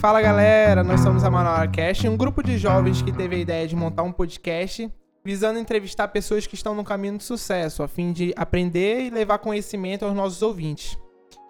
Fala 0.00 0.20
galera, 0.20 0.84
nós 0.84 1.00
somos 1.00 1.24
a 1.24 1.30
Manoara 1.30 1.66
Cast, 1.68 2.06
um 2.06 2.16
grupo 2.16 2.42
de 2.42 2.58
jovens 2.58 3.02
que 3.02 3.10
teve 3.12 3.36
a 3.36 3.38
ideia 3.38 3.66
de 3.66 3.74
montar 3.74 4.02
um 4.02 4.12
podcast 4.12 4.90
visando 5.24 5.58
entrevistar 5.58 6.06
pessoas 6.08 6.46
que 6.46 6.54
estão 6.54 6.74
no 6.74 6.84
caminho 6.84 7.16
de 7.18 7.24
sucesso, 7.24 7.82
a 7.82 7.88
fim 7.88 8.12
de 8.12 8.32
aprender 8.36 9.06
e 9.06 9.10
levar 9.10 9.38
conhecimento 9.38 10.04
aos 10.04 10.14
nossos 10.14 10.40
ouvintes. 10.42 10.96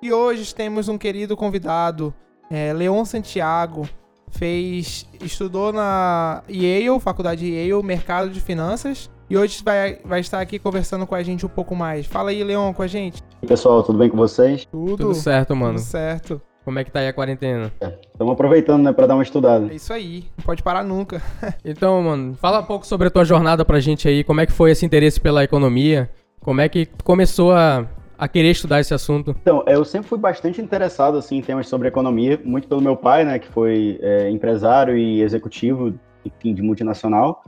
E 0.03 0.13
hoje 0.13 0.55
temos 0.55 0.89
um 0.89 0.97
querido 0.97 1.37
convidado, 1.37 2.15
é, 2.51 2.73
Leon 2.73 3.05
Santiago, 3.05 3.87
fez, 4.31 5.07
estudou 5.21 5.73
na 5.73 6.43
Yale, 6.49 6.99
Faculdade 7.01 7.47
Yale, 7.47 7.83
Mercado 7.83 8.31
de 8.31 8.41
Finanças, 8.41 9.11
e 9.29 9.37
hoje 9.37 9.61
vai, 9.63 9.99
vai 10.05 10.21
estar 10.21 10.41
aqui 10.41 10.59
conversando 10.59 11.07
com 11.07 11.15
a 11.15 11.23
gente 11.23 11.45
um 11.45 11.49
pouco 11.51 11.75
mais. 11.75 12.07
Fala 12.07 12.31
aí, 12.31 12.43
Leon, 12.43 12.73
com 12.73 12.83
a 12.83 12.87
gente. 12.87 13.23
E 13.43 13.47
pessoal, 13.47 13.83
tudo 13.83 13.99
bem 13.99 14.09
com 14.09 14.17
vocês? 14.17 14.65
Tudo, 14.65 14.97
Tudo 14.97 15.15
certo, 15.15 15.55
mano. 15.55 15.75
tudo 15.75 15.85
certo. 15.85 16.41
Como 16.67 16.81
é 16.81 16.85
que 16.85 16.91
tá 16.91 16.99
aí 16.99 17.07
a 17.07 17.13
quarentena? 17.13 17.73
Estamos 18.13 18.33
aproveitando, 18.33 18.83
né, 18.83 18.93
para 18.93 19.07
dar 19.07 19.15
uma 19.15 19.23
estudada. 19.23 19.71
É 19.71 19.77
isso 19.77 19.93
aí, 19.93 20.25
não 20.37 20.45
pode 20.45 20.65
parar 20.65 20.83
nunca. 20.83 21.23
Então, 21.65 22.03
mano, 22.03 22.35
fala 22.35 22.59
um 22.59 22.65
pouco 22.65 22.85
sobre 22.85 23.07
a 23.07 23.11
tua 23.11 23.25
jornada 23.25 23.65
pra 23.65 23.79
gente 23.79 24.09
aí. 24.09 24.25
Como 24.25 24.41
é 24.41 24.47
que 24.47 24.53
foi 24.53 24.73
esse 24.73 24.85
interesse 24.85 25.21
pela 25.21 25.45
economia? 25.45 26.11
Como 26.41 26.61
é 26.61 26.69
que 26.69 26.87
começou 27.05 27.53
a, 27.53 27.87
a 28.19 28.27
querer 28.27 28.51
estudar 28.51 28.81
esse 28.81 28.93
assunto? 28.93 29.37
Então, 29.41 29.63
eu 29.69 29.85
sempre 29.85 30.09
fui 30.09 30.19
bastante 30.19 30.61
interessado 30.61 31.19
assim, 31.19 31.37
em 31.37 31.43
temas 31.43 31.69
sobre 31.69 31.87
economia, 31.87 32.41
muito 32.45 32.67
pelo 32.67 32.81
meu 32.81 32.97
pai, 32.97 33.25
né, 33.25 33.39
que 33.39 33.47
foi 33.47 34.01
é, 34.03 34.29
empresário 34.29 34.99
e 34.99 35.23
executivo, 35.23 35.95
enfim, 36.25 36.53
de 36.53 36.63
multinacional. 36.63 37.45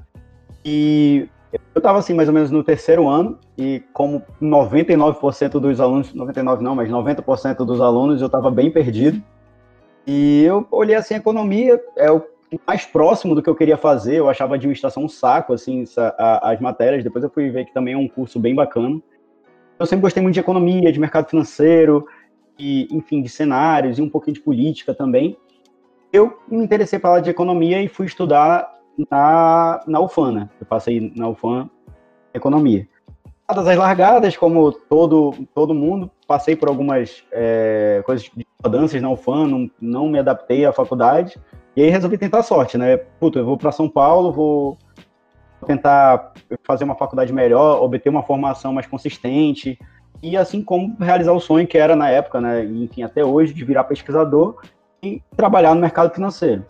E 0.65 1.29
eu 1.53 1.61
estava 1.79 1.99
assim, 1.99 2.15
mais 2.15 2.29
ou 2.29 2.35
menos 2.35 2.51
no 2.51 2.63
terceiro 2.63 3.09
ano, 3.09 3.39
e 3.57 3.83
como 3.93 4.23
99% 4.41 5.59
dos 5.61 5.81
alunos, 5.81 6.13
99 6.13 6.63
não, 6.63 6.75
mas 6.75 6.91
90% 6.91 7.65
dos 7.65 7.81
alunos, 7.81 8.21
eu 8.21 8.27
estava 8.27 8.51
bem 8.51 8.71
perdido. 8.71 9.23
E 10.07 10.43
eu 10.45 10.67
olhei 10.71 10.97
assim, 10.97 11.15
economia 11.15 11.81
é 11.97 12.11
o 12.11 12.23
mais 12.67 12.85
próximo 12.85 13.35
do 13.35 13.43
que 13.43 13.49
eu 13.49 13.55
queria 13.55 13.77
fazer, 13.77 14.17
eu 14.17 14.29
achava 14.29 14.55
administração 14.55 15.05
um 15.05 15.09
saco, 15.09 15.53
assim, 15.53 15.85
as 16.19 16.61
matérias, 16.61 17.05
depois 17.05 17.23
eu 17.23 17.31
fui 17.31 17.51
ver 17.51 17.67
que 17.67 17.75
também 17.75 17.95
é 17.95 17.97
um 17.97 18.09
curso 18.09 18.39
bem 18.41 18.55
bacana. 18.55 19.01
Eu 19.79 19.87
sempre 19.87 20.03
gostei 20.03 20.23
muito 20.23 20.35
de 20.35 20.41
economia, 20.41 20.91
de 20.91 20.99
mercado 20.99 21.29
financeiro, 21.29 22.07
e, 22.59 22.89
enfim, 22.91 23.23
de 23.23 23.29
cenários 23.29 23.99
e 23.99 24.03
um 24.03 24.09
pouquinho 24.09 24.35
de 24.35 24.41
política 24.41 24.95
também. 24.95 25.37
Eu 26.13 26.39
me 26.51 26.65
interessei 26.65 26.99
pela 26.99 27.15
área 27.15 27.23
de 27.23 27.31
economia 27.31 27.81
e 27.83 27.89
fui 27.89 28.07
estudar 28.07 28.78
na, 29.11 29.83
na 29.87 30.01
UFAM, 30.01 30.33
né? 30.33 30.49
Eu 30.61 30.67
passei 30.67 31.13
na 31.15 31.29
UFAM 31.29 31.69
economia. 32.35 32.87
Dadas 33.49 33.67
as 33.67 33.77
largadas, 33.77 34.37
como 34.37 34.71
todo, 34.73 35.33
todo 35.55 35.75
mundo, 35.75 36.11
passei 36.27 36.55
por 36.55 36.69
algumas 36.69 37.25
é, 37.33 38.03
coisas 38.05 38.31
de 38.35 38.47
mudanças 38.63 39.01
na 39.01 39.11
UFAM, 39.11 39.47
não, 39.47 39.71
não 39.81 40.09
me 40.09 40.19
adaptei 40.19 40.67
à 40.67 40.73
faculdade, 40.73 41.39
e 41.75 41.83
aí 41.83 41.89
resolvi 41.89 42.19
tentar 42.19 42.41
a 42.41 42.43
sorte, 42.43 42.77
né? 42.77 42.97
Puta, 42.97 43.39
eu 43.39 43.47
vou 43.47 43.57
para 43.57 43.73
São 43.73 43.89
Paulo, 43.89 44.33
vou 44.33 44.79
tentar 45.67 46.33
fazer 46.65 46.85
uma 46.85 46.95
faculdade 46.95 47.33
melhor, 47.33 47.83
obter 47.83 48.11
uma 48.11 48.23
formação 48.23 48.73
mais 48.73 48.87
consistente, 48.87 49.79
e 50.23 50.37
assim 50.37 50.63
como 50.63 50.97
realizar 51.01 51.33
o 51.33 51.41
sonho 51.41 51.67
que 51.67 51.79
era 51.79 51.97
na 51.97 52.11
época, 52.11 52.41
né? 52.41 52.65
Enfim, 52.65 53.03
até 53.03 53.25
hoje, 53.25 53.55
de 53.55 53.65
virar 53.65 53.85
pesquisador 53.85 54.57
e 55.03 55.23
trabalhar 55.37 55.75
no 55.75 55.81
mercado 55.81 56.13
financeiro. 56.13 56.67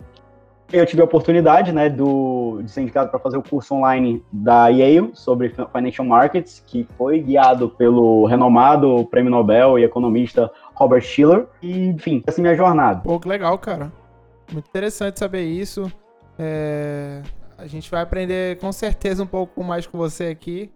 Eu 0.71 0.85
tive 0.85 1.01
a 1.01 1.05
oportunidade, 1.07 1.73
né, 1.73 1.89
do, 1.89 2.61
de 2.63 2.71
ser 2.71 2.83
indicado 2.83 3.11
para 3.11 3.19
fazer 3.19 3.39
o 3.39 3.43
curso 3.43 3.75
online 3.75 4.23
da 4.31 4.69
Yale 4.69 5.11
sobre 5.15 5.49
Financial 5.49 6.07
Markets, 6.07 6.63
que 6.67 6.87
foi 6.99 7.21
guiado 7.21 7.71
pelo 7.71 8.27
renomado 8.27 9.07
prêmio 9.11 9.31
Nobel 9.31 9.79
e 9.79 9.85
economista 9.85 10.51
Robert 10.75 11.01
Schiller. 11.01 11.47
E, 11.63 11.87
enfim, 11.89 12.23
essa 12.27 12.39
é 12.39 12.41
a 12.41 12.43
minha 12.43 12.55
jornada. 12.55 13.01
Pô, 13.01 13.19
que 13.19 13.27
legal, 13.27 13.59
cara. 13.59 13.91
Muito 14.53 14.69
interessante 14.69 15.19
saber 15.19 15.43
isso. 15.45 15.91
É, 16.39 17.23
A 17.57 17.67
gente 17.67 17.91
vai 17.91 18.03
aprender 18.03 18.59
com 18.59 18.71
certeza 18.71 19.23
um 19.23 19.27
pouco 19.27 19.65
mais 19.65 19.87
com 19.87 19.97
você 19.97 20.25
aqui. 20.27 20.71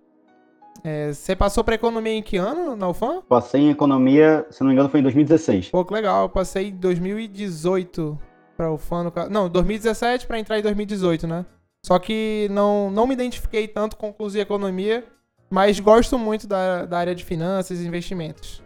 É, 0.82 1.12
Você 1.12 1.36
passou 1.36 1.62
pra 1.62 1.74
economia 1.74 2.14
em 2.14 2.22
que 2.22 2.38
ano 2.38 2.74
na 2.74 2.88
UFAM? 2.88 3.20
Passei 3.28 3.60
em 3.60 3.70
economia, 3.70 4.46
se 4.50 4.62
não 4.62 4.68
me 4.68 4.72
engano, 4.72 4.88
foi 4.88 5.00
em 5.00 5.02
2016. 5.02 5.68
Pô, 5.68 5.84
que 5.84 5.92
legal. 5.92 6.22
Eu 6.22 6.28
passei 6.30 6.68
em 6.68 6.76
2018 6.76 8.18
pra 8.62 8.72
UFAM. 8.72 9.02
No... 9.04 9.10
ca- 9.10 9.28
Não, 9.28 9.48
2017 9.48 10.26
pra 10.26 10.38
entrar 10.38 10.58
em 10.58 10.62
2018, 10.62 11.26
né? 11.26 11.44
Só 11.84 11.98
que 11.98 12.46
não, 12.50 12.90
não 12.90 13.06
me 13.08 13.14
identifiquei 13.14 13.66
tanto 13.66 13.96
com 13.96 14.10
o 14.10 14.14
curso 14.14 14.36
de 14.36 14.40
economia, 14.40 15.04
mas 15.50 15.80
gosto 15.80 16.16
muito 16.16 16.46
da, 16.46 16.84
da 16.86 16.98
área 16.98 17.14
de 17.14 17.24
finanças 17.24 17.80
e 17.80 17.86
investimentos. 17.86 18.62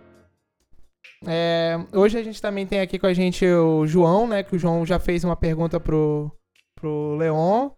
É, 1.27 1.79
hoje 1.95 2.19
a 2.19 2.23
gente 2.23 2.43
também 2.43 2.67
tem 2.67 2.81
aqui 2.81 2.99
com 2.99 3.07
a 3.07 3.15
gente 3.15 3.47
o 3.47 3.87
João, 3.87 4.27
né? 4.29 4.43
Que 4.43 4.55
o 4.55 4.59
João 4.59 4.85
já 4.85 4.99
fez 4.99 5.25
uma 5.25 5.35
pergunta 5.35 5.81
pro, 5.81 6.31
pro 6.79 7.17
Leon. 7.17 7.71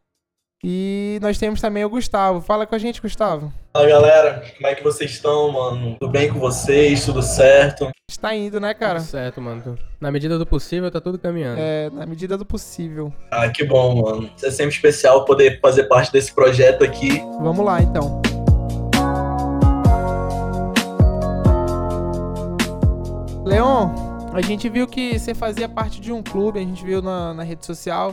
E 0.65 1.21
nós 1.23 1.39
temos 1.39 1.61
também 1.61 1.85
o 1.85 1.89
Gustavo. 1.89 2.41
Fala 2.41 2.67
com 2.67 2.75
a 2.75 2.79
gente, 2.79 3.01
Gustavo. 3.01 3.53
Fala 3.73 3.87
galera, 3.87 4.43
como 4.57 4.67
é 4.67 4.75
que 4.75 4.83
vocês 4.83 5.13
estão, 5.13 5.53
mano? 5.53 5.97
Tudo 6.01 6.11
bem 6.11 6.33
com 6.33 6.41
vocês? 6.41 7.05
Tudo 7.05 7.23
certo? 7.23 7.89
Está 8.11 8.35
indo, 8.35 8.59
né, 8.59 8.75
cara? 8.75 8.99
Tudo 8.99 9.09
certo, 9.09 9.41
mano. 9.41 9.79
Na 10.01 10.11
medida 10.11 10.37
do 10.37 10.45
possível, 10.45 10.91
tá 10.91 11.01
tudo 11.01 11.17
caminhando. 11.17 11.61
É, 11.61 11.89
na 11.91 12.05
medida 12.07 12.37
do 12.37 12.45
possível. 12.45 13.13
Ah, 13.31 13.49
que 13.49 13.63
bom, 13.65 14.03
mano. 14.03 14.31
É 14.43 14.51
sempre 14.51 14.75
especial 14.75 15.25
poder 15.25 15.61
fazer 15.61 15.85
parte 15.85 16.11
desse 16.11 16.35
projeto 16.35 16.83
aqui. 16.83 17.21
Vamos 17.41 17.65
lá, 17.65 17.81
então. 17.81 18.21
Leon, 23.45 23.91
a 24.33 24.41
gente 24.41 24.69
viu 24.69 24.89
que 24.89 25.17
você 25.17 25.37
fazia 25.37 25.69
parte 25.69 26.01
de 26.01 26.13
um 26.13 26.21
clube, 26.21 26.59
a 26.59 26.63
gente 26.63 26.85
viu 26.85 27.01
na, 27.01 27.33
na 27.33 27.45
rede 27.45 27.65
social, 27.65 28.13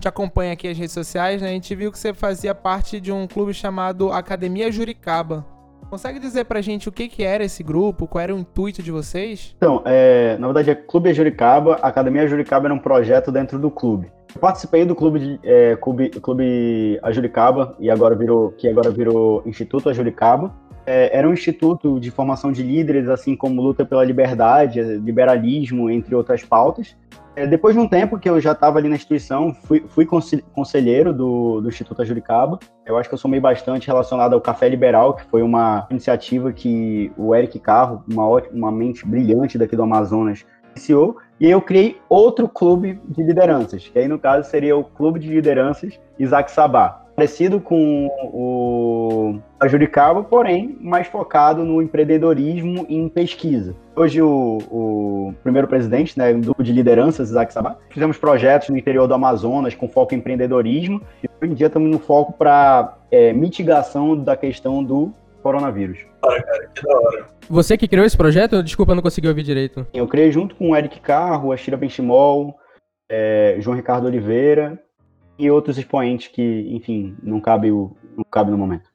te 0.00 0.08
acompanha 0.08 0.52
aqui 0.52 0.66
as 0.66 0.76
redes 0.76 0.92
sociais, 0.92 1.42
né? 1.42 1.48
A 1.48 1.52
gente 1.52 1.74
viu 1.74 1.92
que 1.92 1.98
você 1.98 2.12
fazia 2.12 2.54
parte 2.54 3.00
de 3.00 3.12
um 3.12 3.26
clube 3.26 3.54
chamado 3.54 4.10
Academia 4.10 4.72
Juricaba. 4.72 5.44
Consegue 5.90 6.20
dizer 6.20 6.44
pra 6.44 6.60
gente 6.60 6.88
o 6.88 6.92
que, 6.92 7.08
que 7.08 7.24
era 7.24 7.42
esse 7.42 7.64
grupo, 7.64 8.06
qual 8.06 8.22
era 8.22 8.34
o 8.34 8.38
intuito 8.38 8.80
de 8.80 8.92
vocês? 8.92 9.54
Então, 9.56 9.82
é, 9.84 10.36
na 10.38 10.46
verdade 10.46 10.70
é 10.70 10.74
Clube 10.74 11.12
Juricaba, 11.12 11.78
a 11.82 11.88
Academia 11.88 12.28
Juricaba 12.28 12.68
era 12.68 12.74
um 12.74 12.78
projeto 12.78 13.32
dentro 13.32 13.58
do 13.58 13.72
clube. 13.72 14.10
Eu 14.32 14.40
participei 14.40 14.84
do 14.84 14.94
clube, 14.94 15.18
de, 15.18 15.40
é, 15.42 15.76
clube, 15.76 16.08
clube 16.10 16.98
Ajuricaba, 17.02 17.74
e 17.80 17.90
agora 17.90 18.14
virou, 18.14 18.52
que 18.52 18.68
agora 18.68 18.88
virou 18.88 19.42
Instituto 19.44 19.88
Ajuricaba. 19.88 20.54
É, 20.86 21.16
era 21.16 21.28
um 21.28 21.32
instituto 21.32 22.00
de 22.00 22.10
formação 22.10 22.50
de 22.50 22.62
líderes, 22.62 23.08
assim 23.08 23.36
como 23.36 23.60
luta 23.60 23.84
pela 23.84 24.04
liberdade, 24.04 24.80
liberalismo, 24.80 25.90
entre 25.90 26.14
outras 26.14 26.42
pautas. 26.42 26.96
É, 27.36 27.46
depois 27.46 27.74
de 27.74 27.80
um 27.80 27.86
tempo 27.86 28.18
que 28.18 28.28
eu 28.28 28.40
já 28.40 28.52
estava 28.52 28.78
ali 28.78 28.88
na 28.88 28.96
instituição, 28.96 29.54
fui, 29.54 29.84
fui 29.88 30.04
conse- 30.04 30.44
conselheiro 30.52 31.12
do, 31.12 31.60
do 31.60 31.68
Instituto 31.68 32.02
Ajuricaba. 32.02 32.58
Eu 32.84 32.98
acho 32.98 33.08
que 33.08 33.14
eu 33.14 33.18
somei 33.18 33.38
bastante 33.38 33.86
relacionado 33.86 34.34
ao 34.34 34.40
Café 34.40 34.68
Liberal, 34.68 35.14
que 35.14 35.24
foi 35.24 35.42
uma 35.42 35.86
iniciativa 35.90 36.52
que 36.52 37.12
o 37.16 37.34
Eric 37.34 37.58
Carro, 37.60 38.04
uma, 38.10 38.26
uma 38.52 38.72
mente 38.72 39.06
brilhante 39.06 39.56
daqui 39.56 39.76
do 39.76 39.82
Amazonas, 39.82 40.44
iniciou. 40.74 41.18
E 41.38 41.48
eu 41.48 41.62
criei 41.62 41.98
outro 42.08 42.48
clube 42.48 43.00
de 43.08 43.22
lideranças, 43.22 43.88
que 43.88 43.98
aí 43.98 44.08
no 44.08 44.18
caso 44.18 44.50
seria 44.50 44.76
o 44.76 44.84
Clube 44.84 45.18
de 45.20 45.28
Lideranças 45.28 45.98
Isaac 46.18 46.50
Sabá. 46.50 46.99
Parecido 47.14 47.60
com 47.60 48.06
o 48.32 49.38
Ajuricaba, 49.60 50.22
porém 50.22 50.78
mais 50.80 51.06
focado 51.06 51.64
no 51.64 51.82
empreendedorismo 51.82 52.86
e 52.88 52.96
em 52.96 53.08
pesquisa. 53.08 53.74
Hoje 53.94 54.22
o, 54.22 54.58
o 54.70 55.34
primeiro 55.42 55.68
presidente 55.68 56.18
né, 56.18 56.32
do 56.32 56.40
grupo 56.40 56.62
de 56.62 56.72
lideranças, 56.72 57.30
Isaac 57.30 57.52
Sabá, 57.52 57.76
fizemos 57.90 58.16
projetos 58.16 58.70
no 58.70 58.78
interior 58.78 59.06
do 59.06 59.14
Amazonas 59.14 59.74
com 59.74 59.88
foco 59.88 60.14
em 60.14 60.18
empreendedorismo 60.18 61.02
e 61.22 61.28
hoje 61.28 61.52
em 61.52 61.54
dia 61.54 61.66
estamos 61.66 61.90
no 61.90 61.98
foco 61.98 62.32
para 62.32 62.96
mitigação 63.34 64.16
da 64.16 64.36
questão 64.36 64.82
do 64.82 65.12
coronavírus. 65.42 65.98
Cara, 66.22 66.42
cara, 66.42 66.68
que 66.74 66.82
da 66.82 66.96
hora. 66.96 67.26
Você 67.48 67.76
que 67.76 67.88
criou 67.88 68.06
esse 68.06 68.16
projeto? 68.16 68.62
Desculpa, 68.62 68.92
eu 68.92 68.96
não 68.96 69.02
consegui 69.02 69.28
ouvir 69.28 69.42
direito. 69.42 69.86
Eu 69.92 70.06
criei 70.06 70.30
junto 70.30 70.54
com 70.54 70.70
o 70.70 70.76
Eric 70.76 71.00
Carro, 71.00 71.52
a 71.52 71.56
Shira 71.56 71.76
Benchimol, 71.76 72.56
é, 73.10 73.56
João 73.58 73.76
Ricardo 73.76 74.06
Oliveira 74.06 74.78
e 75.40 75.50
outros 75.50 75.78
expoentes 75.78 76.28
que, 76.28 76.66
enfim, 76.70 77.16
não 77.22 77.40
cabe, 77.40 77.70
o, 77.70 77.96
não 78.16 78.24
cabe 78.24 78.50
no 78.50 78.58
momento. 78.58 78.90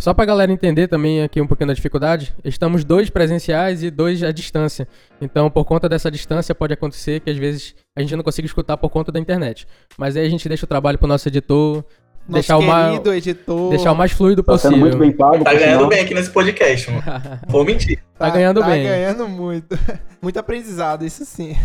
Só 0.00 0.14
pra 0.14 0.24
galera 0.24 0.50
entender 0.50 0.88
também 0.88 1.22
aqui 1.22 1.42
um 1.42 1.46
pouquinho 1.46 1.68
da 1.68 1.74
dificuldade, 1.74 2.34
estamos 2.42 2.84
dois 2.84 3.10
presenciais 3.10 3.82
e 3.82 3.90
dois 3.90 4.22
à 4.22 4.32
distância. 4.32 4.88
Então, 5.20 5.50
por 5.50 5.66
conta 5.66 5.90
dessa 5.90 6.10
distância, 6.10 6.54
pode 6.54 6.72
acontecer 6.72 7.20
que 7.20 7.28
às 7.28 7.36
vezes 7.36 7.74
a 7.94 8.00
gente 8.00 8.16
não 8.16 8.22
consiga 8.22 8.46
escutar 8.46 8.78
por 8.78 8.88
conta 8.88 9.12
da 9.12 9.20
internet. 9.20 9.66
Mas 9.98 10.16
aí 10.16 10.24
a 10.24 10.30
gente 10.30 10.48
deixa 10.48 10.64
o 10.64 10.68
trabalho 10.68 10.96
pro 10.96 11.06
nosso 11.06 11.28
editor, 11.28 11.84
deixar 12.30 12.58
o, 12.58 12.62
mais, 12.62 13.04
editor. 13.04 13.70
deixar 13.70 13.92
o 13.92 13.96
mais 13.96 14.12
fluido 14.12 14.42
sendo 14.42 14.56
possível. 14.56 14.78
muito 14.78 14.98
bem 14.98 15.12
pago. 15.12 15.44
Tá 15.44 15.54
ganhando 15.54 15.86
bem 15.88 16.00
aqui 16.00 16.14
nesse 16.14 16.30
podcast, 16.30 16.90
mano. 16.90 17.02
Vou 17.48 17.64
mentir. 17.64 18.02
Tá 18.18 18.30
ganhando 18.30 18.60
tá 18.60 18.66
bem. 18.66 18.84
ganhando 18.84 19.28
muito. 19.28 19.78
Muito 20.22 20.38
aprendizado, 20.38 21.02
isso 21.02 21.24
sim. 21.24 21.56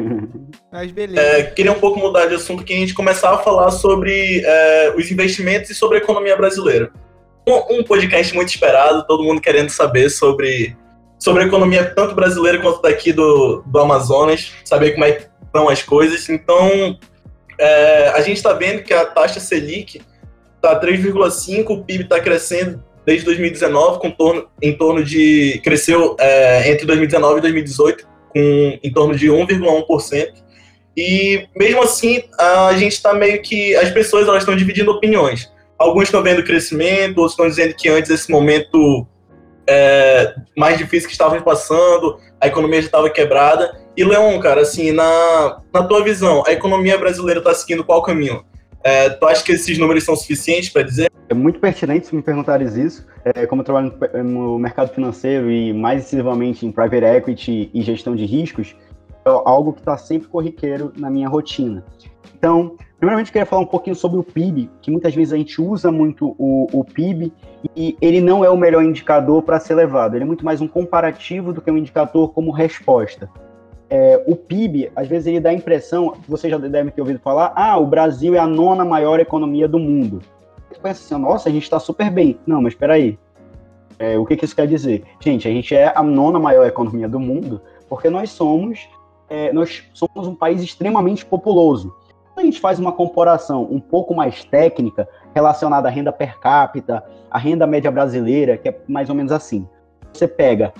Mas 0.72 0.90
beleza. 0.90 1.20
É, 1.20 1.42
queria 1.42 1.70
um 1.70 1.78
pouco 1.78 2.00
mudar 2.00 2.24
de 2.24 2.34
assunto 2.34 2.64
que 2.64 2.72
a 2.72 2.76
gente 2.76 2.94
começar 2.94 3.34
a 3.34 3.36
falar 3.36 3.70
sobre 3.70 4.40
é, 4.42 4.94
os 4.96 5.10
investimentos 5.10 5.68
e 5.68 5.74
sobre 5.74 5.98
a 5.98 6.00
economia 6.00 6.34
brasileira. 6.34 6.90
Um, 7.46 7.80
um 7.80 7.84
podcast 7.84 8.34
muito 8.34 8.48
esperado, 8.48 9.06
todo 9.06 9.22
mundo 9.22 9.38
querendo 9.38 9.68
saber 9.68 10.08
sobre, 10.08 10.74
sobre 11.18 11.42
a 11.42 11.46
economia 11.46 11.84
tanto 11.94 12.14
brasileira 12.14 12.58
quanto 12.58 12.80
daqui 12.80 13.12
do, 13.12 13.62
do 13.66 13.78
Amazonas, 13.78 14.50
saber 14.64 14.92
como 14.92 15.04
é, 15.04 15.28
estão 15.44 15.68
as 15.68 15.82
coisas. 15.82 16.26
Então, 16.30 16.98
é, 17.60 18.08
a 18.14 18.20
gente 18.22 18.38
está 18.38 18.54
vendo 18.54 18.82
que 18.82 18.94
a 18.94 19.04
taxa 19.04 19.38
Selic 19.38 20.00
está 20.56 20.80
3,5, 20.80 21.70
o 21.70 21.84
PIB 21.84 22.04
está 22.04 22.18
crescendo 22.20 22.82
desde 23.04 23.24
2019, 23.26 23.98
com 24.00 24.10
torno, 24.10 24.48
em 24.62 24.76
torno 24.76 25.04
de. 25.04 25.60
cresceu 25.62 26.16
é, 26.18 26.70
entre 26.70 26.86
2019 26.86 27.38
e 27.38 27.42
2018 27.42 28.08
com 28.30 28.78
em 28.82 28.92
torno 28.92 29.14
de 29.14 29.28
1,1%. 29.28 30.32
E 30.96 31.46
mesmo 31.56 31.82
assim, 31.82 32.22
a 32.38 32.72
gente 32.74 32.92
está 32.92 33.12
meio 33.12 33.42
que. 33.42 33.74
As 33.76 33.90
pessoas 33.90 34.26
estão 34.38 34.56
dividindo 34.56 34.90
opiniões. 34.90 35.50
Alguns 35.78 36.04
estão 36.04 36.22
vendo 36.22 36.44
crescimento, 36.44 37.18
outros 37.18 37.32
estão 37.32 37.48
dizendo 37.48 37.74
que 37.74 37.88
antes 37.88 38.10
esse 38.10 38.30
momento 38.30 39.06
é, 39.66 40.34
mais 40.56 40.76
difícil 40.76 41.08
que 41.08 41.14
estavam 41.14 41.40
passando, 41.40 42.18
a 42.40 42.46
economia 42.46 42.80
já 42.80 42.86
estava 42.86 43.08
quebrada. 43.08 43.79
E 43.96 44.04
Leon, 44.04 44.38
cara, 44.38 44.60
assim, 44.62 44.92
na, 44.92 45.60
na 45.72 45.82
tua 45.82 46.02
visão, 46.04 46.44
a 46.46 46.52
economia 46.52 46.96
brasileira 46.96 47.40
está 47.40 47.52
seguindo 47.52 47.84
qual 47.84 48.02
caminho? 48.02 48.44
É, 48.82 49.10
tu 49.10 49.26
acha 49.26 49.44
que 49.44 49.52
esses 49.52 49.76
números 49.78 50.04
são 50.04 50.16
suficientes 50.16 50.70
para 50.70 50.82
dizer? 50.82 51.10
É 51.28 51.34
muito 51.34 51.60
pertinente 51.60 52.06
se 52.06 52.14
me 52.14 52.22
perguntares 52.22 52.76
isso. 52.76 53.06
É, 53.24 53.46
como 53.46 53.60
eu 53.60 53.64
trabalho 53.64 53.92
no 54.24 54.58
mercado 54.58 54.92
financeiro 54.94 55.50
e 55.50 55.72
mais 55.72 56.02
decisivamente 56.02 56.64
em 56.64 56.72
private 56.72 57.04
equity 57.04 57.70
e 57.74 57.82
gestão 57.82 58.16
de 58.16 58.24
riscos, 58.24 58.74
é 59.24 59.28
algo 59.28 59.72
que 59.72 59.80
está 59.80 59.96
sempre 59.96 60.28
corriqueiro 60.28 60.92
na 60.96 61.10
minha 61.10 61.28
rotina. 61.28 61.84
Então, 62.38 62.76
primeiramente 62.98 63.28
eu 63.28 63.32
queria 63.32 63.44
falar 63.44 63.62
um 63.62 63.66
pouquinho 63.66 63.94
sobre 63.94 64.18
o 64.18 64.24
PIB, 64.24 64.70
que 64.80 64.90
muitas 64.90 65.14
vezes 65.14 65.32
a 65.32 65.36
gente 65.36 65.60
usa 65.60 65.92
muito 65.92 66.34
o, 66.38 66.68
o 66.72 66.84
PIB 66.84 67.32
e 67.76 67.96
ele 68.00 68.20
não 68.20 68.42
é 68.44 68.48
o 68.48 68.56
melhor 68.56 68.82
indicador 68.82 69.42
para 69.42 69.60
ser 69.60 69.74
levado. 69.74 70.14
Ele 70.14 70.24
é 70.24 70.26
muito 70.26 70.44
mais 70.44 70.60
um 70.60 70.68
comparativo 70.68 71.52
do 71.52 71.60
que 71.60 71.70
um 71.70 71.76
indicador 71.76 72.32
como 72.32 72.50
resposta 72.50 73.28
é, 73.90 74.22
o 74.24 74.36
PIB, 74.36 74.92
às 74.94 75.08
vezes 75.08 75.26
ele 75.26 75.40
dá 75.40 75.50
a 75.50 75.52
impressão, 75.54 76.14
você 76.28 76.48
já 76.48 76.56
deve 76.56 76.92
ter 76.92 77.00
ouvido 77.00 77.18
falar, 77.18 77.52
ah, 77.56 77.76
o 77.76 77.86
Brasil 77.86 78.36
é 78.36 78.38
a 78.38 78.46
nona 78.46 78.84
maior 78.84 79.18
economia 79.18 79.66
do 79.66 79.80
mundo. 79.80 80.22
Você 80.70 80.80
pensa 80.80 81.02
assim, 81.02 81.20
nossa, 81.20 81.48
a 81.48 81.52
gente 81.52 81.64
está 81.64 81.80
super 81.80 82.08
bem. 82.08 82.38
Não, 82.46 82.62
mas 82.62 82.72
espera 82.72 82.94
aí. 82.94 83.18
É, 83.98 84.16
o 84.16 84.24
que, 84.24 84.36
que, 84.36 84.44
isso 84.44 84.54
quer 84.54 84.68
dizer? 84.68 85.02
Gente, 85.18 85.48
a 85.48 85.50
gente 85.50 85.74
é 85.74 85.92
a 85.94 86.02
nona 86.02 86.38
maior 86.38 86.64
economia 86.66 87.08
do 87.08 87.18
mundo 87.18 87.60
porque 87.88 88.08
nós 88.08 88.30
somos, 88.30 88.88
é, 89.28 89.52
nós 89.52 89.82
somos 89.92 90.28
um 90.28 90.34
país 90.34 90.62
extremamente 90.62 91.26
populoso. 91.26 91.92
Quando 92.32 92.38
a 92.38 92.44
gente 92.44 92.60
faz 92.60 92.78
uma 92.78 92.92
comparação 92.92 93.66
um 93.68 93.80
pouco 93.80 94.14
mais 94.14 94.44
técnica 94.44 95.08
relacionada 95.34 95.88
à 95.88 95.90
renda 95.90 96.12
per 96.12 96.38
capita, 96.38 97.04
à 97.28 97.36
renda 97.36 97.66
média 97.66 97.90
brasileira, 97.90 98.56
que 98.56 98.68
é 98.68 98.80
mais 98.86 99.10
ou 99.10 99.16
menos 99.16 99.32
assim. 99.32 99.68
Você 100.12 100.28
pega 100.28 100.72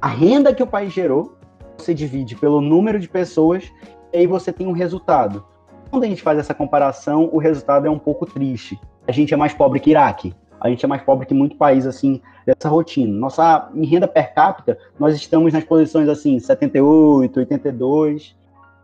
a 0.00 0.08
renda 0.08 0.54
que 0.54 0.62
o 0.62 0.66
país 0.66 0.92
gerou 0.92 1.34
você 1.82 1.94
divide 1.94 2.36
pelo 2.36 2.60
número 2.60 2.98
de 2.98 3.08
pessoas 3.08 3.64
e 4.12 4.18
aí 4.18 4.26
você 4.26 4.52
tem 4.52 4.66
um 4.66 4.72
resultado. 4.72 5.44
Quando 5.90 6.04
a 6.04 6.06
gente 6.06 6.22
faz 6.22 6.38
essa 6.38 6.54
comparação, 6.54 7.28
o 7.32 7.38
resultado 7.38 7.86
é 7.86 7.90
um 7.90 7.98
pouco 7.98 8.24
triste. 8.24 8.80
A 9.06 9.12
gente 9.12 9.34
é 9.34 9.36
mais 9.36 9.52
pobre 9.52 9.80
que 9.80 9.90
Iraque. 9.90 10.34
A 10.60 10.68
gente 10.68 10.84
é 10.84 10.88
mais 10.88 11.02
pobre 11.02 11.26
que 11.26 11.34
muito 11.34 11.56
país 11.56 11.86
assim 11.86 12.20
dessa 12.46 12.68
rotina. 12.68 13.12
Nossa 13.12 13.68
em 13.74 13.84
renda 13.84 14.06
per 14.06 14.32
capita, 14.32 14.78
nós 14.98 15.14
estamos 15.16 15.52
nas 15.52 15.64
posições 15.64 16.08
assim 16.08 16.38
78, 16.38 17.36
82. 17.40 18.36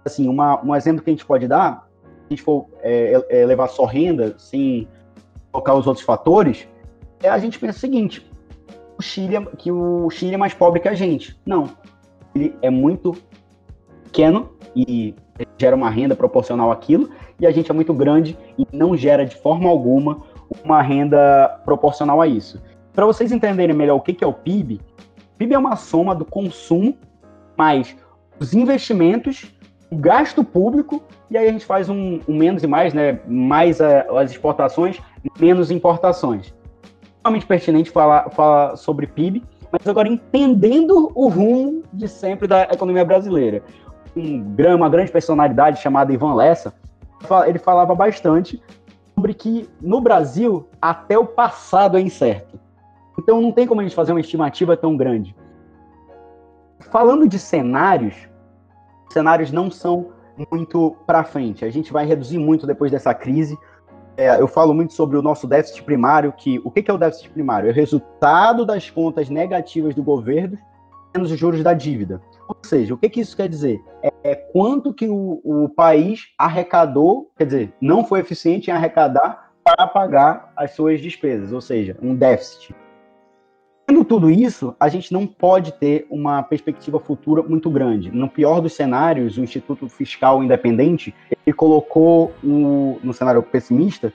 Assim, 0.05 0.29
uma, 0.29 0.63
um 0.65 0.75
exemplo 0.75 1.03
que 1.03 1.11
a 1.11 1.13
gente 1.13 1.25
pode 1.25 1.47
dar, 1.47 1.89
se 2.03 2.09
a 2.27 2.31
gente 2.31 2.43
for 2.43 2.67
é, 2.83 3.25
é, 3.29 3.47
levar 3.47 3.69
só 3.69 3.85
renda, 3.85 4.35
sem 4.39 4.89
colocar 5.53 5.75
os 5.75 5.87
outros 5.87 6.05
fatores, 6.05 6.67
é 7.23 7.29
a 7.29 7.39
gente 7.39 7.59
pensa 7.59 7.79
o 7.79 7.81
seguinte: 7.81 8.29
o 8.99 9.03
Chile, 9.03 9.37
é, 9.37 9.41
que 9.57 9.71
o 9.71 10.11
Chile 10.11 10.35
é 10.35 10.39
mais 10.39 10.55
pobre 10.55 10.81
que 10.81 10.89
a 10.89 10.95
gente. 10.95 11.39
Não, 11.47 11.71
ele 12.39 12.57
é 12.63 12.71
muito 12.71 13.17
pequeno 14.05 14.51
e 14.75 15.15
gera 15.59 15.77
uma 15.77 15.91
renda 15.91 16.17
proporcional 16.17 16.71
àquilo, 16.71 17.11
e 17.39 17.47
a 17.47 17.51
gente 17.51 17.71
é 17.71 17.75
muito 17.75 17.93
grande 17.93 18.37
e 18.57 18.67
não 18.73 18.97
gera 18.97 19.25
de 19.25 19.37
forma 19.37 19.69
alguma 19.69 20.23
uma 20.65 20.81
renda 20.81 21.61
proporcional 21.65 22.21
a 22.21 22.27
isso. 22.27 22.61
Para 22.93 23.07
vocês 23.07 23.31
entenderem 23.31 23.77
melhor 23.77 23.97
o 23.97 24.01
que 24.01 24.25
é 24.25 24.27
o 24.27 24.33
PIB, 24.33 24.81
o 25.35 25.39
PIB 25.39 25.55
é 25.55 25.59
uma 25.59 25.77
soma 25.77 26.15
do 26.15 26.25
consumo 26.25 26.97
mais 27.57 27.97
os 28.41 28.55
investimentos, 28.55 29.53
o 29.91 29.97
gasto 29.97 30.45
público, 30.45 31.03
e 31.31 31.37
aí 31.37 31.49
a 31.49 31.53
gente 31.53 31.65
faz 31.65 31.89
um, 31.89 32.21
um 32.29 32.37
menos 32.37 32.63
e 32.63 32.67
mais, 32.67 32.95
né? 32.95 33.21
Mais 33.27 33.81
a, 33.81 34.03
as 34.21 34.31
exportações, 34.31 35.01
menos 35.39 35.71
importações. 35.71 36.55
Realmente 37.25 37.47
pertinente 37.47 37.91
falar, 37.91 38.31
falar 38.31 38.77
sobre 38.77 39.07
PIB, 39.07 39.43
mas 39.71 39.87
agora 39.87 40.09
entendendo 40.09 41.11
o 41.15 41.29
rumo 41.29 41.83
de 41.93 42.09
sempre 42.09 42.47
da 42.47 42.63
economia 42.65 43.05
brasileira. 43.05 43.63
Um, 44.17 44.43
uma 44.75 44.89
grande 44.89 45.13
personalidade 45.13 45.81
chamada 45.81 46.13
Ivan 46.13 46.35
Lessa, 46.35 46.75
ele 47.47 47.59
falava 47.59 47.95
bastante 47.95 48.61
sobre 49.15 49.35
que 49.35 49.69
no 49.81 50.01
Brasil 50.01 50.69
até 50.81 51.19
o 51.19 51.27
passado 51.27 51.97
é 51.97 52.01
incerto. 52.01 52.59
Então 53.19 53.41
não 53.41 53.53
tem 53.53 53.67
como 53.67 53.81
a 53.81 53.85
gente 53.85 53.97
fazer 53.97 54.13
uma 54.13 54.21
estimativa 54.21 54.77
tão 54.77 54.97
grande. 54.97 55.35
Falando 56.91 57.29
de 57.29 57.39
cenários, 57.39 58.15
cenários 59.11 59.51
não 59.51 59.71
são 59.71 60.13
muito 60.51 60.97
para 61.07 61.25
frente. 61.25 61.65
A 61.65 61.71
gente 61.71 61.93
vai 61.93 62.07
reduzir 62.07 62.39
muito 62.39 62.67
depois 62.67 62.93
dessa 62.93 63.13
crise 63.13 63.59
é, 64.19 64.41
eu 64.41 64.49
falo 64.49 64.75
muito 64.75 64.93
sobre 64.93 65.17
o 65.17 65.23
nosso 65.23 65.47
déficit 65.47 65.85
primário, 65.85 66.33
que 66.33 66.61
o 66.65 66.73
que, 66.73 66.91
é 66.91 66.93
o 66.93 66.99
déficit 66.99 67.31
primário? 67.31 67.69
É 67.69 67.71
o 67.71 67.75
resultado 67.75 68.67
das 68.67 68.91
contas 68.91 69.31
negativas 69.31 69.95
do 69.95 70.03
governo 70.03 70.59
menos 71.15 71.31
os 71.31 71.39
juros 71.39 71.63
da 71.63 71.73
dívida. 71.73 72.21
Ou 72.49 72.57
seja, 72.65 72.95
o 72.95 72.99
que, 72.99 73.09
que 73.09 73.21
isso 73.21 73.37
quer 73.37 73.49
dizer? 73.49 73.81
É, 74.03 74.13
é 74.25 74.35
quanto 74.35 74.93
que 74.93 75.09
o, 75.09 75.41
o 75.45 75.69
país 75.69 76.33
arrecadou, 76.37 77.31
quer 77.37 77.47
dizer, 77.47 77.73
não 77.81 78.05
foi 78.05 78.19
eficiente 78.19 78.71
em 78.71 78.75
arrecadar 78.75 79.53
para 79.63 79.87
pagar 79.87 80.53
as 80.57 80.73
suas 80.73 81.01
despesas, 81.01 81.53
ou 81.53 81.61
seja, 81.61 81.97
um 82.03 82.15
déficit. 82.15 82.75
Tudo 84.09 84.31
isso, 84.31 84.75
a 84.81 84.89
gente 84.89 85.13
não 85.13 85.27
pode 85.27 85.73
ter 85.73 86.07
uma 86.11 86.43
perspectiva 86.43 86.99
futura 86.99 87.43
muito 87.43 87.69
grande. 87.69 88.11
No 88.11 88.27
pior 88.29 88.63
dos 88.63 88.73
cenários, 88.73 89.37
o 89.37 89.43
Instituto 89.43 89.87
Fiscal 89.87 90.43
Independente 90.43 91.15
ele 91.47 91.55
colocou 91.55 92.33
o, 92.43 92.99
no 93.05 93.13
cenário 93.13 93.43
pessimista 93.43 94.11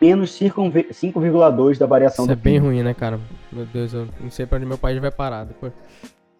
menos 0.00 0.38
5,2 0.38 1.78
da 1.78 1.86
variação 1.86 2.26
Isso 2.26 2.32
é 2.32 2.36
bem 2.36 2.58
ruim, 2.58 2.82
né, 2.82 2.92
cara? 2.92 3.18
Meu 3.50 3.64
Deus, 3.64 3.94
eu 3.94 4.06
não 4.20 4.30
sei 4.30 4.46
pra 4.46 4.58
onde 4.58 4.66
meu 4.66 4.78
país 4.78 5.00
vai 5.00 5.10
parar 5.10 5.44
depois. 5.44 5.72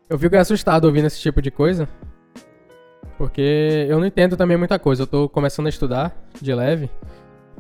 Eu 0.09 0.18
fico 0.18 0.37
assustado 0.37 0.85
ouvindo 0.85 1.06
esse 1.06 1.21
tipo 1.21 1.40
de 1.40 1.50
coisa. 1.50 1.88
Porque 3.16 3.87
eu 3.88 3.99
não 3.99 4.06
entendo 4.06 4.37
também 4.37 4.56
muita 4.56 4.78
coisa. 4.78 5.02
Eu 5.02 5.06
tô 5.06 5.28
começando 5.28 5.66
a 5.66 5.71
estudar 5.71 6.14
de 6.40 6.54
leve. 6.54 6.90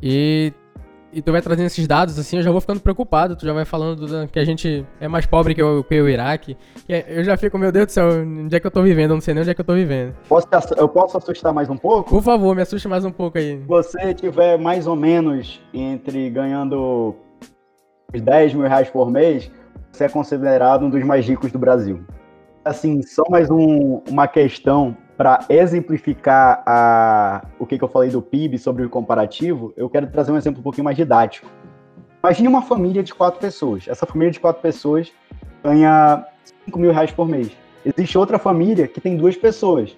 E 0.00 0.52
e 1.12 1.22
tu 1.22 1.32
vai 1.32 1.40
trazendo 1.40 1.66
esses 1.66 1.86
dados, 1.86 2.18
assim, 2.18 2.36
eu 2.36 2.42
já 2.42 2.50
vou 2.50 2.60
ficando 2.60 2.80
preocupado. 2.80 3.34
Tu 3.34 3.46
já 3.46 3.52
vai 3.52 3.64
falando 3.64 4.06
do, 4.06 4.28
que 4.28 4.38
a 4.38 4.44
gente 4.44 4.84
é 5.00 5.08
mais 5.08 5.24
pobre 5.24 5.54
que 5.54 5.62
o, 5.62 5.82
que 5.82 6.00
o 6.00 6.08
Iraque. 6.08 6.56
eu 6.88 7.24
já 7.24 7.36
fico, 7.36 7.56
meu 7.58 7.72
Deus 7.72 7.86
do 7.86 7.92
céu, 7.92 8.08
onde 8.20 8.54
é 8.54 8.60
que 8.60 8.66
eu 8.66 8.70
tô 8.70 8.82
vivendo? 8.82 9.10
Eu 9.10 9.14
não 9.14 9.20
sei 9.20 9.34
nem 9.34 9.40
onde 9.40 9.50
é 9.50 9.54
que 9.54 9.60
eu 9.60 9.64
tô 9.64 9.74
vivendo. 9.74 10.14
Posso, 10.28 10.46
eu 10.76 10.88
posso 10.88 11.16
assustar 11.16 11.52
mais 11.52 11.70
um 11.70 11.76
pouco? 11.76 12.10
Por 12.10 12.22
favor, 12.22 12.54
me 12.54 12.62
assuste 12.62 12.86
mais 12.88 13.04
um 13.04 13.10
pouco 13.10 13.38
aí. 13.38 13.58
Se 13.58 13.66
você 13.66 14.12
tiver 14.14 14.58
mais 14.58 14.86
ou 14.86 14.94
menos 14.94 15.60
entre 15.72 16.28
ganhando 16.28 17.14
10 18.12 18.54
mil 18.54 18.66
reais 18.66 18.90
por 18.90 19.10
mês, 19.10 19.50
você 19.90 20.04
é 20.04 20.08
considerado 20.08 20.84
um 20.84 20.90
dos 20.90 21.02
mais 21.04 21.26
ricos 21.26 21.50
do 21.50 21.58
Brasil. 21.58 22.04
Assim, 22.64 23.00
só 23.02 23.22
mais 23.30 23.50
um, 23.50 24.02
uma 24.08 24.28
questão 24.28 24.94
para 25.18 25.44
exemplificar 25.48 26.62
a, 26.64 27.44
o 27.58 27.66
que, 27.66 27.76
que, 27.76 27.82
eu 27.82 27.88
falei 27.88 28.08
do 28.08 28.22
PIB 28.22 28.56
sobre 28.56 28.84
o 28.84 28.88
comparativo, 28.88 29.74
eu 29.76 29.90
quero 29.90 30.06
trazer 30.06 30.30
um 30.30 30.36
exemplo 30.36 30.60
um 30.60 30.62
pouquinho 30.62 30.84
mais 30.84 30.96
didático. 30.96 31.50
Imagine 32.22 32.46
uma 32.46 32.62
família 32.62 33.02
de 33.02 33.12
quatro 33.12 33.40
pessoas. 33.40 33.88
Essa 33.88 34.06
família 34.06 34.30
de 34.30 34.38
quatro 34.38 34.62
pessoas 34.62 35.12
ganha 35.62 36.24
5 36.64 36.78
mil 36.78 36.92
reais 36.92 37.10
por 37.10 37.28
mês. 37.28 37.50
Existe 37.84 38.16
outra 38.16 38.38
família 38.38 38.86
que 38.86 39.00
tem 39.00 39.16
duas 39.16 39.36
pessoas. 39.36 39.96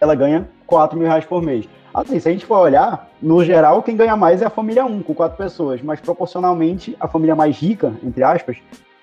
Ela 0.00 0.14
ganha 0.14 0.48
4 0.66 0.98
mil 0.98 1.06
reais 1.06 1.26
por 1.26 1.42
mês. 1.42 1.68
Assim, 1.92 2.18
se 2.18 2.26
a 2.26 2.32
gente 2.32 2.46
for 2.46 2.58
olhar, 2.58 3.10
no 3.20 3.44
geral, 3.44 3.82
quem 3.82 3.96
ganha 3.96 4.16
mais 4.16 4.40
é 4.40 4.46
a 4.46 4.50
família 4.50 4.86
1, 4.86 5.02
com 5.02 5.14
quatro 5.14 5.36
pessoas. 5.36 5.82
Mas 5.82 6.00
proporcionalmente, 6.00 6.96
a 6.98 7.06
família 7.06 7.36
mais 7.36 7.58
rica, 7.58 7.92
entre 8.02 8.24
aspas, 8.24 8.56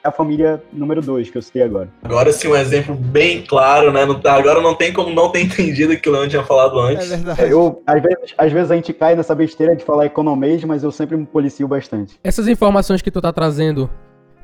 a 0.06 0.12
família 0.12 0.62
número 0.72 1.02
2 1.02 1.30
que 1.30 1.38
eu 1.38 1.42
citei 1.42 1.64
agora. 1.64 1.90
Agora 2.04 2.32
sim, 2.32 2.48
um 2.48 2.56
exemplo 2.56 2.96
bem 2.96 3.44
claro, 3.44 3.92
né? 3.92 4.06
Não, 4.06 4.20
tá, 4.20 4.36
agora 4.36 4.62
não 4.62 4.76
tem 4.76 4.94
como 4.94 5.14
não 5.14 5.30
ter 5.30 5.42
entendido 5.44 5.94
o 5.94 6.00
que 6.00 6.08
o 6.08 6.12
Leandro 6.12 6.30
tinha 6.30 6.44
falado 6.44 6.80
antes. 6.80 7.12
É 7.12 7.18
verdade. 7.18 7.52
Eu, 7.52 7.82
às, 7.86 8.02
vezes, 8.02 8.34
às 8.38 8.52
vezes 8.52 8.72
a 8.72 8.76
gente 8.76 8.94
cai 8.94 9.16
nessa 9.16 9.34
besteira 9.34 9.76
de 9.76 9.84
falar 9.84 10.06
economês, 10.06 10.64
mas 10.64 10.84
eu 10.84 10.92
sempre 10.92 11.18
me 11.18 11.26
policio 11.26 11.68
bastante. 11.68 12.20
Essas 12.24 12.48
informações 12.48 13.02
que 13.02 13.12
tu 13.12 13.22
tá 13.22 13.34
trazendo, 13.34 13.90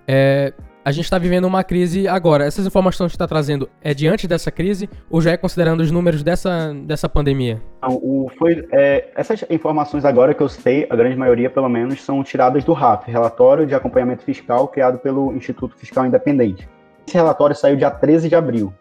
é, 0.07 0.53
a 0.83 0.91
gente 0.91 1.05
está 1.05 1.17
vivendo 1.17 1.45
uma 1.45 1.63
crise 1.63 2.07
agora. 2.07 2.45
Essas 2.45 2.65
informações 2.65 3.11
que 3.11 3.15
está 3.15 3.27
trazendo 3.27 3.69
é 3.81 3.93
diante 3.93 4.27
dessa 4.27 4.51
crise 4.51 4.89
ou 5.09 5.21
já 5.21 5.31
é 5.31 5.37
considerando 5.37 5.81
os 5.81 5.91
números 5.91 6.23
dessa, 6.23 6.73
dessa 6.73 7.07
pandemia? 7.07 7.61
Não, 7.81 7.95
o, 7.95 8.31
foi, 8.37 8.67
é, 8.71 9.11
essas 9.15 9.43
informações 9.49 10.05
agora 10.05 10.33
que 10.33 10.41
eu 10.41 10.49
citei, 10.49 10.87
a 10.89 10.95
grande 10.95 11.15
maioria 11.15 11.49
pelo 11.49 11.69
menos, 11.69 12.01
são 12.01 12.23
tiradas 12.23 12.63
do 12.63 12.73
RAF, 12.73 13.09
Relatório 13.09 13.65
de 13.65 13.75
Acompanhamento 13.75 14.23
Fiscal, 14.23 14.67
criado 14.67 14.97
pelo 14.99 15.33
Instituto 15.33 15.75
Fiscal 15.77 16.05
Independente. 16.05 16.67
Esse 17.07 17.15
relatório 17.15 17.55
saiu 17.55 17.75
dia 17.75 17.91
13 17.91 18.29
de 18.29 18.35
abril. 18.35 18.73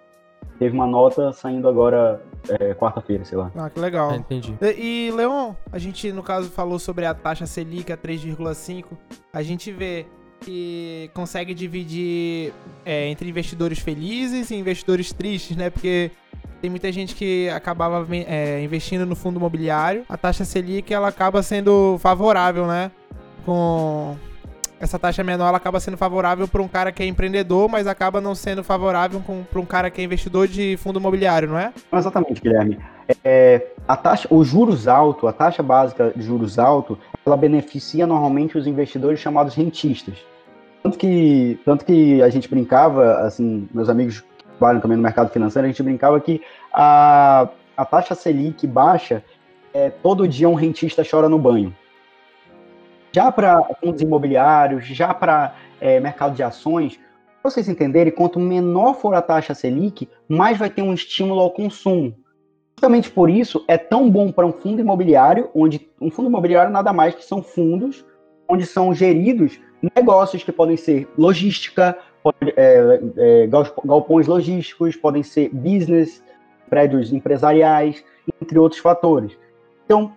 Teve 0.59 0.75
uma 0.75 0.87
nota 0.87 1.33
saindo 1.33 1.67
agora 1.67 2.21
é, 2.49 2.75
quarta-feira, 2.75 3.25
sei 3.25 3.39
lá. 3.39 3.51
Ah, 3.57 3.71
que 3.71 3.81
legal. 3.81 4.13
É, 4.13 4.17
entendi. 4.17 4.55
E, 4.61 5.09
e, 5.09 5.11
Leon, 5.11 5.55
a 5.73 5.79
gente, 5.79 6.13
no 6.13 6.23
caso, 6.23 6.51
falou 6.51 6.79
sobre 6.79 7.07
a 7.07 7.15
taxa 7.15 7.47
Selic 7.47 7.91
a 7.91 7.97
3,5. 7.97 8.85
A 9.33 9.43
gente 9.43 9.73
vê 9.73 10.07
que 10.41 11.11
consegue 11.15 11.55
dividir 11.55 12.53
é, 12.85 13.09
entre 13.09 13.29
investidores 13.29 13.79
felizes 13.79 14.51
e 14.51 14.55
investidores 14.55 15.13
tristes, 15.13 15.57
né? 15.57 15.71
Porque 15.71 16.11
tem 16.61 16.71
muita 16.71 16.91
gente 16.93 17.15
que 17.15 17.49
acabava 17.51 18.07
é, 18.11 18.63
investindo 18.63 19.07
no 19.07 19.17
fundo 19.17 19.39
imobiliário. 19.39 20.05
A 20.09 20.17
taxa 20.17 20.45
Selic, 20.45 20.93
ela 20.93 21.09
acaba 21.09 21.43
sendo 21.43 21.97
favorável, 22.01 22.67
né? 22.67 22.91
Com 23.45 24.17
essa 24.79 24.99
taxa 24.99 25.23
menor, 25.23 25.49
ela 25.49 25.59
acaba 25.59 25.79
sendo 25.79 25.97
favorável 25.97 26.49
para 26.49 26.63
um 26.63 26.69
cara 26.69 26.91
que 26.91 27.03
é 27.03 27.07
empreendedor, 27.07 27.69
mas 27.69 27.87
acaba 27.87 28.21
não 28.21 28.35
sendo 28.35 28.65
favorável 28.65 29.23
para 29.51 29.61
um 29.61 29.67
cara 29.67 29.91
que 29.91 30.01
é 30.01 30.05
investidor 30.05 30.49
de 30.49 30.77
fundo 30.79 30.99
imobiliário, 30.99 31.49
não 31.49 31.59
é? 31.59 31.73
Exatamente, 31.93 32.41
Guilherme. 32.41 32.79
É, 33.25 33.67
a 33.87 33.97
taxa, 33.97 34.29
os 34.31 34.49
juros 34.49 34.89
altos, 34.89 35.29
a 35.29 35.33
taxa 35.33 35.63
básica 35.63 36.13
de 36.15 36.23
juros 36.23 36.59
altos, 36.59 36.97
ela 37.27 37.37
beneficia 37.37 38.07
normalmente 38.07 38.57
os 38.57 38.67
investidores 38.67 39.21
chamados 39.21 39.55
rentistas. 39.55 40.15
Tanto 40.83 40.99
que, 40.99 41.59
tanto 41.65 41.85
que 41.85 42.23
a 42.23 42.29
gente 42.29 42.49
brincava, 42.49 43.19
assim, 43.19 43.69
meus 43.73 43.89
amigos 43.89 44.21
que 44.21 44.45
trabalham 44.45 44.81
também 44.81 44.97
no 44.97 45.03
mercado 45.03 45.31
financeiro, 45.31 45.67
a 45.67 45.71
gente 45.71 45.83
brincava 45.83 46.19
que 46.21 46.41
a, 46.73 47.49
a 47.77 47.85
taxa 47.85 48.15
Selic 48.15 48.67
baixa, 48.67 49.23
é, 49.75 49.91
todo 49.91 50.27
dia 50.27 50.49
um 50.49 50.55
rentista 50.55 51.03
chora 51.09 51.29
no 51.29 51.39
banho 51.39 51.75
já 53.13 53.31
para 53.31 53.63
fundos 53.81 54.03
imobiliários, 54.03 54.87
já 54.87 55.13
para 55.13 55.55
é, 55.81 55.99
mercado 56.01 56.35
de 56.35 56.43
ações, 56.43 56.99
para 57.43 57.51
vocês 57.51 57.69
entenderem, 57.69 58.13
quanto 58.13 58.39
menor 58.39 58.95
for 58.95 59.15
a 59.15 59.23
taxa 59.23 59.55
Selic, 59.55 60.09
mais 60.29 60.59
vai 60.59 60.71
ter 60.71 60.83
um 60.83 60.93
estímulo 60.93 61.41
ao 61.41 61.51
consumo. 61.51 62.15
Justamente 62.77 63.11
por 63.11 63.29
isso, 63.29 63.65
é 63.67 63.77
tão 63.77 64.11
bom 64.11 64.31
para 64.31 64.47
um 64.47 64.53
fundo 64.53 64.81
imobiliário, 64.81 65.51
onde 65.55 65.89
um 66.01 66.11
fundo 66.11 66.29
imobiliário 66.29 66.73
nada 66.73 66.93
mais 66.93 67.15
que 67.15 67.25
são 67.25 67.43
fundos 67.43 68.05
onde 68.49 68.67
são 68.67 68.93
geridos 68.93 69.61
negócios 69.97 70.43
que 70.43 70.53
podem 70.53 70.77
ser 70.77 71.09
logística, 71.17 71.97
pode, 72.23 72.37
é, 72.57 73.01
é, 73.17 73.47
galpões 73.85 74.27
logísticos, 74.27 74.97
podem 74.97 75.23
ser 75.23 75.49
business, 75.51 76.23
prédios 76.69 77.13
empresariais, 77.13 78.05
entre 78.41 78.59
outros 78.59 78.81
fatores. 78.81 79.37
Então, 79.85 80.13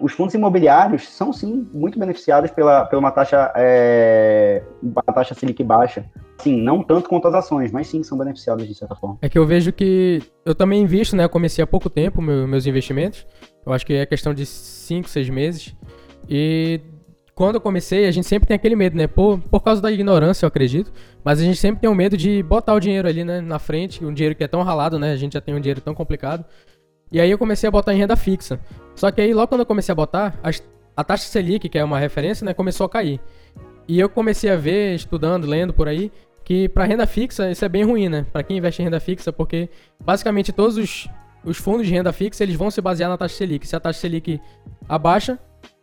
os 0.00 0.12
fundos 0.12 0.34
imobiliários 0.34 1.08
são 1.08 1.32
sim 1.32 1.66
muito 1.72 1.98
beneficiados 1.98 2.50
pela, 2.50 2.84
pela 2.84 3.00
uma 3.00 3.10
taxa 3.10 3.50
é, 3.56 4.62
uma 4.82 5.02
taxa 5.02 5.34
Selic 5.34 5.62
baixa. 5.64 6.04
Sim, 6.38 6.60
não 6.62 6.82
tanto 6.82 7.08
quanto 7.08 7.28
as 7.28 7.34
ações, 7.34 7.70
mas 7.70 7.86
sim 7.86 8.02
são 8.02 8.16
beneficiados 8.16 8.66
de 8.66 8.74
certa 8.74 8.94
forma. 8.94 9.18
É 9.20 9.28
que 9.28 9.38
eu 9.38 9.46
vejo 9.46 9.72
que 9.72 10.22
eu 10.44 10.54
também 10.54 10.82
invisto, 10.82 11.14
né? 11.14 11.24
Eu 11.24 11.28
comecei 11.28 11.62
há 11.62 11.66
pouco 11.66 11.90
tempo 11.90 12.20
meu, 12.22 12.46
meus 12.46 12.66
investimentos. 12.66 13.26
Eu 13.64 13.72
acho 13.72 13.84
que 13.84 13.94
é 13.94 14.06
questão 14.06 14.32
de 14.32 14.46
5, 14.46 15.08
6 15.08 15.28
meses. 15.28 15.76
E 16.28 16.80
quando 17.40 17.54
eu 17.54 17.60
comecei, 17.62 18.04
a 18.04 18.10
gente 18.10 18.26
sempre 18.26 18.46
tem 18.46 18.54
aquele 18.54 18.76
medo, 18.76 18.94
né? 18.98 19.06
Por, 19.06 19.38
por 19.38 19.60
causa 19.60 19.80
da 19.80 19.90
ignorância, 19.90 20.44
eu 20.44 20.48
acredito. 20.48 20.92
Mas 21.24 21.40
a 21.40 21.42
gente 21.42 21.56
sempre 21.56 21.80
tem 21.80 21.88
o 21.88 21.94
medo 21.94 22.14
de 22.14 22.42
botar 22.42 22.74
o 22.74 22.78
dinheiro 22.78 23.08
ali, 23.08 23.24
né? 23.24 23.40
Na 23.40 23.58
frente, 23.58 24.04
um 24.04 24.12
dinheiro 24.12 24.34
que 24.34 24.44
é 24.44 24.46
tão 24.46 24.62
ralado, 24.62 24.98
né? 24.98 25.12
A 25.12 25.16
gente 25.16 25.32
já 25.32 25.40
tem 25.40 25.54
um 25.54 25.58
dinheiro 25.58 25.80
tão 25.80 25.94
complicado. 25.94 26.44
E 27.10 27.18
aí 27.18 27.30
eu 27.30 27.38
comecei 27.38 27.66
a 27.66 27.70
botar 27.70 27.94
em 27.94 27.96
renda 27.96 28.14
fixa. 28.14 28.60
Só 28.94 29.10
que 29.10 29.22
aí 29.22 29.32
logo 29.32 29.48
quando 29.48 29.60
eu 29.60 29.66
comecei 29.66 29.90
a 29.90 29.94
botar, 29.94 30.38
a, 30.94 31.02
taxa 31.02 31.24
Selic, 31.28 31.66
que 31.66 31.78
é 31.78 31.82
uma 31.82 31.98
referência, 31.98 32.44
né, 32.44 32.52
começou 32.52 32.84
a 32.84 32.90
cair. 32.90 33.18
E 33.88 33.98
eu 33.98 34.10
comecei 34.10 34.50
a 34.50 34.56
ver, 34.56 34.94
estudando, 34.94 35.46
lendo 35.46 35.72
por 35.72 35.88
aí, 35.88 36.12
que 36.44 36.68
para 36.68 36.84
renda 36.84 37.06
fixa 37.06 37.50
isso 37.50 37.64
é 37.64 37.70
bem 37.70 37.84
ruim, 37.84 38.10
né? 38.10 38.26
Para 38.30 38.42
quem 38.42 38.58
investe 38.58 38.82
em 38.82 38.84
renda 38.84 39.00
fixa, 39.00 39.32
porque 39.32 39.70
basicamente 39.98 40.52
todos 40.52 40.76
os, 40.76 41.08
os 41.42 41.56
fundos 41.56 41.86
de 41.86 41.94
renda 41.94 42.12
fixa 42.12 42.42
eles 42.44 42.54
vão 42.54 42.70
se 42.70 42.82
basear 42.82 43.08
na 43.08 43.16
taxa 43.16 43.36
Selic. 43.36 43.66
Se 43.66 43.74
a 43.74 43.80
taxa 43.80 43.98
Selic 43.98 44.38
abaixa, 44.86 45.38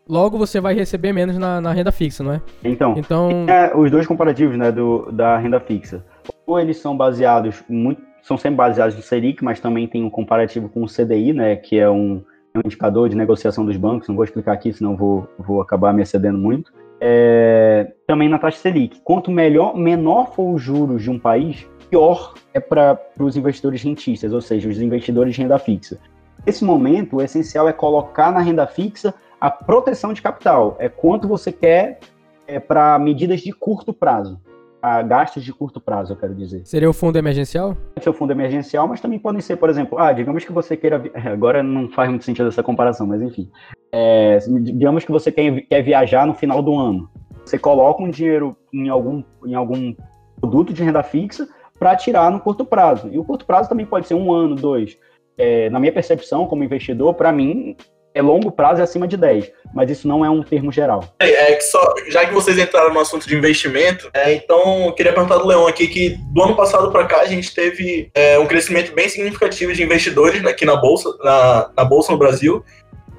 logo 0.07 0.37
você 0.37 0.59
vai 0.59 0.73
receber 0.73 1.13
menos 1.13 1.37
na, 1.37 1.59
na 1.61 1.71
renda 1.71 1.91
fixa, 1.91 2.23
não 2.23 2.33
é? 2.33 2.41
Então, 2.63 2.95
então... 2.97 3.45
É, 3.47 3.75
os 3.75 3.91
dois 3.91 4.07
comparativos 4.07 4.57
né, 4.57 4.71
do, 4.71 5.11
da 5.11 5.37
renda 5.37 5.59
fixa. 5.59 6.03
Ou 6.45 6.59
eles 6.59 6.77
são 6.77 6.95
baseados 6.95 7.63
muito 7.67 8.07
são 8.27 8.37
sempre 8.37 8.57
baseados 8.57 8.93
no 8.93 9.01
Selic, 9.01 9.41
mas 9.41 9.61
também 9.61 9.87
tem 9.87 10.03
um 10.03 10.09
comparativo 10.09 10.67
com 10.67 10.83
o 10.83 10.85
CDI, 10.85 11.31
né, 11.31 11.55
que 11.55 11.79
é 11.79 11.89
um, 11.89 12.21
um 12.53 12.59
indicador 12.65 13.07
de 13.07 13.15
negociação 13.15 13.65
dos 13.65 13.77
bancos, 13.77 14.09
não 14.09 14.15
vou 14.15 14.25
explicar 14.25 14.51
aqui, 14.51 14.73
senão 14.73 14.97
vou, 14.97 15.25
vou 15.39 15.61
acabar 15.61 15.93
me 15.93 16.01
excedendo 16.01 16.37
muito. 16.37 16.73
É, 16.99 17.93
também 18.05 18.27
na 18.27 18.37
taxa 18.37 18.57
Selic. 18.57 18.99
Quanto 19.01 19.31
melhor, 19.31 19.77
menor 19.77 20.33
for 20.33 20.53
os 20.53 20.61
juros 20.61 21.03
de 21.03 21.09
um 21.09 21.17
país, 21.17 21.65
pior 21.89 22.33
é 22.53 22.59
para 22.59 22.99
os 23.17 23.37
investidores 23.37 23.81
rentistas, 23.81 24.33
ou 24.33 24.41
seja, 24.41 24.67
os 24.67 24.81
investidores 24.81 25.33
de 25.33 25.41
renda 25.41 25.57
fixa. 25.57 25.97
Nesse 26.45 26.65
momento, 26.65 27.17
o 27.17 27.21
essencial 27.21 27.69
é 27.69 27.73
colocar 27.73 28.31
na 28.31 28.39
renda 28.39 28.67
fixa 28.67 29.13
a 29.39 29.49
proteção 29.51 30.13
de 30.13 30.21
capital. 30.21 30.75
É 30.79 30.89
quanto 30.89 31.27
você 31.27 31.51
quer 31.51 31.99
é, 32.47 32.59
para 32.59 32.97
medidas 32.99 33.41
de 33.41 33.51
curto 33.51 33.93
prazo 33.93 34.39
a 34.81 35.01
gastos 35.01 35.43
de 35.43 35.51
curto 35.51 35.81
prazo, 35.81 36.13
eu 36.13 36.17
quero 36.17 36.35
dizer. 36.35 36.61
Seria 36.65 36.89
o 36.89 36.93
fundo 36.93 37.17
emergencial? 37.17 37.75
Pode 37.93 38.03
ser 38.03 38.09
o 38.09 38.13
fundo 38.13 38.31
emergencial, 38.31 38.87
mas 38.87 39.01
também 39.01 39.19
podem 39.19 39.41
ser, 39.41 39.57
por 39.57 39.69
exemplo, 39.69 39.97
ah, 39.97 40.13
digamos 40.13 40.45
que 40.45 40.51
você 40.51 40.77
queira. 40.77 41.01
Agora 41.25 41.63
não 41.63 41.89
faz 41.89 42.09
muito 42.09 42.25
sentido 42.25 42.47
essa 42.47 42.63
comparação, 42.63 43.07
mas 43.07 43.21
enfim. 43.21 43.49
É, 43.91 44.37
digamos 44.61 45.03
que 45.03 45.11
você 45.11 45.31
quer, 45.31 45.61
quer 45.61 45.81
viajar 45.81 46.25
no 46.25 46.33
final 46.33 46.61
do 46.61 46.77
ano. 46.77 47.09
Você 47.43 47.57
coloca 47.57 48.03
um 48.03 48.09
dinheiro 48.09 48.55
em 48.73 48.89
algum, 48.89 49.23
em 49.45 49.55
algum 49.55 49.95
produto 50.39 50.73
de 50.73 50.83
renda 50.83 51.01
fixa 51.01 51.47
para 51.79 51.95
tirar 51.95 52.31
no 52.31 52.39
curto 52.39 52.65
prazo. 52.65 53.09
E 53.11 53.17
o 53.17 53.23
curto 53.23 53.45
prazo 53.45 53.69
também 53.69 53.85
pode 53.85 54.07
ser 54.07 54.13
um 54.13 54.31
ano, 54.31 54.55
dois. 54.55 54.97
É, 55.37 55.69
na 55.69 55.79
minha 55.79 55.91
percepção, 55.91 56.45
como 56.45 56.63
investidor, 56.63 57.13
para 57.13 57.31
mim, 57.31 57.75
é 58.13 58.21
longo 58.21 58.51
prazo 58.51 58.81
e 58.81 58.83
acima 58.83 59.07
de 59.07 59.15
10, 59.15 59.51
mas 59.73 59.89
isso 59.91 60.07
não 60.07 60.25
é 60.25 60.29
um 60.29 60.41
termo 60.41 60.71
geral. 60.71 61.03
É, 61.19 61.51
é 61.51 61.55
que 61.55 61.63
só, 61.63 61.93
já 62.07 62.25
que 62.25 62.33
vocês 62.33 62.57
entraram 62.57 62.93
no 62.93 62.99
assunto 62.99 63.27
de 63.27 63.35
investimento, 63.35 64.09
é, 64.13 64.33
então 64.33 64.87
eu 64.87 64.93
queria 64.93 65.13
perguntar 65.13 65.37
do 65.37 65.47
Leão 65.47 65.67
aqui 65.67 65.87
que 65.87 66.17
do 66.33 66.43
ano 66.43 66.55
passado 66.55 66.91
para 66.91 67.05
cá 67.05 67.21
a 67.21 67.27
gente 67.27 67.53
teve 67.53 68.09
é, 68.13 68.39
um 68.39 68.47
crescimento 68.47 68.93
bem 68.93 69.07
significativo 69.07 69.73
de 69.73 69.83
investidores 69.83 70.43
aqui 70.45 70.65
na 70.65 70.75
bolsa, 70.75 71.09
na, 71.23 71.69
na 71.77 71.85
bolsa 71.85 72.11
no 72.11 72.17
Brasil. 72.17 72.63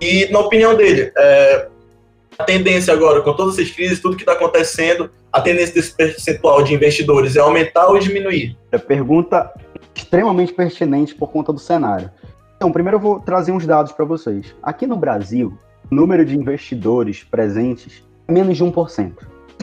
E 0.00 0.26
na 0.30 0.40
opinião 0.40 0.74
dele, 0.74 1.12
é, 1.16 1.68
a 2.38 2.44
tendência 2.44 2.92
agora 2.92 3.20
com 3.20 3.34
todas 3.34 3.58
essas 3.58 3.70
crises, 3.70 4.00
tudo 4.00 4.16
que 4.16 4.22
está 4.22 4.32
acontecendo, 4.32 5.10
a 5.32 5.40
tendência 5.40 5.74
desse 5.74 5.94
percentual 5.94 6.62
de 6.62 6.74
investidores 6.74 7.36
é 7.36 7.40
aumentar 7.40 7.88
ou 7.88 7.98
diminuir? 7.98 8.56
É 8.70 8.78
pergunta 8.78 9.52
extremamente 9.94 10.52
pertinente 10.52 11.14
por 11.14 11.30
conta 11.30 11.52
do 11.52 11.58
cenário. 11.58 12.10
Então, 12.58 12.72
primeiro 12.72 12.96
eu 12.96 13.00
vou 13.00 13.20
trazer 13.20 13.52
uns 13.52 13.64
dados 13.64 13.92
para 13.92 14.04
vocês. 14.04 14.52
Aqui 14.60 14.84
no 14.84 14.96
Brasil, 14.96 15.56
o 15.88 15.94
número 15.94 16.24
de 16.24 16.36
investidores 16.36 17.22
presentes 17.22 18.04
é 18.26 18.32
menos 18.32 18.56
de 18.56 18.64
1%. 18.64 19.12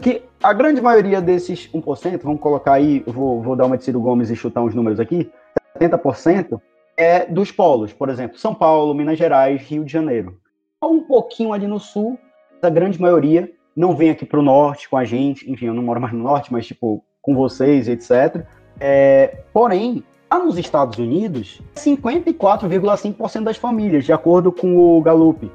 Que 0.02 0.24
a 0.42 0.54
grande 0.54 0.82
maioria 0.82 1.20
desses 1.20 1.70
1%, 1.74 2.22
vamos 2.24 2.40
colocar 2.40 2.72
aí, 2.72 3.04
vou, 3.06 3.42
vou 3.42 3.54
dar 3.54 3.66
uma 3.66 3.78
de 3.78 3.84
Ciro 3.84 4.00
Gomes 4.00 4.30
e 4.30 4.36
chutar 4.36 4.62
uns 4.62 4.74
números 4.74 4.98
aqui, 4.98 5.30
70% 5.78 6.58
é 6.96 7.26
dos 7.26 7.52
polos, 7.52 7.92
por 7.92 8.08
exemplo, 8.08 8.38
São 8.38 8.56
Paulo, 8.56 8.94
Minas 8.94 9.18
Gerais, 9.18 9.62
Rio 9.64 9.84
de 9.84 9.92
Janeiro. 9.92 10.40
Um 10.82 11.02
pouquinho 11.02 11.52
ali 11.52 11.68
no 11.68 11.82
sul, 11.82 12.18
a 12.62 12.70
grande 12.70 13.02
maioria 13.02 13.52
não 13.76 13.94
vem 13.94 14.10
aqui 14.10 14.26
para 14.26 14.40
o 14.40 14.44
norte 14.44 14.88
com 14.88 14.96
a 14.96 15.04
gente, 15.04 15.52
enfim, 15.52 15.66
eu 15.66 15.74
não 15.74 15.84
moro 15.84 16.00
mais 16.00 16.14
no 16.14 16.24
norte, 16.24 16.54
mas 16.54 16.66
tipo, 16.66 17.04
com 17.22 17.36
vocês, 17.36 17.90
etc. 17.90 18.46
É, 18.80 19.44
porém, 19.52 20.02
Lá 20.36 20.44
nos 20.44 20.58
Estados 20.58 20.98
Unidos, 20.98 21.62
54,5% 21.76 23.44
das 23.44 23.56
famílias, 23.56 24.04
de 24.04 24.12
acordo 24.12 24.52
com 24.52 24.76
o 24.76 25.02
Gallup. 25.02 25.50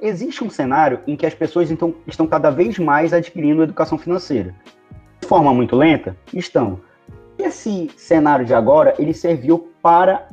Existe 0.00 0.42
um 0.42 0.48
cenário 0.48 1.00
em 1.06 1.14
que 1.14 1.26
as 1.26 1.34
pessoas 1.34 1.70
então, 1.70 1.94
estão 2.06 2.26
cada 2.26 2.48
vez 2.48 2.78
mais 2.78 3.12
adquirindo 3.12 3.62
educação 3.62 3.98
financeira. 3.98 4.54
De 5.20 5.28
forma 5.28 5.52
muito 5.52 5.76
lenta? 5.76 6.16
Estão. 6.32 6.80
Esse 7.38 7.90
cenário 7.94 8.46
de 8.46 8.54
agora, 8.54 8.94
ele 8.98 9.12
serviu 9.12 9.70
para 9.82 10.30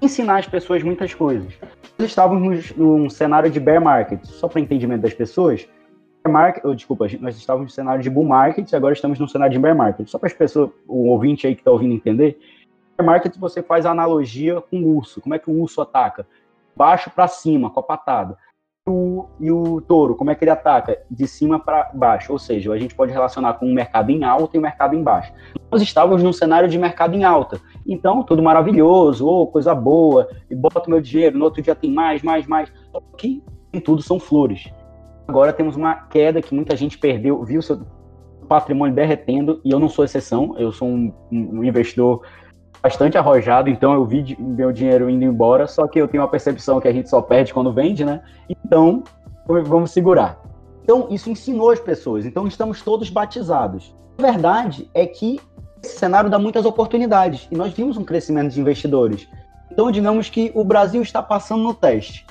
ensinar 0.00 0.38
as 0.38 0.46
pessoas 0.46 0.82
muitas 0.82 1.12
coisas. 1.12 1.52
Nós 1.98 2.08
estávamos 2.08 2.74
num 2.74 3.10
cenário 3.10 3.50
de 3.50 3.60
bear 3.60 3.82
market, 3.82 4.24
só 4.24 4.48
para 4.48 4.58
entendimento 4.58 5.02
das 5.02 5.12
pessoas. 5.12 5.68
Bear 6.24 6.32
market, 6.32 6.64
oh, 6.64 6.74
desculpa, 6.74 7.06
nós 7.20 7.36
estávamos 7.36 7.72
no 7.72 7.74
cenário 7.74 8.02
de 8.02 8.08
bull 8.08 8.24
market 8.24 8.72
e 8.72 8.74
agora 8.74 8.94
estamos 8.94 9.18
no 9.18 9.28
cenário 9.28 9.52
de 9.52 9.58
bear 9.58 9.76
market. 9.76 10.08
Só 10.08 10.18
para 10.18 10.28
as 10.28 10.32
pessoas, 10.32 10.70
o 10.88 11.08
ouvinte 11.08 11.46
aí 11.46 11.54
que 11.54 11.60
está 11.60 11.70
ouvindo 11.70 11.92
entender, 11.92 12.38
market 13.00 13.36
você 13.38 13.62
faz 13.62 13.86
a 13.86 13.90
analogia 13.90 14.60
com 14.60 14.78
o 14.78 14.96
urso. 14.96 15.20
Como 15.20 15.34
é 15.34 15.38
que 15.38 15.50
o 15.50 15.60
urso 15.60 15.80
ataca? 15.80 16.26
Baixo 16.76 17.10
para 17.10 17.28
cima, 17.28 17.70
com 17.70 17.80
a 17.80 17.82
patada. 17.82 18.36
O, 18.88 19.26
e 19.38 19.48
o 19.48 19.80
touro, 19.80 20.16
como 20.16 20.32
é 20.32 20.34
que 20.34 20.42
ele 20.42 20.50
ataca? 20.50 20.98
De 21.08 21.26
cima 21.28 21.60
para 21.60 21.90
baixo. 21.94 22.32
Ou 22.32 22.38
seja, 22.38 22.72
a 22.72 22.78
gente 22.78 22.94
pode 22.94 23.12
relacionar 23.12 23.54
com 23.54 23.66
um 23.66 23.72
mercado 23.72 24.10
em 24.10 24.24
alta 24.24 24.56
e 24.56 24.58
um 24.58 24.62
mercado 24.62 24.96
em 24.96 25.02
baixo. 25.02 25.32
Nós 25.70 25.80
estávamos 25.80 26.22
num 26.22 26.32
cenário 26.32 26.68
de 26.68 26.76
mercado 26.78 27.14
em 27.14 27.22
alta. 27.22 27.60
Então, 27.86 28.24
tudo 28.24 28.42
maravilhoso, 28.42 29.26
oh, 29.26 29.46
coisa 29.46 29.74
boa, 29.74 30.28
e 30.50 30.54
boto 30.54 30.90
meu 30.90 31.00
dinheiro, 31.00 31.38
no 31.38 31.44
outro 31.44 31.62
dia 31.62 31.76
tem 31.76 31.92
mais, 31.92 32.22
mais, 32.22 32.46
mais. 32.46 32.72
Só 32.90 33.00
que 33.16 33.42
em 33.72 33.80
tudo 33.80 34.02
são 34.02 34.18
flores. 34.18 34.68
Agora 35.28 35.52
temos 35.52 35.76
uma 35.76 35.94
queda 35.94 36.42
que 36.42 36.54
muita 36.54 36.76
gente 36.76 36.98
perdeu, 36.98 37.42
viu 37.44 37.62
seu 37.62 37.80
patrimônio 38.48 38.94
derretendo, 38.94 39.60
e 39.64 39.70
eu 39.70 39.78
não 39.78 39.88
sou 39.88 40.04
exceção, 40.04 40.54
eu 40.58 40.72
sou 40.72 40.88
um, 40.88 41.12
um 41.30 41.64
investidor 41.64 42.22
bastante 42.82 43.16
arrojado, 43.16 43.70
então 43.70 43.94
eu 43.94 44.04
vi 44.04 44.36
meu 44.40 44.72
dinheiro 44.72 45.08
indo 45.08 45.24
embora, 45.24 45.68
só 45.68 45.86
que 45.86 46.00
eu 46.00 46.08
tenho 46.08 46.22
a 46.22 46.28
percepção 46.28 46.80
que 46.80 46.88
a 46.88 46.92
gente 46.92 47.08
só 47.08 47.22
perde 47.22 47.54
quando 47.54 47.72
vende, 47.72 48.04
né? 48.04 48.20
Então, 48.48 49.04
vamos 49.46 49.92
segurar. 49.92 50.40
Então, 50.82 51.06
isso 51.08 51.30
ensinou 51.30 51.70
as 51.70 51.78
pessoas. 51.78 52.26
Então, 52.26 52.46
estamos 52.46 52.82
todos 52.82 53.08
batizados. 53.08 53.94
A 54.18 54.22
verdade 54.22 54.90
é 54.92 55.06
que 55.06 55.38
esse 55.82 55.96
cenário 55.96 56.28
dá 56.28 56.38
muitas 56.38 56.64
oportunidades 56.64 57.46
e 57.50 57.56
nós 57.56 57.72
vimos 57.72 57.96
um 57.96 58.04
crescimento 58.04 58.52
de 58.52 58.60
investidores. 58.60 59.28
Então, 59.70 59.90
digamos 59.90 60.28
que 60.28 60.50
o 60.54 60.64
Brasil 60.64 61.02
está 61.02 61.22
passando 61.22 61.62
no 61.62 61.74
teste. 61.74 62.26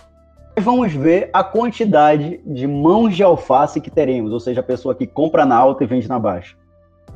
Vamos 0.60 0.92
ver 0.92 1.30
a 1.32 1.46
quantidade 1.46 2.42
de 2.46 2.68
mãos 2.68 3.16
de 3.16 3.24
alface 3.24 3.80
que 3.80 3.90
teremos, 3.90 4.34
ou 4.34 4.40
seja, 4.40 4.60
a 4.60 4.64
pessoa 4.64 4.94
que 4.94 5.08
compra 5.08 5.46
na 5.46 5.56
alta 5.56 5.86
e 5.86 5.88
vende 5.88 6.10
na 6.10 6.20
baixa. 6.20 6.56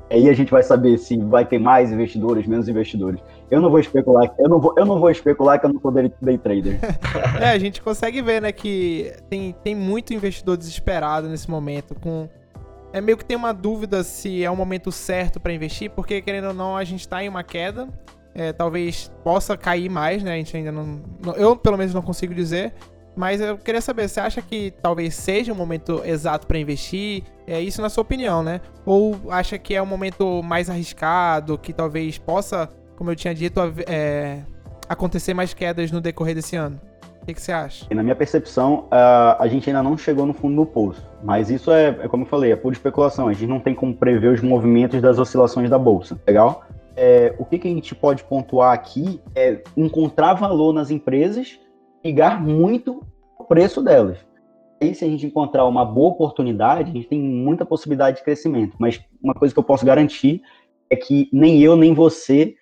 Aí 0.09 0.29
a 0.29 0.33
gente 0.33 0.51
vai 0.51 0.61
saber 0.61 0.97
se 0.97 1.17
vai 1.17 1.45
ter 1.45 1.59
mais 1.59 1.91
investidores, 1.91 2.45
menos 2.45 2.67
investidores. 2.67 3.19
Eu 3.49 3.59
não 3.59 3.69
vou 3.69 3.79
especular, 3.79 4.33
eu 4.37 4.47
não 4.47 4.59
vou, 4.59 4.73
eu 4.77 4.85
não 4.85 4.99
vou 4.99 5.09
especular 5.09 5.59
que 5.59 5.65
eu 5.65 5.73
não 5.73 5.79
sou 5.79 5.91
day 5.91 6.37
trader. 6.37 6.79
é, 7.41 7.49
a 7.49 7.57
gente 7.57 7.81
consegue 7.81 8.21
ver, 8.21 8.41
né, 8.41 8.51
que 8.51 9.13
tem, 9.29 9.55
tem 9.63 9.75
muito 9.75 10.13
investidor 10.13 10.57
desesperado 10.57 11.27
nesse 11.27 11.49
momento, 11.49 11.95
com 11.95 12.29
é 12.93 13.01
meio 13.01 13.17
que 13.17 13.25
tem 13.25 13.35
uma 13.35 13.53
dúvida 13.53 14.03
se 14.03 14.43
é 14.43 14.49
o 14.49 14.55
momento 14.55 14.89
certo 14.89 15.37
para 15.39 15.51
investir, 15.51 15.89
porque 15.89 16.21
querendo 16.21 16.47
ou 16.47 16.53
não, 16.53 16.77
a 16.77 16.83
gente 16.85 17.01
está 17.01 17.21
em 17.21 17.27
uma 17.27 17.43
queda. 17.43 17.89
É, 18.33 18.51
talvez 18.51 19.11
possa 19.23 19.57
cair 19.57 19.89
mais, 19.89 20.23
né? 20.23 20.33
A 20.33 20.37
gente 20.37 20.55
ainda 20.55 20.71
não. 20.71 21.01
Eu, 21.35 21.55
pelo 21.55 21.77
menos, 21.77 21.93
não 21.93 22.01
consigo 22.01 22.33
dizer. 22.33 22.73
Mas 23.15 23.39
eu 23.39 23.57
queria 23.57 23.81
saber, 23.81 24.09
você 24.09 24.19
acha 24.19 24.41
que 24.41 24.73
talvez 24.81 25.15
seja 25.15 25.53
o 25.53 25.55
momento 25.55 26.01
exato 26.03 26.45
para 26.45 26.59
investir? 26.59 27.23
É 27.47 27.61
isso 27.61 27.81
na 27.81 27.89
sua 27.89 28.01
opinião, 28.01 28.43
né? 28.43 28.59
Ou 28.85 29.17
acha 29.29 29.57
que 29.57 29.73
é 29.73 29.81
um 29.81 29.85
momento 29.85 30.43
mais 30.43 30.69
arriscado, 30.69 31.57
que 31.57 31.71
talvez 31.71 32.17
possa, 32.17 32.69
como 32.97 33.11
eu 33.11 33.15
tinha 33.15 33.33
dito, 33.33 33.59
é, 33.87 34.41
acontecer 34.89 35.33
mais 35.33 35.53
quedas 35.53 35.91
no 35.91 36.01
decorrer 36.01 36.35
desse 36.35 36.57
ano? 36.57 36.79
O 37.21 37.25
que, 37.25 37.33
que 37.33 37.41
você 37.41 37.51
acha? 37.51 37.87
Na 37.91 38.03
minha 38.03 38.15
percepção, 38.15 38.87
a, 38.91 39.47
gente 39.47 39.67
ainda 39.67 39.81
não 39.81 39.97
chegou 39.97 40.27
no 40.27 40.33
fundo 40.33 40.57
do 40.57 40.65
poço. 40.65 41.01
Mas 41.23 41.49
isso 41.49 41.71
é, 41.71 41.87
é, 41.87 42.07
como 42.07 42.23
eu 42.23 42.27
falei, 42.27 42.51
é 42.51 42.55
pura 42.55 42.73
especulação. 42.73 43.27
A 43.27 43.33
gente 43.33 43.47
não 43.47 43.59
tem 43.59 43.73
como 43.73 43.95
prever 43.95 44.31
os 44.31 44.41
movimentos 44.41 45.01
das 45.01 45.17
oscilações 45.17 45.67
da 45.67 45.79
bolsa. 45.79 46.19
Legal? 46.27 46.63
É, 46.95 47.33
o 47.39 47.45
que, 47.45 47.57
que 47.57 47.67
a 47.67 47.71
gente 47.71 47.95
pode 47.95 48.23
pontuar 48.25 48.73
aqui 48.73 49.19
é 49.33 49.59
encontrar 49.75 50.35
valor 50.35 50.71
nas 50.71 50.91
empresas 50.91 51.59
ligar 52.05 52.39
muito 52.39 53.03
o 53.39 53.43
preço 53.43 53.81
delas. 53.81 54.19
E 54.79 54.93
se 54.93 55.03
a 55.03 55.07
gente 55.07 55.25
encontrar 55.25 55.65
uma 55.65 55.83
boa 55.83 56.09
oportunidade, 56.09 56.91
a 56.91 56.93
gente 56.93 57.07
tem 57.07 57.19
muita 57.19 57.65
possibilidade 57.65 58.17
de 58.17 58.23
crescimento. 58.23 58.75
Mas 58.79 59.01
uma 59.21 59.33
coisa 59.33 59.53
que 59.53 59.59
eu 59.59 59.63
posso 59.63 59.85
garantir 59.85 60.41
é 60.89 60.95
que 60.95 61.27
nem 61.33 61.61
eu, 61.61 61.75
nem 61.75 61.93
você, 61.93 62.53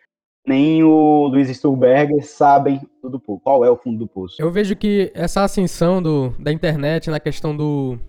nem 0.47 0.83
o 0.83 1.27
Luiz 1.27 1.49
Sturberger 1.49 2.25
sabem 2.25 2.79
do 3.03 3.19
poço. 3.19 3.41
Qual 3.43 3.65
é 3.65 3.69
o 3.69 3.75
fundo 3.75 3.99
do 3.99 4.07
poço? 4.07 4.35
Eu 4.39 4.49
vejo 4.49 4.75
que 4.75 5.11
essa 5.13 5.43
ascensão 5.43 6.01
do, 6.01 6.29
da 6.39 6.51
internet 6.51 7.09
na 7.09 7.19
questão 7.19 7.55
do, 7.55 7.99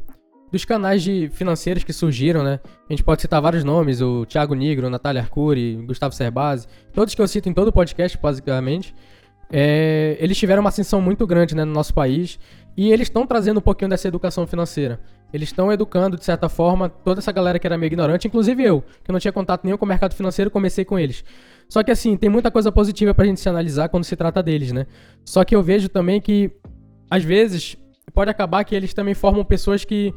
dos 0.52 0.64
canais 0.64 1.02
de 1.02 1.28
financeiros 1.30 1.82
que 1.82 1.92
surgiram, 1.92 2.44
né? 2.44 2.60
A 2.88 2.92
gente 2.92 3.02
pode 3.02 3.22
citar 3.22 3.42
vários 3.42 3.64
nomes, 3.64 4.00
o 4.00 4.24
Thiago 4.26 4.54
Nigro, 4.54 4.90
Natália 4.90 5.22
Arcuri, 5.22 5.76
Gustavo 5.86 6.14
Cerbasi, 6.14 6.68
todos 6.92 7.14
que 7.14 7.22
eu 7.22 7.26
cito 7.26 7.48
em 7.48 7.54
todo 7.54 7.68
o 7.68 7.72
podcast, 7.72 8.16
basicamente 8.18 8.94
é, 9.52 10.16
eles 10.20 10.36
tiveram 10.36 10.60
uma 10.60 10.68
ascensão 10.68 11.00
muito 11.00 11.26
grande 11.26 11.54
né, 11.54 11.64
no 11.64 11.72
nosso 11.72 11.94
país 11.94 12.38
e 12.76 12.90
eles 12.92 13.08
estão 13.08 13.26
trazendo 13.26 13.58
um 13.58 13.62
pouquinho 13.62 13.88
dessa 13.88 14.08
educação 14.08 14.46
financeira. 14.46 15.00
Eles 15.32 15.48
estão 15.48 15.72
educando, 15.72 16.16
de 16.16 16.24
certa 16.24 16.48
forma, 16.48 16.88
toda 16.88 17.20
essa 17.20 17.32
galera 17.32 17.58
que 17.58 17.66
era 17.66 17.76
meio 17.76 17.88
ignorante, 17.88 18.26
inclusive 18.26 18.62
eu, 18.62 18.84
que 19.02 19.10
não 19.10 19.18
tinha 19.18 19.32
contato 19.32 19.64
nenhum 19.64 19.76
com 19.76 19.84
o 19.84 19.88
mercado 19.88 20.14
financeiro, 20.14 20.50
comecei 20.50 20.84
com 20.84 20.98
eles. 20.98 21.24
Só 21.68 21.82
que 21.82 21.90
assim, 21.90 22.16
tem 22.16 22.30
muita 22.30 22.50
coisa 22.50 22.70
positiva 22.70 23.14
pra 23.14 23.24
gente 23.24 23.40
se 23.40 23.48
analisar 23.48 23.88
quando 23.88 24.04
se 24.04 24.14
trata 24.14 24.42
deles, 24.42 24.72
né? 24.72 24.86
Só 25.24 25.44
que 25.44 25.54
eu 25.54 25.62
vejo 25.62 25.88
também 25.88 26.20
que, 26.20 26.52
às 27.10 27.24
vezes, 27.24 27.76
pode 28.12 28.30
acabar 28.30 28.62
que 28.64 28.74
eles 28.74 28.94
também 28.94 29.14
formam 29.14 29.44
pessoas 29.44 29.84
que 29.84 30.14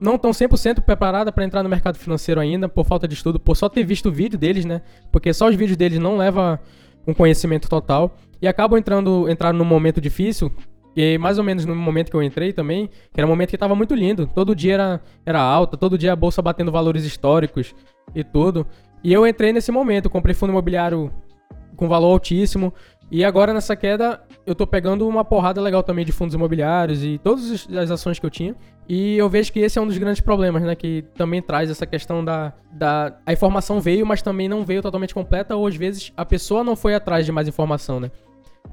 não 0.00 0.14
estão 0.14 0.30
100% 0.30 0.80
preparadas 0.80 1.32
para 1.34 1.44
entrar 1.44 1.62
no 1.62 1.68
mercado 1.68 1.98
financeiro 1.98 2.40
ainda, 2.40 2.68
por 2.68 2.86
falta 2.86 3.06
de 3.06 3.14
estudo, 3.14 3.38
por 3.38 3.56
só 3.56 3.68
ter 3.68 3.84
visto 3.84 4.08
o 4.08 4.12
vídeo 4.12 4.38
deles, 4.38 4.64
né? 4.64 4.80
Porque 5.12 5.32
só 5.32 5.48
os 5.48 5.54
vídeos 5.54 5.76
deles 5.76 5.98
não 5.98 6.16
levam 6.16 6.58
um 7.06 7.14
conhecimento 7.14 7.68
total 7.68 8.16
e 8.40 8.48
acabam 8.48 8.78
entrando 8.78 9.28
entrar 9.28 9.52
num 9.52 9.64
momento 9.64 10.00
difícil 10.00 10.52
e 10.96 11.18
mais 11.18 11.38
ou 11.38 11.44
menos 11.44 11.64
no 11.64 11.74
momento 11.74 12.10
que 12.10 12.16
eu 12.16 12.22
entrei 12.22 12.52
também, 12.52 12.88
que 13.12 13.20
era 13.20 13.26
um 13.26 13.30
momento 13.30 13.50
que 13.50 13.56
estava 13.56 13.74
muito 13.74 13.94
lindo. 13.94 14.26
Todo 14.26 14.54
dia 14.54 14.74
era, 14.74 15.00
era 15.24 15.40
alta, 15.40 15.76
todo 15.76 15.96
dia 15.96 16.12
a 16.12 16.16
bolsa 16.16 16.42
batendo 16.42 16.72
valores 16.72 17.04
históricos 17.04 17.74
e 18.14 18.24
tudo. 18.24 18.66
E 19.02 19.12
eu 19.12 19.26
entrei 19.26 19.52
nesse 19.52 19.70
momento, 19.70 20.10
comprei 20.10 20.34
fundo 20.34 20.50
imobiliário 20.50 21.10
com 21.76 21.88
valor 21.88 22.12
altíssimo. 22.12 22.74
E 23.10 23.24
agora 23.24 23.52
nessa 23.52 23.74
queda 23.74 24.22
eu 24.46 24.54
tô 24.54 24.66
pegando 24.66 25.06
uma 25.08 25.24
porrada 25.24 25.60
legal 25.60 25.82
também 25.82 26.04
de 26.04 26.12
fundos 26.12 26.34
imobiliários 26.34 27.02
e 27.02 27.18
todas 27.18 27.68
as 27.70 27.90
ações 27.90 28.18
que 28.18 28.26
eu 28.26 28.30
tinha. 28.30 28.54
E 28.88 29.16
eu 29.16 29.28
vejo 29.28 29.52
que 29.52 29.60
esse 29.60 29.78
é 29.78 29.82
um 29.82 29.86
dos 29.86 29.98
grandes 29.98 30.20
problemas, 30.20 30.62
né? 30.62 30.74
Que 30.74 31.04
também 31.14 31.42
traz 31.42 31.70
essa 31.70 31.86
questão 31.86 32.24
da, 32.24 32.52
da. 32.72 33.16
A 33.26 33.32
informação 33.32 33.80
veio, 33.80 34.06
mas 34.06 34.22
também 34.22 34.48
não 34.48 34.64
veio 34.64 34.82
totalmente 34.82 35.14
completa, 35.14 35.54
ou 35.54 35.66
às 35.66 35.76
vezes 35.76 36.12
a 36.16 36.24
pessoa 36.24 36.64
não 36.64 36.74
foi 36.74 36.94
atrás 36.94 37.24
de 37.24 37.32
mais 37.32 37.46
informação, 37.46 38.00
né? 38.00 38.10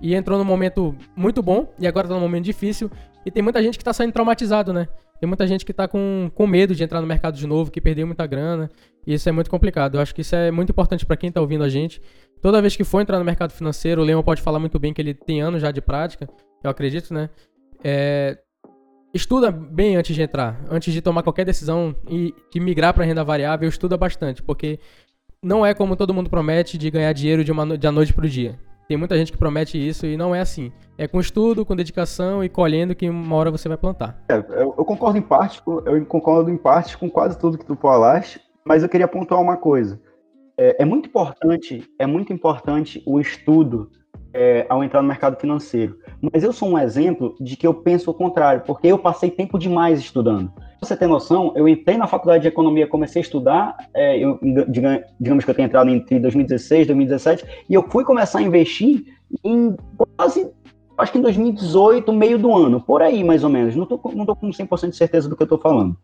E 0.02 0.16
entrou 0.16 0.38
num 0.38 0.46
momento 0.46 0.96
muito 1.16 1.42
bom, 1.42 1.72
e 1.80 1.88
agora 1.88 2.08
tá 2.08 2.14
num 2.14 2.20
momento 2.20 2.46
difícil. 2.46 2.90
E 3.26 3.32
tem 3.32 3.44
muita 3.44 3.62
gente 3.62 3.78
que 3.78 3.84
tá 3.84 3.94
saindo 3.94 4.14
traumatizado, 4.14 4.72
né? 4.72 4.88
Tem 5.20 5.28
muita 5.28 5.48
gente 5.48 5.66
que 5.66 5.74
tá 5.74 5.88
com, 5.88 6.30
com 6.34 6.46
medo 6.46 6.76
de 6.76 6.84
entrar 6.84 7.02
no 7.02 7.08
mercado 7.08 7.36
de 7.36 7.48
novo, 7.48 7.72
que 7.72 7.82
perdeu 7.82 8.06
muita 8.06 8.26
grana. 8.28 8.70
E 9.06 9.14
isso 9.14 9.28
é 9.28 9.32
muito 9.32 9.50
complicado. 9.50 9.96
Eu 9.96 10.02
acho 10.02 10.14
que 10.14 10.22
isso 10.22 10.36
é 10.36 10.52
muito 10.52 10.70
importante 10.70 11.06
para 11.06 11.18
quem 11.18 11.32
tá 11.32 11.42
ouvindo 11.42 11.64
a 11.64 11.70
gente. 11.70 12.02
Toda 12.42 12.62
vez 12.62 12.76
que 12.76 12.84
for 12.84 13.02
entrar 13.02 13.20
no 13.20 13.26
mercado 13.26 13.52
financeiro, 13.52 14.02
o 14.02 14.06
Leon 14.06 14.22
pode 14.22 14.42
falar 14.42 14.60
muito 14.60 14.80
bem 14.80 14.94
que 14.94 15.02
ele 15.02 15.14
tem 15.14 15.42
anos 15.42 15.62
já 15.62 15.72
de 15.72 15.82
prática, 15.82 16.30
eu 16.64 16.70
acredito, 16.70 17.14
né? 17.14 17.30
É, 17.84 18.38
estuda 19.14 19.52
bem 19.52 19.96
antes 19.96 20.16
de 20.16 20.22
entrar, 20.22 20.60
antes 20.70 20.94
de 20.94 21.02
tomar 21.02 21.24
qualquer 21.24 21.46
decisão 21.46 21.96
e 22.10 22.34
de 22.52 22.60
migrar 22.60 22.94
para 22.94 23.06
renda 23.06 23.24
variável, 23.24 23.68
estuda 23.68 23.98
bastante, 23.98 24.44
porque 24.44 24.80
não 25.42 25.66
é 25.66 25.74
como 25.74 25.96
todo 25.96 26.14
mundo 26.14 26.30
promete 26.30 26.78
de 26.78 26.90
ganhar 26.90 27.14
dinheiro 27.14 27.44
de 27.44 27.52
uma 27.52 27.78
da 27.78 27.92
noite 27.92 28.14
pro 28.14 28.28
dia. 28.28 28.60
Tem 28.88 28.96
muita 28.96 29.18
gente 29.18 29.34
que 29.34 29.38
promete 29.38 29.78
isso 29.78 30.06
e 30.06 30.16
não 30.16 30.34
é 30.34 30.40
assim. 30.40 30.72
É 30.98 31.08
com 31.08 31.20
estudo, 31.20 31.66
com 31.66 31.76
dedicação 31.76 32.42
e 32.42 32.48
colhendo 32.48 32.96
que 32.96 33.10
uma 33.10 33.36
hora 33.36 33.52
você 33.52 33.68
vai 33.68 33.78
plantar. 33.78 34.18
É, 34.30 34.38
eu, 34.38 34.74
eu, 34.78 34.86
concordo 34.86 35.18
em 35.18 35.22
parte, 35.22 35.62
eu 35.66 36.06
concordo 36.06 36.50
em 36.50 36.58
parte 36.58 36.98
com 36.98 37.10
quase 37.10 37.38
tudo 37.38 37.58
que 37.58 37.66
tu 37.66 37.76
falaste, 37.76 38.40
mas 38.64 38.84
eu 38.84 38.90
queria 38.90 39.08
pontuar 39.08 39.42
uma 39.42 39.58
coisa. 39.58 40.00
É, 40.58 40.82
é 40.82 40.86
muito 40.86 41.08
importante, 41.08 41.84
é 42.00 42.08
muito 42.08 42.34
importante 42.34 43.02
o 43.06 43.20
estudo 43.20 43.92
é, 44.34 44.66
ao 44.70 44.84
entrar 44.84 45.02
no 45.02 45.08
mercado 45.08 45.40
financeiro. 45.40 45.98
Mas 46.34 46.44
eu 46.44 46.52
sou 46.52 46.70
um 46.70 46.80
exemplo 46.80 47.36
de 47.40 47.56
que 47.56 47.66
eu 47.66 47.74
penso 47.74 48.10
o 48.10 48.14
contrário, 48.14 48.64
porque 48.66 48.88
eu 48.88 48.98
passei 48.98 49.30
tempo 49.30 49.58
demais 49.58 50.00
estudando. 50.00 50.52
Pra 50.52 50.88
você 50.88 50.98
ter 50.98 51.08
noção, 51.08 51.54
eu 51.56 51.68
entrei 51.68 51.98
na 51.98 52.08
faculdade 52.08 52.44
de 52.44 52.48
economia, 52.48 52.88
comecei 52.88 53.22
a 53.22 53.24
estudar, 53.24 53.78
é, 53.94 54.18
eu, 54.18 54.40
digamos 55.20 55.44
que 55.44 55.50
eu 55.50 55.56
tenho 55.56 55.66
entrado 55.66 55.90
entre 55.90 56.20
2016 56.20 56.84
e 56.84 56.88
2017, 56.88 57.46
e 57.70 57.74
eu 57.74 57.84
fui 57.90 58.04
começar 58.04 58.40
a 58.40 58.44
investir 58.44 59.06
em 59.44 59.76
quase, 60.16 60.52
acho 60.98 61.12
que 61.12 61.18
em 61.18 61.22
2018, 61.22 62.12
meio 62.14 62.38
do 62.38 62.56
ano, 62.56 62.82
por 62.82 63.02
aí 63.02 63.24
mais 63.24 63.44
ou 63.44 63.50
menos. 63.50 63.76
Não 63.76 63.86
tô, 63.86 64.00
não 64.14 64.26
tô 64.26 64.36
com 64.36 64.50
100% 64.50 64.90
de 64.90 64.96
certeza 64.96 65.30
do 65.30 65.36
que 65.36 65.44
eu 65.44 65.48
tô 65.48 65.58
falando. 65.58 65.98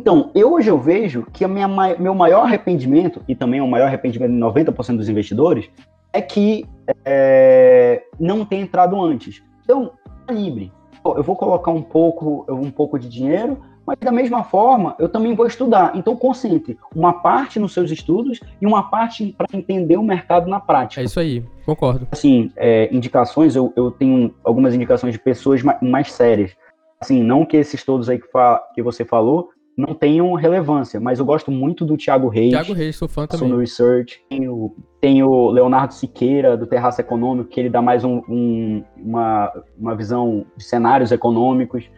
Então, 0.00 0.30
eu, 0.34 0.54
hoje 0.54 0.70
eu 0.70 0.78
vejo 0.78 1.26
que 1.30 1.46
minha, 1.46 1.68
meu 1.68 2.14
maior 2.14 2.46
arrependimento, 2.46 3.20
e 3.28 3.34
também 3.34 3.60
o 3.60 3.68
maior 3.68 3.84
arrependimento 3.84 4.32
de 4.32 4.38
90% 4.38 4.96
dos 4.96 5.10
investidores, 5.10 5.68
é 6.10 6.22
que 6.22 6.64
é, 7.04 8.02
não 8.18 8.42
tem 8.46 8.62
entrado 8.62 8.98
antes. 8.98 9.42
Então, 9.62 9.92
calibre. 10.26 10.72
Eu 11.04 11.22
vou 11.22 11.36
colocar 11.36 11.70
um 11.70 11.82
pouco, 11.82 12.46
um 12.48 12.70
pouco 12.70 12.98
de 12.98 13.10
dinheiro, 13.10 13.60
mas 13.86 13.98
da 14.00 14.10
mesma 14.10 14.42
forma, 14.42 14.96
eu 14.98 15.06
também 15.06 15.34
vou 15.34 15.46
estudar. 15.46 15.92
Então, 15.94 16.16
concentre 16.16 16.78
uma 16.96 17.12
parte 17.12 17.58
nos 17.58 17.74
seus 17.74 17.90
estudos 17.90 18.40
e 18.58 18.66
uma 18.66 18.84
parte 18.84 19.34
para 19.36 19.46
entender 19.52 19.98
o 19.98 20.02
mercado 20.02 20.48
na 20.48 20.60
prática. 20.60 21.02
É 21.02 21.04
isso 21.04 21.20
aí, 21.20 21.44
concordo. 21.66 22.08
Assim, 22.10 22.50
é, 22.56 22.88
indicações, 22.90 23.54
eu, 23.54 23.70
eu 23.76 23.90
tenho 23.90 24.34
algumas 24.42 24.74
indicações 24.74 25.12
de 25.12 25.18
pessoas 25.18 25.62
mais, 25.62 25.78
mais 25.82 26.10
sérias. 26.10 26.56
Assim, 26.98 27.22
não 27.22 27.44
que 27.44 27.58
esses 27.58 27.84
todos 27.84 28.08
aí 28.08 28.18
que, 28.18 28.30
fa 28.30 28.62
que 28.74 28.82
você 28.82 29.04
falou 29.04 29.50
não 29.80 29.94
tenham 29.94 30.32
relevância, 30.34 31.00
mas 31.00 31.18
eu 31.18 31.24
gosto 31.24 31.50
muito 31.50 31.84
do 31.84 31.96
Thiago 31.96 32.28
Reis. 32.28 32.50
Thiago 32.50 32.72
Reis, 32.72 32.96
sou 32.96 33.08
fã 33.08 33.26
também. 33.26 33.48
no 33.48 33.58
Research. 33.58 34.22
Tem 34.28 34.48
o, 34.48 34.74
tem 35.00 35.22
o 35.22 35.50
Leonardo 35.50 35.94
Siqueira, 35.94 36.56
do 36.56 36.66
Terraço 36.66 37.00
Econômico, 37.00 37.48
que 37.48 37.58
ele 37.58 37.70
dá 37.70 37.80
mais 37.80 38.04
um, 38.04 38.22
um, 38.28 38.84
uma, 38.96 39.52
uma 39.78 39.96
visão 39.96 40.44
de 40.56 40.64
cenários 40.64 41.10
econômicos. 41.10 41.90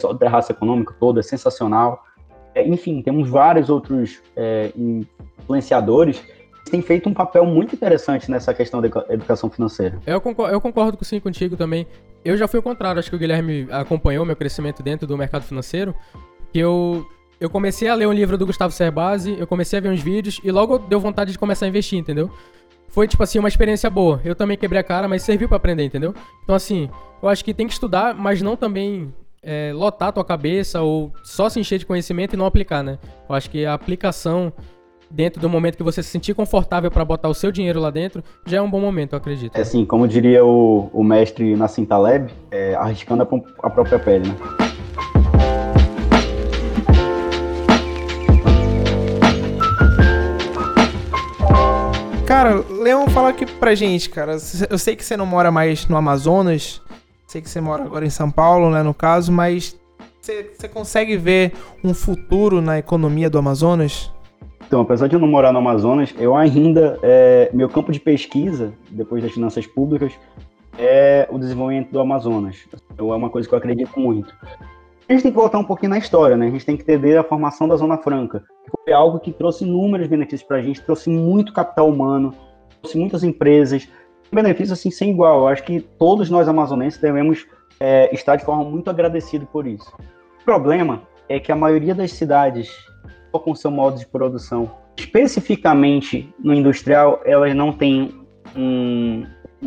Só 0.00 0.12
do 0.12 0.18
Terraço 0.18 0.52
Econômico 0.52 0.94
todo 0.98 1.20
é 1.20 1.22
sensacional. 1.22 2.02
É, 2.54 2.66
enfim, 2.66 3.00
temos 3.02 3.28
vários 3.28 3.70
outros 3.70 4.20
é, 4.36 4.72
influenciadores 4.76 6.22
que 6.64 6.70
têm 6.70 6.82
feito 6.82 7.08
um 7.08 7.14
papel 7.14 7.44
muito 7.44 7.74
interessante 7.74 8.30
nessa 8.30 8.52
questão 8.54 8.80
da 8.80 8.88
educação 9.08 9.50
financeira. 9.50 9.98
Eu 10.06 10.20
concordo, 10.20 10.54
eu 10.54 10.60
concordo 10.60 11.04
sim 11.04 11.18
contigo 11.18 11.56
também. 11.56 11.86
Eu 12.24 12.36
já 12.36 12.46
fui 12.46 12.60
o 12.60 12.62
contrário, 12.62 13.00
acho 13.00 13.10
que 13.10 13.16
o 13.16 13.18
Guilherme 13.18 13.66
acompanhou 13.70 14.24
meu 14.24 14.36
crescimento 14.36 14.82
dentro 14.82 15.06
do 15.06 15.18
mercado 15.18 15.42
financeiro, 15.42 15.94
que 16.52 16.58
eu 16.58 17.04
eu 17.42 17.50
comecei 17.50 17.88
a 17.88 17.94
ler 17.94 18.06
um 18.06 18.12
livro 18.12 18.38
do 18.38 18.46
Gustavo 18.46 18.72
Cerbasi, 18.72 19.36
eu 19.38 19.46
comecei 19.46 19.78
a 19.78 19.82
ver 19.82 19.88
uns 19.88 20.00
vídeos 20.00 20.40
e 20.44 20.50
logo 20.50 20.78
deu 20.78 21.00
vontade 21.00 21.32
de 21.32 21.38
começar 21.38 21.66
a 21.66 21.68
investir, 21.68 21.98
entendeu? 21.98 22.30
foi, 22.92 23.08
tipo 23.08 23.22
assim, 23.22 23.38
uma 23.38 23.48
experiência 23.48 23.88
boa. 23.88 24.20
Eu 24.22 24.34
também 24.34 24.56
quebrei 24.56 24.78
a 24.78 24.84
cara, 24.84 25.08
mas 25.08 25.22
serviu 25.22 25.48
para 25.48 25.56
aprender, 25.56 25.82
entendeu? 25.82 26.14
Então, 26.44 26.54
assim, 26.54 26.90
eu 27.22 27.28
acho 27.28 27.42
que 27.42 27.54
tem 27.54 27.66
que 27.66 27.72
estudar, 27.72 28.14
mas 28.14 28.42
não 28.42 28.54
também 28.54 29.12
é, 29.42 29.72
lotar 29.74 30.08
a 30.08 30.12
tua 30.12 30.24
cabeça 30.24 30.82
ou 30.82 31.10
só 31.24 31.48
se 31.48 31.58
encher 31.58 31.78
de 31.78 31.86
conhecimento 31.86 32.34
e 32.34 32.36
não 32.36 32.44
aplicar, 32.44 32.82
né? 32.82 32.98
Eu 33.26 33.34
acho 33.34 33.48
que 33.48 33.64
a 33.64 33.72
aplicação 33.72 34.52
dentro 35.10 35.40
do 35.40 35.48
momento 35.48 35.76
que 35.76 35.82
você 35.82 36.02
se 36.02 36.10
sentir 36.10 36.34
confortável 36.34 36.90
para 36.90 37.04
botar 37.04 37.28
o 37.28 37.34
seu 37.34 37.50
dinheiro 37.50 37.80
lá 37.80 37.90
dentro, 37.90 38.22
já 38.46 38.58
é 38.58 38.62
um 38.62 38.70
bom 38.70 38.80
momento, 38.80 39.14
eu 39.14 39.18
acredito. 39.18 39.56
É 39.56 39.62
assim, 39.62 39.84
como 39.84 40.06
diria 40.06 40.44
o, 40.44 40.90
o 40.92 41.02
mestre 41.02 41.56
Nassim 41.56 41.84
Taleb, 41.84 42.30
é, 42.50 42.74
arriscando 42.74 43.22
a, 43.22 43.66
a 43.66 43.70
própria 43.70 43.98
pele, 43.98 44.28
né? 44.28 44.36
Cara, 52.32 52.64
Leon, 52.70 53.08
fala 53.08 53.28
aqui 53.28 53.44
pra 53.44 53.74
gente, 53.74 54.08
cara. 54.08 54.38
Eu 54.70 54.78
sei 54.78 54.96
que 54.96 55.04
você 55.04 55.18
não 55.18 55.26
mora 55.26 55.52
mais 55.52 55.86
no 55.86 55.98
Amazonas, 55.98 56.80
sei 57.26 57.42
que 57.42 57.50
você 57.50 57.60
mora 57.60 57.84
agora 57.84 58.06
em 58.06 58.10
São 58.10 58.30
Paulo, 58.30 58.70
né, 58.70 58.82
no 58.82 58.94
caso, 58.94 59.30
mas 59.30 59.78
você, 60.18 60.50
você 60.50 60.66
consegue 60.66 61.14
ver 61.18 61.52
um 61.84 61.92
futuro 61.92 62.62
na 62.62 62.78
economia 62.78 63.28
do 63.28 63.36
Amazonas? 63.36 64.10
Então, 64.66 64.80
apesar 64.80 65.08
de 65.08 65.14
eu 65.14 65.20
não 65.20 65.28
morar 65.28 65.52
no 65.52 65.58
Amazonas, 65.58 66.14
eu 66.18 66.34
ainda, 66.34 66.98
é, 67.02 67.50
meu 67.52 67.68
campo 67.68 67.92
de 67.92 68.00
pesquisa, 68.00 68.72
depois 68.88 69.22
das 69.22 69.32
finanças 69.32 69.66
públicas, 69.66 70.14
é 70.78 71.28
o 71.30 71.38
desenvolvimento 71.38 71.90
do 71.90 72.00
Amazonas. 72.00 72.56
Então, 72.94 73.12
é 73.12 73.14
uma 73.14 73.28
coisa 73.28 73.46
que 73.46 73.52
eu 73.52 73.58
acredito 73.58 74.00
muito. 74.00 74.34
A 75.08 75.12
gente 75.12 75.22
tem 75.22 75.32
que 75.32 75.38
voltar 75.38 75.58
um 75.58 75.64
pouquinho 75.64 75.90
na 75.90 75.98
história, 75.98 76.36
né? 76.36 76.46
A 76.46 76.50
gente 76.50 76.64
tem 76.64 76.76
que 76.76 76.82
entender 76.82 77.16
a 77.16 77.24
formação 77.24 77.68
da 77.68 77.76
Zona 77.76 77.98
Franca, 77.98 78.40
que 78.64 78.70
foi 78.84 78.92
algo 78.92 79.18
que 79.18 79.32
trouxe 79.32 79.64
inúmeros 79.64 80.06
benefícios 80.06 80.42
para 80.42 80.58
a 80.58 80.62
gente, 80.62 80.82
trouxe 80.82 81.10
muito 81.10 81.52
capital 81.52 81.88
humano, 81.88 82.34
trouxe 82.80 82.98
muitas 82.98 83.22
empresas, 83.24 83.88
um 84.32 84.36
benefício 84.36 84.72
assim 84.72 84.90
sem 84.90 85.10
igual. 85.10 85.40
Eu 85.40 85.48
acho 85.48 85.64
que 85.64 85.80
todos 85.80 86.30
nós 86.30 86.48
amazonenses 86.48 87.00
devemos 87.00 87.46
é, 87.80 88.14
estar 88.14 88.36
de 88.36 88.44
forma 88.44 88.64
muito 88.64 88.88
agradecido 88.88 89.46
por 89.46 89.66
isso. 89.66 89.92
O 90.40 90.44
problema 90.44 91.02
é 91.28 91.38
que 91.38 91.52
a 91.52 91.56
maioria 91.56 91.94
das 91.94 92.12
cidades, 92.12 92.70
com 93.32 93.54
seu 93.54 93.70
modo 93.70 93.98
de 93.98 94.06
produção, 94.06 94.70
especificamente 94.96 96.32
no 96.38 96.54
industrial, 96.54 97.20
elas 97.24 97.54
não 97.54 97.72
têm 97.72 98.14
um, 98.56 99.24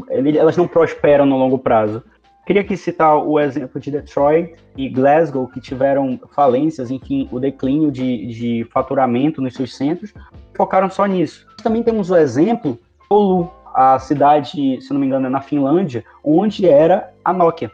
elas 0.10 0.58
não 0.58 0.68
prosperam 0.68 1.26
no 1.26 1.38
longo 1.38 1.58
prazo. 1.58 2.04
Queria 2.46 2.62
aqui 2.62 2.78
citar 2.78 3.18
o 3.18 3.40
exemplo 3.40 3.82
de 3.82 3.90
Detroit 3.90 4.54
e 4.78 4.88
Glasgow, 4.88 5.48
que 5.48 5.60
tiveram 5.60 6.20
falências, 6.32 6.92
enfim, 6.92 7.28
o 7.32 7.40
declínio 7.40 7.92
de, 7.92 8.28
de 8.28 8.68
faturamento 8.72 9.42
nos 9.42 9.56
seus 9.56 9.76
centros, 9.76 10.14
focaram 10.54 10.88
só 10.90 11.08
nisso. 11.08 11.48
Também 11.64 11.82
temos 11.82 12.12
o 12.12 12.16
exemplo 12.16 12.78
Oulu, 13.10 13.52
a 13.74 13.98
cidade, 13.98 14.80
se 14.80 14.94
não 14.94 15.00
me 15.00 15.08
engano, 15.08 15.26
é 15.26 15.30
na 15.30 15.42
Finlândia, 15.42 16.06
onde 16.24 16.68
era 16.68 17.12
a 17.24 17.34
Nokia. 17.34 17.72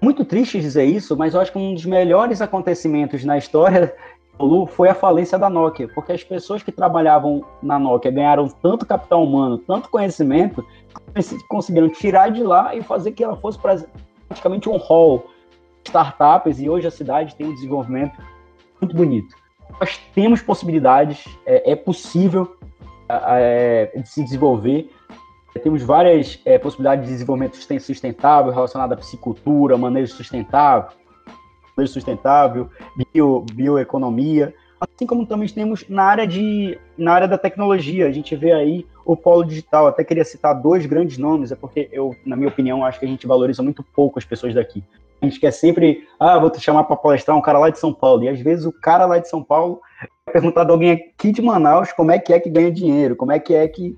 Muito 0.00 0.24
triste 0.24 0.60
dizer 0.60 0.84
isso, 0.84 1.16
mas 1.16 1.34
eu 1.34 1.40
acho 1.40 1.52
que 1.52 1.58
um 1.58 1.74
dos 1.74 1.84
melhores 1.84 2.40
acontecimentos 2.40 3.22
na 3.22 3.36
história 3.36 3.94
Oulu 4.38 4.66
foi 4.66 4.88
a 4.88 4.94
falência 4.94 5.38
da 5.38 5.48
Nokia, 5.48 5.88
porque 5.88 6.12
as 6.12 6.22
pessoas 6.22 6.62
que 6.62 6.70
trabalhavam 6.70 7.44
na 7.62 7.78
Nokia 7.78 8.10
ganharam 8.10 8.48
tanto 8.48 8.84
capital 8.84 9.24
humano, 9.24 9.58
tanto 9.58 9.88
conhecimento, 9.88 10.64
conseguiram 11.48 11.88
tirar 11.88 12.30
de 12.30 12.42
lá 12.42 12.74
e 12.74 12.82
fazer 12.82 13.12
que 13.12 13.24
ela 13.24 13.36
fosse 13.36 13.58
praticamente 13.58 14.68
um 14.68 14.76
hall 14.76 15.26
de 15.82 15.88
startups 15.88 16.60
e 16.60 16.68
hoje 16.68 16.86
a 16.86 16.90
cidade 16.90 17.34
tem 17.34 17.46
um 17.46 17.54
desenvolvimento 17.54 18.20
muito 18.80 18.94
bonito. 18.94 19.34
Nós 19.80 19.98
temos 20.14 20.42
possibilidades, 20.42 21.24
é, 21.46 21.72
é 21.72 21.76
possível 21.76 22.56
é, 23.08 23.90
de 23.96 24.08
se 24.08 24.22
desenvolver. 24.22 24.90
Temos 25.62 25.82
várias 25.82 26.38
é, 26.44 26.58
possibilidades 26.58 27.06
de 27.06 27.12
desenvolvimento 27.12 27.56
sustentável 27.56 28.52
relacionado 28.52 28.92
à 28.92 28.96
piscicultura, 28.96 29.78
manejo 29.78 30.14
sustentável, 30.14 30.90
sustentável, 31.84 32.70
bio, 33.12 33.44
bioeconomia, 33.52 34.54
assim 34.80 35.06
como 35.06 35.26
também 35.26 35.48
temos 35.48 35.84
na 35.88 36.04
área 36.04 36.26
de 36.26 36.78
na 36.96 37.12
área 37.12 37.28
da 37.28 37.36
tecnologia. 37.36 38.06
A 38.06 38.12
gente 38.12 38.34
vê 38.36 38.52
aí 38.52 38.86
o 39.04 39.16
polo 39.16 39.44
digital. 39.44 39.86
Até 39.86 40.04
queria 40.04 40.24
citar 40.24 40.54
dois 40.54 40.86
grandes 40.86 41.18
nomes, 41.18 41.52
é 41.52 41.56
porque 41.56 41.88
eu, 41.92 42.14
na 42.24 42.36
minha 42.36 42.48
opinião, 42.48 42.84
acho 42.84 42.98
que 42.98 43.06
a 43.06 43.08
gente 43.08 43.26
valoriza 43.26 43.62
muito 43.62 43.82
pouco 43.82 44.18
as 44.18 44.24
pessoas 44.24 44.54
daqui. 44.54 44.82
A 45.20 45.24
gente 45.24 45.40
quer 45.40 45.50
sempre, 45.50 46.06
ah, 46.20 46.38
vou 46.38 46.50
te 46.50 46.60
chamar 46.60 46.84
para 46.84 46.96
palestrar 46.96 47.36
um 47.36 47.40
cara 47.40 47.58
lá 47.58 47.70
de 47.70 47.78
São 47.78 47.92
Paulo. 47.92 48.24
E 48.24 48.28
às 48.28 48.40
vezes 48.40 48.66
o 48.66 48.72
cara 48.72 49.06
lá 49.06 49.18
de 49.18 49.28
São 49.28 49.42
Paulo 49.42 49.80
é 50.02 50.30
perguntado 50.30 50.70
a 50.70 50.74
alguém 50.74 50.92
aqui 50.92 51.32
de 51.32 51.40
Manaus 51.40 51.92
como 51.92 52.10
é 52.10 52.18
que 52.18 52.32
é 52.32 52.40
que 52.40 52.50
ganha 52.50 52.70
dinheiro, 52.70 53.16
como 53.16 53.32
é 53.32 53.38
que 53.38 53.54
é 53.54 53.66
que 53.66 53.96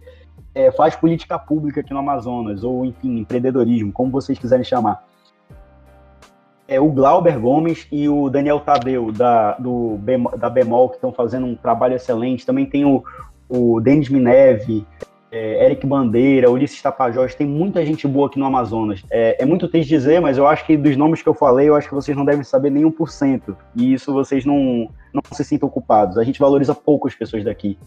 é, 0.54 0.70
faz 0.70 0.94
política 0.94 1.38
pública 1.38 1.80
aqui 1.80 1.92
no 1.92 1.98
Amazonas, 1.98 2.62
ou 2.62 2.84
enfim, 2.84 3.18
empreendedorismo, 3.18 3.92
como 3.92 4.10
vocês 4.10 4.38
quiserem 4.38 4.64
chamar. 4.64 5.07
É, 6.68 6.78
o 6.78 6.90
Glauber 6.90 7.40
Gomes 7.40 7.88
e 7.90 8.08
o 8.08 8.28
Daniel 8.28 8.60
Tadeu, 8.60 9.10
da, 9.10 9.52
do, 9.54 9.98
da 10.38 10.50
Bemol, 10.50 10.90
que 10.90 10.96
estão 10.96 11.10
fazendo 11.10 11.46
um 11.46 11.56
trabalho 11.56 11.94
excelente. 11.94 12.44
Também 12.44 12.66
tem 12.66 12.84
o, 12.84 13.02
o 13.48 13.80
Denis 13.80 14.10
Mineve, 14.10 14.86
é, 15.30 15.64
Eric 15.64 15.86
Bandeira, 15.86 16.50
Ulisses 16.50 16.80
Tapajós, 16.80 17.34
tem 17.34 17.46
muita 17.46 17.84
gente 17.84 18.06
boa 18.06 18.26
aqui 18.26 18.38
no 18.38 18.46
Amazonas. 18.46 19.02
É, 19.10 19.42
é, 19.42 19.46
muito 19.46 19.68
triste 19.68 19.88
dizer, 19.88 20.20
mas 20.20 20.38
eu 20.38 20.46
acho 20.46 20.64
que 20.66 20.76
dos 20.76 20.96
nomes 20.96 21.22
que 21.22 21.28
eu 21.28 21.34
falei, 21.34 21.68
eu 21.68 21.74
acho 21.74 21.88
que 21.88 21.94
vocês 21.94 22.16
não 22.16 22.24
devem 22.24 22.44
saber 22.44 22.70
nem 22.70 22.84
1%. 22.84 23.56
E 23.76 23.92
isso 23.92 24.12
vocês 24.12 24.44
não, 24.44 24.88
não 25.12 25.22
se 25.32 25.44
sintam 25.44 25.68
culpados. 25.68 26.18
A 26.18 26.24
gente 26.24 26.38
valoriza 26.38 26.74
pouco 26.74 27.08
as 27.08 27.14
pessoas 27.14 27.44
daqui. 27.44 27.78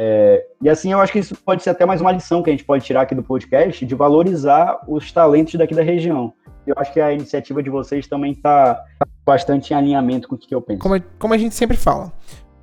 É, 0.00 0.46
e 0.62 0.68
assim, 0.68 0.92
eu 0.92 1.00
acho 1.00 1.12
que 1.12 1.18
isso 1.18 1.34
pode 1.34 1.60
ser 1.60 1.70
até 1.70 1.84
mais 1.84 2.00
uma 2.00 2.12
lição 2.12 2.40
que 2.40 2.48
a 2.48 2.52
gente 2.52 2.62
pode 2.62 2.84
tirar 2.84 3.00
aqui 3.00 3.16
do 3.16 3.22
podcast, 3.22 3.84
de 3.84 3.94
valorizar 3.96 4.80
os 4.86 5.10
talentos 5.10 5.56
daqui 5.56 5.74
da 5.74 5.82
região. 5.82 6.32
Eu 6.64 6.74
acho 6.76 6.92
que 6.92 7.00
a 7.00 7.12
iniciativa 7.12 7.60
de 7.60 7.68
vocês 7.68 8.06
também 8.06 8.30
está 8.30 8.80
bastante 9.26 9.72
em 9.72 9.76
alinhamento 9.76 10.28
com 10.28 10.36
o 10.36 10.38
que 10.38 10.54
eu 10.54 10.62
penso. 10.62 10.78
Como, 10.78 11.02
como 11.18 11.34
a 11.34 11.36
gente 11.36 11.52
sempre 11.52 11.76
fala, 11.76 12.12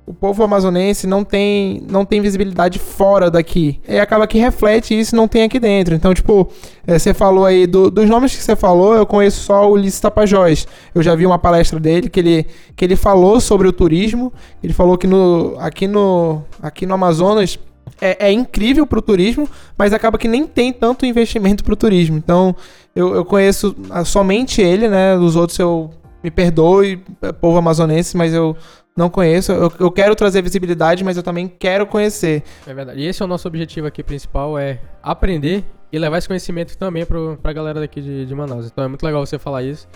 o 0.06 0.14
povo 0.14 0.44
amazonense 0.44 1.04
não 1.04 1.24
tem, 1.24 1.82
não 1.90 2.04
tem 2.04 2.20
visibilidade 2.20 2.78
fora 2.78 3.28
daqui. 3.28 3.80
E 3.88 3.98
acaba 3.98 4.24
que 4.26 4.38
reflete 4.38 4.98
isso 4.98 5.16
não 5.16 5.26
tem 5.26 5.42
aqui 5.42 5.58
dentro. 5.58 5.96
Então, 5.96 6.14
tipo, 6.14 6.48
é, 6.86 6.96
você 6.96 7.12
falou 7.12 7.44
aí 7.44 7.66
do, 7.66 7.90
dos 7.90 8.08
nomes 8.08 8.34
que 8.34 8.42
você 8.42 8.54
falou, 8.54 8.94
eu 8.94 9.04
conheço 9.04 9.40
só 9.40 9.68
o 9.68 9.72
Ulisses 9.72 9.98
Tapajós. 9.98 10.68
Eu 10.94 11.02
já 11.02 11.16
vi 11.16 11.26
uma 11.26 11.40
palestra 11.40 11.80
dele 11.80 12.08
que 12.08 12.20
ele, 12.20 12.46
que 12.76 12.84
ele 12.84 12.94
falou 12.94 13.40
sobre 13.40 13.66
o 13.66 13.72
turismo. 13.72 14.32
Ele 14.62 14.72
falou 14.72 14.96
que 14.96 15.08
no, 15.08 15.56
aqui, 15.58 15.88
no, 15.88 16.44
aqui 16.62 16.86
no 16.86 16.94
Amazonas 16.94 17.58
é, 18.00 18.28
é 18.28 18.32
incrível 18.32 18.86
para 18.86 19.00
o 19.00 19.02
turismo, 19.02 19.48
mas 19.76 19.92
acaba 19.92 20.18
que 20.18 20.28
nem 20.28 20.46
tem 20.46 20.72
tanto 20.72 21.04
investimento 21.04 21.64
para 21.64 21.72
o 21.72 21.76
turismo. 21.76 22.16
Então, 22.16 22.54
eu, 22.94 23.12
eu 23.12 23.24
conheço 23.24 23.74
somente 24.04 24.62
ele, 24.62 24.86
né? 24.86 25.16
Os 25.16 25.34
outros 25.34 25.58
eu 25.58 25.90
me 26.22 26.30
perdoe, 26.30 27.02
povo 27.40 27.58
amazonense, 27.58 28.16
mas 28.16 28.32
eu 28.32 28.56
não 28.96 29.10
conheço. 29.10 29.52
Eu, 29.52 29.70
eu, 29.78 29.90
quero 29.90 30.16
trazer 30.16 30.40
visibilidade, 30.42 31.04
mas 31.04 31.16
eu 31.16 31.22
também 31.22 31.46
quero 31.46 31.86
conhecer. 31.86 32.42
É 32.66 32.72
verdade. 32.72 33.00
E 33.00 33.06
esse 33.06 33.22
é 33.22 33.24
o 33.24 33.28
nosso 33.28 33.46
objetivo 33.46 33.86
aqui 33.86 34.02
principal, 34.02 34.58
é 34.58 34.80
aprender 35.02 35.64
e 35.92 35.98
levar 35.98 36.18
esse 36.18 36.26
conhecimento 36.26 36.76
também 36.78 37.04
pro, 37.04 37.38
pra 37.40 37.52
galera 37.52 37.80
daqui 37.80 38.00
de, 38.00 38.24
de 38.24 38.34
Manaus. 38.34 38.66
Então 38.66 38.82
é 38.82 38.88
muito 38.88 39.04
legal 39.04 39.24
você 39.24 39.38
falar 39.38 39.62
isso. 39.62 39.86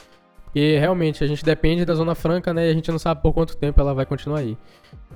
Porque 0.44 0.78
realmente 0.78 1.22
a 1.24 1.26
gente 1.26 1.44
depende 1.44 1.84
da 1.84 1.94
Zona 1.94 2.14
Franca, 2.14 2.52
né? 2.52 2.66
E 2.66 2.70
a 2.70 2.74
gente 2.74 2.90
não 2.90 2.98
sabe 2.98 3.22
por 3.22 3.32
quanto 3.32 3.56
tempo 3.56 3.80
ela 3.80 3.94
vai 3.94 4.04
continuar 4.04 4.40
aí. 4.40 4.58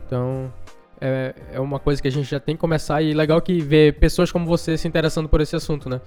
Então 0.07 0.53
é, 1.01 1.35
é 1.53 1.61
uma 1.61 1.79
coisa 1.79 2.01
que 2.01 2.09
a 2.09 2.11
gente 2.11 2.31
já 2.31 2.40
tem 2.40 2.55
que 2.55 2.61
começar. 2.61 3.03
E 3.03 3.12
legal 3.12 3.40
que 3.42 3.61
ver 3.61 3.99
pessoas 3.99 4.33
como 4.33 4.47
você 4.47 4.79
se 4.79 4.88
interessando 4.88 5.29
por 5.29 5.40
esse 5.40 5.55
assunto, 5.55 5.90
né? 5.90 6.01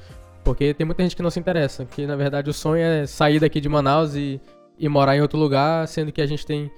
Porque 0.43 0.73
tem 0.73 0.85
muita 0.85 1.03
gente 1.03 1.15
que 1.15 1.21
não 1.21 1.29
se 1.29 1.39
interessa. 1.39 1.85
Que 1.85 2.07
na 2.07 2.15
verdade 2.15 2.49
o 2.49 2.53
sonho 2.53 2.81
é 2.81 3.05
sair 3.05 3.39
daqui 3.39 3.59
de 3.59 3.67
Manaus 3.67 4.15
e, 4.15 4.39
e 4.79 4.87
morar 4.87 5.15
em 5.15 5.21
outro 5.21 5.37
lugar, 5.37 5.87
sendo 5.87 6.11
que 6.11 6.21
a 6.21 6.25
gente 6.25 6.45
tem 6.45 6.71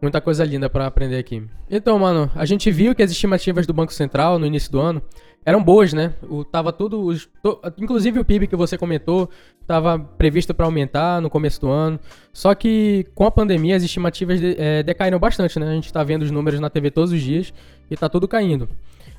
Muita 0.00 0.20
coisa 0.20 0.44
linda 0.44 0.70
para 0.70 0.86
aprender 0.86 1.18
aqui. 1.18 1.42
Então, 1.70 1.98
mano, 1.98 2.30
a 2.34 2.46
gente 2.46 2.70
viu 2.70 2.94
que 2.94 3.02
as 3.02 3.10
estimativas 3.10 3.66
do 3.66 3.74
Banco 3.74 3.92
Central 3.92 4.38
no 4.38 4.46
início 4.46 4.72
do 4.72 4.80
ano 4.80 5.02
eram 5.44 5.62
boas, 5.62 5.92
né? 5.92 6.14
O, 6.28 6.44
tava 6.44 6.72
tudo. 6.72 7.02
Os, 7.02 7.28
to, 7.42 7.60
inclusive 7.78 8.18
o 8.18 8.24
PIB 8.24 8.46
que 8.46 8.56
você 8.56 8.78
comentou 8.78 9.28
estava 9.60 9.98
previsto 9.98 10.54
para 10.54 10.66
aumentar 10.66 11.20
no 11.20 11.28
começo 11.28 11.60
do 11.60 11.68
ano. 11.68 12.00
Só 12.32 12.54
que 12.54 13.06
com 13.14 13.24
a 13.26 13.30
pandemia 13.30 13.76
as 13.76 13.82
estimativas 13.82 14.40
de, 14.40 14.56
é, 14.58 14.82
decaíram 14.82 15.18
bastante, 15.18 15.58
né? 15.58 15.68
A 15.68 15.74
gente 15.74 15.92
tá 15.92 16.02
vendo 16.02 16.22
os 16.22 16.30
números 16.30 16.60
na 16.60 16.70
TV 16.70 16.90
todos 16.90 17.12
os 17.12 17.20
dias 17.20 17.52
e 17.90 17.96
tá 17.96 18.08
tudo 18.08 18.26
caindo. 18.26 18.68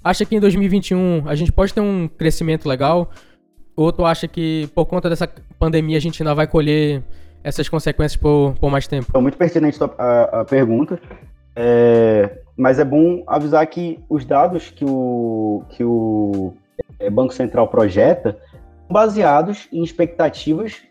Acha 0.03 0.25
que 0.25 0.35
em 0.35 0.39
2021 0.39 1.23
a 1.27 1.35
gente 1.35 1.51
pode 1.51 1.73
ter 1.73 1.81
um 1.81 2.07
crescimento 2.07 2.67
legal? 2.67 3.11
Ou 3.75 3.91
tu 3.91 4.03
acha 4.03 4.27
que 4.27 4.67
por 4.73 4.85
conta 4.85 5.09
dessa 5.09 5.27
pandemia 5.59 5.97
a 5.97 6.01
gente 6.01 6.21
ainda 6.21 6.33
vai 6.33 6.47
colher 6.47 7.03
essas 7.43 7.67
consequências 7.69 8.19
por, 8.19 8.55
por 8.59 8.69
mais 8.69 8.87
tempo? 8.87 9.11
É 9.13 9.19
muito 9.19 9.37
pertinente 9.37 9.79
a, 9.97 10.41
a 10.41 10.45
pergunta. 10.45 10.99
É, 11.55 12.39
mas 12.55 12.79
é 12.79 12.85
bom 12.85 13.23
avisar 13.27 13.65
que 13.67 13.99
os 14.09 14.23
dados 14.23 14.69
que 14.69 14.85
o, 14.85 15.63
que 15.69 15.83
o 15.83 16.53
é, 16.99 17.09
Banco 17.09 17.33
Central 17.33 17.67
projeta 17.67 18.37
são 18.51 18.61
baseados 18.89 19.67
em 19.71 19.83
expectativas 19.83 20.81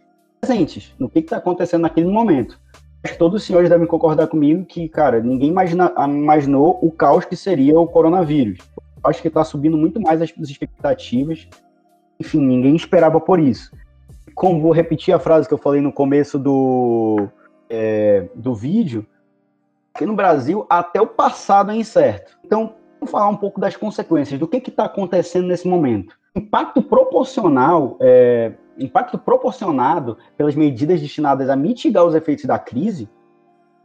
presentes, 0.40 0.94
no 0.98 1.08
que 1.08 1.20
está 1.20 1.36
acontecendo 1.36 1.82
naquele 1.82 2.08
momento. 2.08 2.58
Acho 3.02 3.14
que 3.14 3.18
todos 3.18 3.40
os 3.40 3.46
senhores 3.46 3.70
devem 3.70 3.86
concordar 3.86 4.26
comigo 4.26 4.64
que, 4.64 4.88
cara, 4.88 5.20
ninguém 5.20 5.48
imagina, 5.48 5.92
imaginou 6.06 6.78
o 6.82 6.90
caos 6.90 7.24
que 7.24 7.36
seria 7.36 7.78
o 7.78 7.86
coronavírus. 7.86 8.58
acho 9.04 9.22
que 9.22 9.28
está 9.28 9.42
subindo 9.42 9.76
muito 9.76 9.98
mais 10.00 10.20
as 10.20 10.30
expectativas. 10.38 11.48
Enfim, 12.18 12.40
ninguém 12.40 12.76
esperava 12.76 13.18
por 13.18 13.40
isso. 13.40 13.70
Como 14.34 14.60
vou 14.60 14.72
repetir 14.72 15.14
a 15.14 15.18
frase 15.18 15.46
que 15.46 15.54
eu 15.54 15.58
falei 15.58 15.80
no 15.80 15.92
começo 15.92 16.38
do, 16.38 17.28
é, 17.68 18.28
do 18.34 18.54
vídeo, 18.54 19.06
aqui 19.94 20.06
no 20.06 20.14
Brasil, 20.14 20.66
até 20.68 21.00
o 21.00 21.06
passado 21.06 21.70
é 21.70 21.76
incerto. 21.76 22.38
Então, 22.44 22.74
vamos 22.98 23.10
falar 23.10 23.28
um 23.28 23.36
pouco 23.36 23.60
das 23.60 23.76
consequências, 23.76 24.38
do 24.38 24.48
que 24.48 24.56
está 24.58 24.84
acontecendo 24.84 25.46
nesse 25.46 25.68
momento. 25.68 26.18
Impacto 26.34 26.82
proporcional, 26.82 27.96
é, 28.00 28.52
impacto 28.78 29.18
proporcionado 29.18 30.16
pelas 30.36 30.54
medidas 30.54 31.00
destinadas 31.00 31.48
a 31.48 31.56
mitigar 31.56 32.04
os 32.04 32.14
efeitos 32.14 32.44
da 32.44 32.58
crise, 32.58 33.08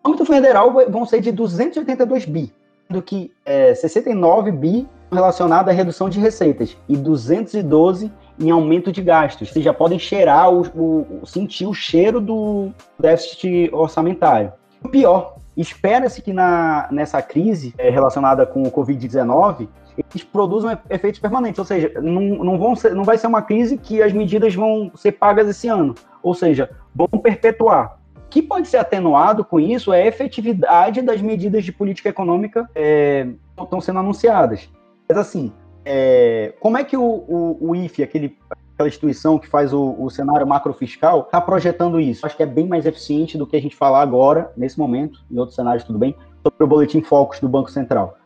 no 0.03 0.12
âmbito 0.12 0.25
federal 0.25 0.71
vão 0.89 1.05
ser 1.05 1.19
de 1.19 1.31
282 1.31 2.25
bi, 2.25 2.53
do 2.88 3.01
que 3.01 3.31
é, 3.43 3.73
69 3.73 4.51
bi 4.51 4.88
relacionado 5.12 5.69
à 5.69 5.71
redução 5.71 6.10
de 6.10 6.19
receitas 6.19 6.77
e 6.88 6.95
212 6.95 8.12
em 8.39 8.52
aumento 8.52 8.91
de 8.91 9.02
gastos. 9.02 9.50
Vocês 9.50 9.63
já 9.63 9.74
podem 9.74 9.98
cheirar, 9.98 10.52
o, 10.52 11.21
o 11.21 11.26
sentir 11.26 11.65
o 11.65 11.74
cheiro 11.74 12.19
do 12.19 12.69
déficit 13.00 13.69
orçamentário. 13.74 14.54
O 14.84 14.89
pior, 14.89 15.36
espera-se 15.56 16.21
que 16.21 16.34
na, 16.34 16.88
nessa 16.91 17.21
crise 17.21 17.74
é, 17.78 17.89
relacionada 17.89 18.45
com 18.45 18.63
o 18.63 18.71
Covid-19, 18.71 19.67
eles 19.98 20.24
produzam 20.24 20.78
efeitos 20.89 21.19
permanentes, 21.19 21.60
ou 21.60 21.65
seja, 21.65 21.91
não, 22.02 22.21
não, 22.21 22.58
vão 22.58 22.76
ser, 22.76 22.93
não 22.93 23.04
vai 23.04 23.17
ser 23.17 23.28
uma 23.28 23.41
crise 23.41 23.78
que 23.78 24.02
as 24.02 24.12
medidas 24.12 24.54
vão 24.54 24.91
ser 24.95 25.13
pagas 25.13 25.48
esse 25.48 25.67
ano, 25.67 25.95
ou 26.21 26.34
seja, 26.34 26.69
vão 26.93 27.08
perpetuar. 27.08 27.98
O 28.17 28.30
que 28.30 28.41
pode 28.41 28.67
ser 28.67 28.78
atenuado 28.78 29.45
com 29.45 29.58
isso 29.60 29.93
é 29.93 30.02
a 30.02 30.08
efetividade 30.08 31.02
das 31.02 31.21
medidas 31.21 31.63
de 31.63 31.71
política 31.71 32.10
econômica 32.10 32.69
é, 32.76 33.28
que 33.56 33.63
estão 33.63 33.80
sendo 33.80 34.00
anunciadas. 34.00 34.69
Mas 35.08 35.17
assim, 35.17 35.54
é, 35.86 36.54
como 36.60 36.78
é 36.78 36.84
que 36.84 36.98
o, 36.98 37.04
o, 37.04 37.69
o 37.69 37.76
IFE, 37.76 38.02
aquele, 38.02 38.36
aquela 38.74 38.89
instituição 38.89 39.38
que 39.38 39.48
faz 39.48 39.71
o, 39.71 39.95
o 40.00 40.10
cenário 40.10 40.45
macrofiscal, 40.48 41.21
está 41.21 41.39
projetando 41.39 42.00
isso? 42.00 42.26
Acho 42.26 42.36
que 42.36 42.41
é 42.41 42.48
bem 42.48 42.67
mais 42.67 42.88
eficiente 42.88 43.38
do 43.38 43.45
que 43.45 43.56
a 43.56 43.62
gente 43.62 43.76
falar 43.76 44.02
agora, 44.02 44.52
nesse 44.58 44.80
momento, 44.80 45.24
em 45.30 45.38
outros 45.38 45.56
cenários 45.56 45.84
tudo 45.84 46.00
bem, 46.00 46.15
sobre 46.41 46.63
o 46.63 46.67
boletim 46.67 47.02
Focus 47.02 47.39
do 47.39 47.48
Banco 47.48 47.69
Central. 47.69 48.17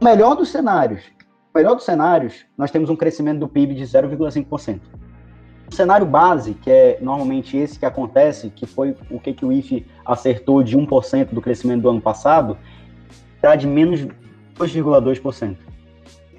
O 0.00 0.04
melhor 0.04 0.34
dos 0.34 0.48
cenários, 0.48 1.02
melhor 1.54 1.74
dos 1.74 1.84
cenários, 1.84 2.46
nós 2.56 2.70
temos 2.70 2.88
um 2.88 2.96
crescimento 2.96 3.40
do 3.40 3.48
PIB 3.48 3.74
de 3.74 3.84
0,5%. 3.84 4.80
O 5.70 5.74
cenário 5.74 6.06
base, 6.06 6.54
que 6.54 6.70
é 6.70 6.98
normalmente 7.00 7.56
esse 7.56 7.78
que 7.78 7.86
acontece, 7.86 8.50
que 8.50 8.66
foi 8.66 8.96
o 9.10 9.20
que, 9.20 9.32
que 9.32 9.44
o 9.44 9.52
IFE 9.52 9.86
acertou 10.04 10.62
de 10.62 10.76
1% 10.76 11.28
do 11.32 11.40
crescimento 11.40 11.82
do 11.82 11.90
ano 11.90 12.00
passado, 12.00 12.56
está 13.36 13.54
de 13.56 13.66
menos 13.66 14.00
2,2% 14.56 15.63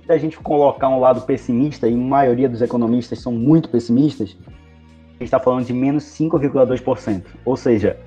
se 0.05 0.11
a 0.11 0.17
gente 0.17 0.37
colocar 0.37 0.89
um 0.89 0.99
lado 0.99 1.21
pessimista, 1.21 1.87
e 1.87 1.93
a 1.93 1.97
maioria 1.97 2.47
dos 2.47 2.61
economistas 2.61 3.19
são 3.19 3.31
muito 3.31 3.69
pessimistas, 3.69 4.37
a 4.45 5.13
gente 5.13 5.23
está 5.23 5.39
falando 5.39 5.65
de 5.65 5.73
menos 5.73 6.03
5,2%. 6.03 7.23
Ou 7.43 7.57
seja, 7.57 7.97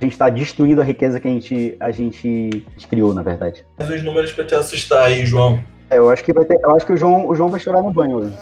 a 0.00 0.04
gente 0.04 0.12
está 0.12 0.28
destruindo 0.28 0.80
a 0.80 0.84
riqueza 0.84 1.18
que 1.18 1.26
a 1.26 1.30
gente, 1.30 1.76
a 1.80 1.90
gente 1.90 2.64
criou, 2.88 3.12
na 3.12 3.22
verdade. 3.22 3.64
Mas 3.78 3.90
os 3.90 4.02
números 4.02 4.32
para 4.32 4.44
te 4.44 4.54
assustar 4.54 5.06
aí, 5.06 5.26
João. 5.26 5.62
É, 5.90 5.98
eu 5.98 6.10
acho 6.10 6.22
que 6.22 6.32
vai 6.32 6.44
ter, 6.44 6.60
eu 6.62 6.76
acho 6.76 6.84
que 6.84 6.92
o 6.92 6.96
João, 6.96 7.26
o 7.26 7.34
João 7.34 7.48
vai 7.48 7.58
chorar 7.58 7.82
no 7.82 7.90
banho 7.90 8.18
hoje. 8.18 8.34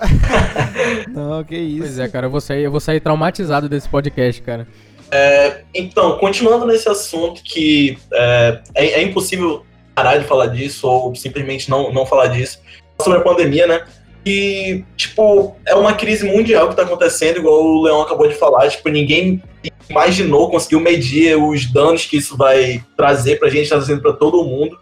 Não, 1.14 1.44
que 1.44 1.56
isso. 1.56 1.78
Pois 1.78 1.98
é, 2.00 2.08
cara, 2.08 2.26
eu 2.26 2.30
vou 2.30 2.40
sair, 2.40 2.64
eu 2.64 2.70
vou 2.70 2.80
sair 2.80 3.00
traumatizado 3.00 3.68
desse 3.68 3.88
podcast, 3.88 4.42
cara. 4.42 4.66
É, 5.10 5.62
então, 5.72 6.18
continuando 6.18 6.66
nesse 6.66 6.88
assunto 6.88 7.40
que 7.42 7.96
é, 8.12 8.60
é, 8.74 8.86
é, 9.00 9.02
impossível 9.02 9.64
parar 9.94 10.18
de 10.18 10.24
falar 10.24 10.48
disso 10.48 10.88
ou 10.88 11.14
simplesmente 11.14 11.70
não, 11.70 11.92
não 11.92 12.04
falar 12.04 12.26
disso, 12.26 12.60
sobre 13.00 13.18
a 13.18 13.22
pandemia, 13.22 13.66
né? 13.66 13.84
E, 14.24 14.84
tipo, 14.96 15.56
é 15.64 15.74
uma 15.74 15.94
crise 15.94 16.26
mundial 16.26 16.68
que 16.68 16.74
tá 16.74 16.82
acontecendo, 16.82 17.38
igual 17.38 17.62
o 17.62 17.82
Leão 17.82 18.02
acabou 18.02 18.26
de 18.26 18.34
falar. 18.34 18.68
Tipo, 18.68 18.88
ninguém 18.88 19.40
imaginou, 19.88 20.50
conseguiu 20.50 20.80
medir 20.80 21.36
os 21.36 21.72
danos 21.72 22.04
que 22.04 22.16
isso 22.16 22.36
vai 22.36 22.82
trazer 22.96 23.38
pra 23.38 23.48
gente, 23.48 23.68
tá 23.68 23.76
trazendo 23.76 24.02
pra 24.02 24.12
todo 24.12 24.42
mundo. 24.42 24.76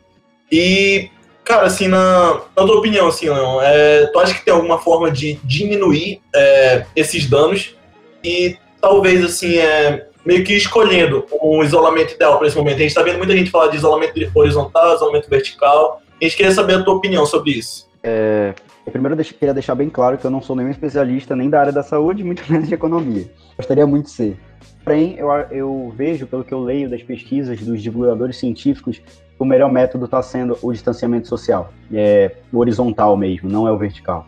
E, 0.50 1.10
cara, 1.44 1.66
assim, 1.66 1.88
na, 1.88 2.40
na 2.56 2.64
tua 2.64 2.78
opinião, 2.78 3.08
assim, 3.08 3.28
Leão, 3.28 3.60
é, 3.60 4.06
tu 4.06 4.18
acha 4.18 4.32
que 4.32 4.44
tem 4.44 4.54
alguma 4.54 4.78
forma 4.78 5.10
de 5.10 5.38
diminuir 5.44 6.22
é, 6.34 6.86
esses 6.96 7.28
danos? 7.28 7.76
E 8.24 8.56
talvez, 8.80 9.22
assim, 9.22 9.58
é, 9.58 10.06
meio 10.24 10.42
que 10.42 10.54
escolhendo 10.54 11.26
um 11.42 11.62
isolamento 11.62 12.14
ideal 12.14 12.38
para 12.38 12.46
esse 12.46 12.56
momento. 12.56 12.76
A 12.76 12.82
gente 12.82 12.94
tá 12.94 13.02
vendo 13.02 13.18
muita 13.18 13.36
gente 13.36 13.50
falar 13.50 13.68
de 13.68 13.76
isolamento 13.76 14.14
horizontal, 14.34 14.94
isolamento 14.94 15.28
vertical. 15.28 16.00
A 16.18 16.24
gente 16.24 16.34
queria 16.34 16.52
saber 16.52 16.76
a 16.76 16.82
tua 16.82 16.94
opinião 16.94 17.26
sobre 17.26 17.50
isso. 17.52 17.92
É, 18.06 18.52
primeiro 18.92 19.18
eu 19.18 19.24
queria 19.24 19.54
deixar 19.54 19.74
bem 19.74 19.88
claro 19.88 20.18
que 20.18 20.26
eu 20.26 20.30
não 20.30 20.42
sou 20.42 20.54
nenhum 20.54 20.68
especialista 20.68 21.34
nem 21.34 21.48
da 21.48 21.58
área 21.58 21.72
da 21.72 21.82
saúde, 21.82 22.22
muito 22.22 22.44
menos 22.52 22.68
de 22.68 22.74
economia. 22.74 23.24
Gostaria 23.56 23.86
muito 23.86 24.04
de 24.04 24.10
ser. 24.10 24.38
Porém, 24.84 25.16
eu, 25.16 25.30
eu 25.50 25.92
vejo, 25.96 26.26
pelo 26.26 26.44
que 26.44 26.52
eu 26.52 26.60
leio 26.60 26.90
das 26.90 27.02
pesquisas 27.02 27.58
dos 27.62 27.82
divulgadores 27.82 28.36
científicos, 28.36 29.00
o 29.38 29.44
melhor 29.44 29.72
método 29.72 30.04
está 30.04 30.22
sendo 30.22 30.58
o 30.60 30.70
distanciamento 30.70 31.26
social. 31.26 31.72
É 31.90 32.36
o 32.52 32.58
horizontal 32.58 33.16
mesmo, 33.16 33.48
não 33.48 33.66
é 33.66 33.72
o 33.72 33.78
vertical. 33.78 34.26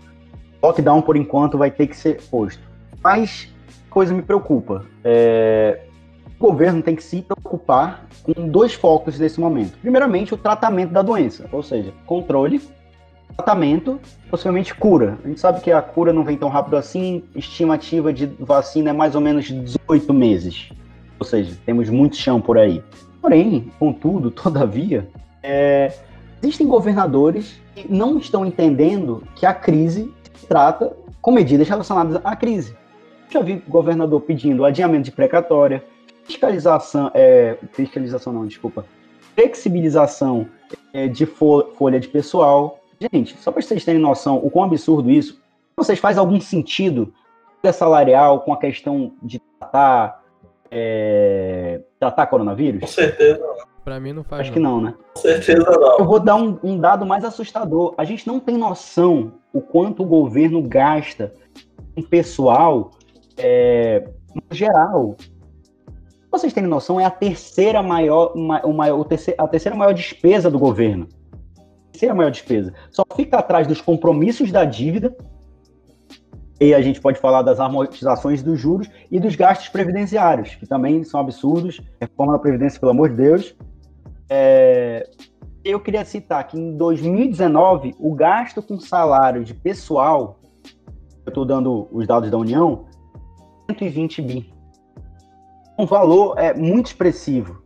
Lockdown, 0.63 1.03
por 1.03 1.17
enquanto, 1.17 1.59
vai 1.59 1.71
ter 1.71 1.87
que 1.87 1.97
ser 1.97 2.23
posto. 2.31 2.63
Mas 3.05 3.53
coisa 3.91 4.15
me 4.15 4.23
preocupa. 4.23 4.87
É, 5.05 5.81
o 6.39 6.47
governo 6.47 6.83
tem 6.83 6.97
que 6.97 7.05
se 7.05 7.21
preocupar 7.21 8.07
com 8.23 8.49
dois 8.49 8.73
focos 8.73 9.19
nesse 9.19 9.39
momento. 9.39 9.77
Primeiramente, 9.83 10.33
o 10.33 10.39
tratamento 10.39 10.93
da 10.93 11.03
doença, 11.03 11.47
ou 11.53 11.63
seja, 11.63 11.93
controle 12.07 12.61
tratamento, 13.37 14.01
possivelmente 14.31 14.75
cura. 14.75 15.19
A 15.25 15.29
gente 15.29 15.41
sabe 15.41 15.61
que 15.61 15.71
a 15.71 15.83
cura 15.83 16.13
não 16.13 16.25
vem 16.25 16.37
tão 16.37 16.49
rápido 16.49 16.77
assim, 16.77 17.23
estimativa 17.35 18.13
de 18.13 18.27
vacina 18.39 18.91
é 18.91 18.93
mais 18.93 19.15
ou 19.15 19.21
menos 19.21 19.45
18 19.45 20.13
meses. 20.13 20.71
Ou 21.19 21.27
seja, 21.27 21.57
temos 21.65 21.89
muito 21.89 22.17
chão 22.17 22.41
por 22.41 22.59
aí. 22.59 22.83
Porém, 23.21 23.71
contudo, 23.79 24.31
todavia, 24.33 25.09
é, 25.43 25.93
existem 26.43 26.67
governadores 26.67 27.61
que 27.75 27.93
não 27.93 28.19
estão 28.19 28.45
entendendo 28.45 29.23
que 29.35 29.45
a 29.45 29.53
crise 29.53 30.13
se 30.35 30.47
trata 30.47 30.97
com 31.21 31.31
medidas 31.31 31.69
relacionadas 31.69 32.21
à 32.25 32.35
crise. 32.35 32.77
Já 33.29 33.41
vi 33.41 33.63
governador 33.69 34.21
pedindo 34.21 34.65
adiamento 34.65 35.05
de 35.05 35.13
precatória, 35.13 35.85
fiscalização, 36.25 37.11
é, 37.15 37.59
fiscalização 37.73 38.33
não, 38.33 38.47
desculpa, 38.47 38.87
flexibilização 39.35 40.47
é, 40.93 41.07
de 41.09 41.27
folha 41.27 42.01
de 42.01 42.09
pessoal, 42.09 42.81
Gente, 43.01 43.37
só 43.39 43.53
para 43.53 43.63
vocês 43.63 43.85
terem 43.85 44.01
noção 44.01 44.39
o 44.39 44.51
quão 44.51 44.65
absurdo 44.65 45.11
isso, 45.11 45.41
vocês 45.77 45.99
faz 45.99 46.17
algum 46.17 46.41
sentido 46.41 47.13
salarial 47.73 48.41
com 48.41 48.53
a 48.53 48.59
questão 48.59 49.13
de 49.23 49.41
tratar, 49.59 50.23
é, 50.71 51.81
tratar 51.99 52.27
coronavírus? 52.27 52.81
Com 52.81 52.87
certeza 52.87 53.45
Para 53.85 53.99
mim 53.99 54.13
não 54.13 54.25
faz. 54.25 54.43
Acho 54.43 54.51
não. 54.51 54.55
que 54.55 54.61
não, 54.61 54.81
né? 54.81 54.95
Com 55.15 55.21
certeza 55.21 55.71
não. 55.71 55.99
Eu 55.99 56.05
vou 56.05 56.21
dar 56.21 56.37
um, 56.37 56.59
um, 56.63 56.79
dado 56.79 57.05
mais 57.05 57.25
assustador. 57.25 57.95
A 57.99 58.05
gente 58.05 58.27
não 58.27 58.39
tem 58.39 58.57
noção 58.57 59.33
o 59.53 59.61
quanto 59.61 60.03
o 60.03 60.07
governo 60.07 60.63
gasta 60.63 61.35
em 61.97 62.03
pessoal 62.03 62.93
é, 63.37 64.09
geral. 64.51 65.17
Vocês 66.31 66.53
terem 66.53 66.69
noção, 66.69 67.01
é 67.01 67.05
a 67.05 67.11
terceira 67.11 67.83
maior, 67.83 68.33
o 68.35 68.73
maior, 68.73 69.07
a 69.39 69.49
terceira 69.49 69.77
maior 69.77 69.93
despesa 69.93 70.51
do 70.51 70.59
governo 70.59 71.09
terceira 71.97 72.15
maior 72.15 72.31
despesa. 72.31 72.75
Só 72.91 73.05
fica 73.17 73.39
atrás 73.39 73.67
dos 73.67 73.81
compromissos 73.81 74.53
da 74.53 74.65
dívida, 74.65 75.17
e 76.61 76.75
a 76.75 76.81
gente 76.81 77.01
pode 77.01 77.19
falar 77.19 77.43
das 77.43 77.59
amortizações 77.59 78.43
dos 78.43 78.59
juros 78.59 78.89
e 79.11 79.19
dos 79.19 79.35
gastos 79.35 79.69
previdenciários, 79.69 80.55
que 80.55 80.67
também 80.67 81.03
são 81.05 81.21
absurdos. 81.21 81.81
Reforma 82.01 82.33
da 82.35 82.39
Previdência, 82.39 82.81
pelo 82.81 82.93
amor 82.93 83.11
de 83.11 83.17
Deus. 83.17 83.55
É... 84.29 85.09
Eu 85.63 85.81
queria 85.81 86.05
citar 86.05 86.47
que 86.47 86.59
em 86.59 86.77
2019, 86.77 87.95
o 87.99 88.15
gasto 88.15 88.63
com 88.63 88.79
salário 88.79 89.45
de 89.45 89.53
pessoal, 89.53 90.41
eu 91.27 91.31
estou 91.31 91.45
dando 91.45 91.89
os 91.91 92.07
dados 92.07 92.31
da 92.31 92.39
União, 92.39 92.87
120 93.71 94.23
bi. 94.23 94.55
Um 95.79 95.85
valor 95.85 96.39
é 96.39 96.55
muito 96.55 96.87
expressivo. 96.87 97.63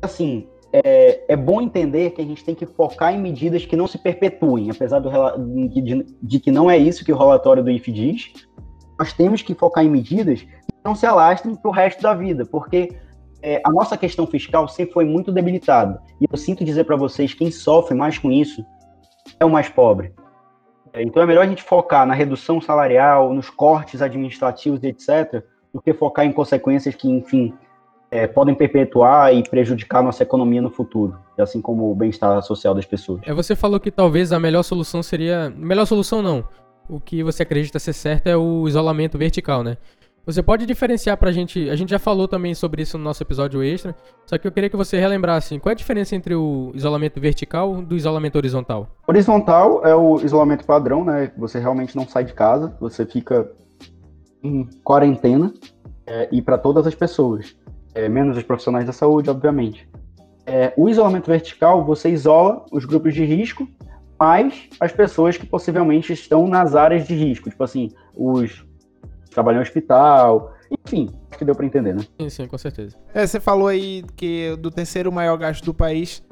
Assim, 0.00 0.46
é, 0.72 1.24
é, 1.28 1.36
bom 1.36 1.60
entender 1.60 2.10
que 2.10 2.22
a 2.22 2.24
gente 2.24 2.44
tem 2.44 2.54
que 2.54 2.66
focar 2.66 3.12
em 3.12 3.18
medidas 3.18 3.66
que 3.66 3.76
não 3.76 3.86
se 3.86 3.98
perpetuem, 3.98 4.70
apesar 4.70 5.00
do, 5.00 5.10
de, 5.68 6.06
de, 6.22 6.40
que 6.40 6.50
não 6.50 6.70
é 6.70 6.78
isso 6.78 7.04
que 7.04 7.12
o 7.12 7.16
relatório 7.16 7.62
do 7.62 7.70
IF 7.70 7.90
diz. 7.90 8.32
Nós 8.98 9.12
temos 9.12 9.42
que 9.42 9.54
focar 9.54 9.84
em 9.84 9.90
medidas 9.90 10.42
que 10.42 10.48
não 10.84 10.94
se 10.94 11.06
alastrem 11.06 11.56
para 11.56 11.68
o 11.68 11.72
resto 11.72 12.02
da 12.02 12.14
vida, 12.14 12.44
porque 12.46 12.96
é, 13.42 13.60
a 13.64 13.70
nossa 13.70 13.96
questão 13.96 14.26
fiscal 14.26 14.68
sempre 14.68 14.92
foi 14.92 15.04
muito 15.04 15.32
debilitada. 15.32 16.00
E 16.20 16.26
eu 16.30 16.36
sinto 16.36 16.64
dizer 16.64 16.84
para 16.84 16.96
vocês, 16.96 17.34
quem 17.34 17.50
sofre 17.50 17.94
mais 17.94 18.18
com 18.18 18.30
isso 18.30 18.64
é 19.38 19.44
o 19.44 19.50
mais 19.50 19.68
pobre. 19.68 20.12
É, 20.92 21.02
então 21.02 21.22
é 21.22 21.26
melhor 21.26 21.44
a 21.44 21.48
gente 21.48 21.62
focar 21.62 22.06
na 22.06 22.14
redução 22.14 22.60
salarial, 22.60 23.32
nos 23.32 23.50
cortes 23.50 24.02
administrativos, 24.02 24.82
etc., 24.84 25.42
do 25.72 25.80
que 25.80 25.92
focar 25.92 26.24
em 26.24 26.32
consequências 26.32 26.94
que, 26.94 27.08
enfim, 27.08 27.54
é, 28.10 28.26
podem 28.26 28.54
perpetuar 28.54 29.32
e 29.32 29.42
prejudicar 29.42 30.02
nossa 30.02 30.22
economia 30.22 30.60
no 30.60 30.70
futuro, 30.70 31.16
assim 31.38 31.60
como 31.60 31.90
o 31.90 31.94
bem-estar 31.94 32.42
social 32.42 32.74
das 32.74 32.84
pessoas. 32.84 33.20
É, 33.24 33.32
você 33.32 33.54
falou 33.54 33.78
que 33.78 33.90
talvez 33.90 34.32
a 34.32 34.40
melhor 34.40 34.62
solução 34.62 35.02
seria. 35.02 35.52
Melhor 35.56 35.86
solução 35.86 36.20
não. 36.20 36.44
O 36.88 36.98
que 36.98 37.22
você 37.22 37.44
acredita 37.44 37.78
ser 37.78 37.92
certo 37.92 38.26
é 38.26 38.36
o 38.36 38.66
isolamento 38.66 39.16
vertical, 39.16 39.62
né? 39.62 39.76
Você 40.26 40.42
pode 40.42 40.66
diferenciar 40.66 41.16
pra 41.16 41.32
gente. 41.32 41.70
A 41.70 41.76
gente 41.76 41.90
já 41.90 41.98
falou 41.98 42.28
também 42.28 42.54
sobre 42.54 42.82
isso 42.82 42.98
no 42.98 43.04
nosso 43.04 43.22
episódio 43.22 43.62
extra. 43.62 43.94
Só 44.26 44.36
que 44.36 44.46
eu 44.46 44.52
queria 44.52 44.68
que 44.68 44.76
você 44.76 44.98
relembrasse 44.98 45.58
qual 45.58 45.70
é 45.70 45.72
a 45.72 45.76
diferença 45.76 46.14
entre 46.14 46.34
o 46.34 46.72
isolamento 46.74 47.20
vertical 47.20 47.80
do 47.80 47.96
isolamento 47.96 48.36
horizontal. 48.36 48.88
Horizontal 49.06 49.86
é 49.86 49.94
o 49.94 50.20
isolamento 50.20 50.64
padrão, 50.64 51.04
né? 51.04 51.32
Você 51.38 51.58
realmente 51.58 51.96
não 51.96 52.06
sai 52.06 52.24
de 52.24 52.34
casa, 52.34 52.76
você 52.80 53.06
fica 53.06 53.50
em 54.42 54.68
quarentena 54.82 55.52
é, 56.06 56.28
e 56.32 56.42
para 56.42 56.58
todas 56.58 56.86
as 56.88 56.94
pessoas, 56.94 57.56
é, 57.94 58.08
menos 58.08 58.36
os 58.36 58.42
profissionais 58.42 58.86
da 58.86 58.92
saúde, 58.92 59.30
obviamente. 59.30 59.88
É, 60.46 60.72
o 60.76 60.88
isolamento 60.88 61.26
vertical, 61.26 61.84
você 61.84 62.10
isola 62.10 62.64
os 62.72 62.84
grupos 62.84 63.14
de 63.14 63.24
risco, 63.24 63.68
mais 64.18 64.68
as 64.78 64.92
pessoas 64.92 65.36
que 65.36 65.46
possivelmente 65.46 66.12
estão 66.12 66.46
nas 66.46 66.74
áreas 66.74 67.06
de 67.06 67.14
risco, 67.14 67.48
tipo 67.48 67.62
assim, 67.62 67.90
os 68.14 68.64
trabalham 69.30 69.60
em 69.60 69.62
hospital, 69.62 70.54
enfim, 70.86 71.10
acho 71.30 71.38
que 71.38 71.44
deu 71.44 71.54
para 71.54 71.66
entender, 71.66 71.94
né? 71.94 72.04
Sim, 72.20 72.28
sim, 72.28 72.46
com 72.46 72.58
certeza. 72.58 72.96
É, 73.14 73.26
você 73.26 73.40
falou 73.40 73.68
aí 73.68 74.04
que 74.16 74.56
do 74.56 74.70
terceiro 74.70 75.10
maior 75.10 75.36
gasto 75.36 75.64
do 75.64 75.72
país. 75.72 76.22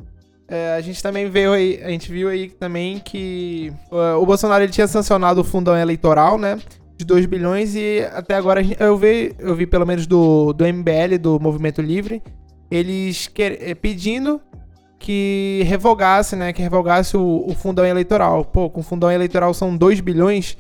É, 0.47 0.75
a 0.77 0.81
gente 0.81 1.03
também 1.03 1.29
veio 1.29 1.53
aí, 1.53 1.81
a 1.83 1.91
gente 1.91 2.11
viu 2.11 2.29
aí 2.29 2.49
também 2.51 2.99
que 2.99 3.71
uh, 3.93 4.21
o 4.21 4.25
Bolsonaro 4.25 4.65
ele 4.65 4.73
tinha 4.73 4.87
sancionado 4.87 5.43
o 5.43 5.45
fundão 5.45 5.77
eleitoral, 5.77 6.39
né? 6.39 6.59
De 6.99 7.05
2 7.05 7.27
bilhões 7.27 7.77
e 7.77 8.01
até 8.13 8.35
agora 8.35 8.61
eu 8.81 8.97
vi, 8.97 9.33
eu 9.39 9.55
vi 9.55 9.67
pelo 9.67 9.87
menos 9.87 10.05
do, 10.05 10.53
do 10.53 10.65
MBL, 10.67 11.17
do 11.21 11.39
Movimento 11.39 11.81
Livre, 11.81 12.21
eles 12.69 13.29
quer, 13.29 13.57
é, 13.63 13.73
pedindo 13.73 14.41
que 14.99 15.63
revogasse, 15.65 16.35
né? 16.35 16.53
Que 16.53 16.61
revogasse 16.61 17.17
o, 17.17 17.45
o 17.47 17.55
fundão 17.55 17.87
eleitoral. 17.87 18.45
Pô, 18.45 18.69
com 18.69 18.83
fundão 18.83 19.13
eleitoral 19.13 19.55
são 19.55 19.77
2 19.77 20.01
bilhões 20.01 20.59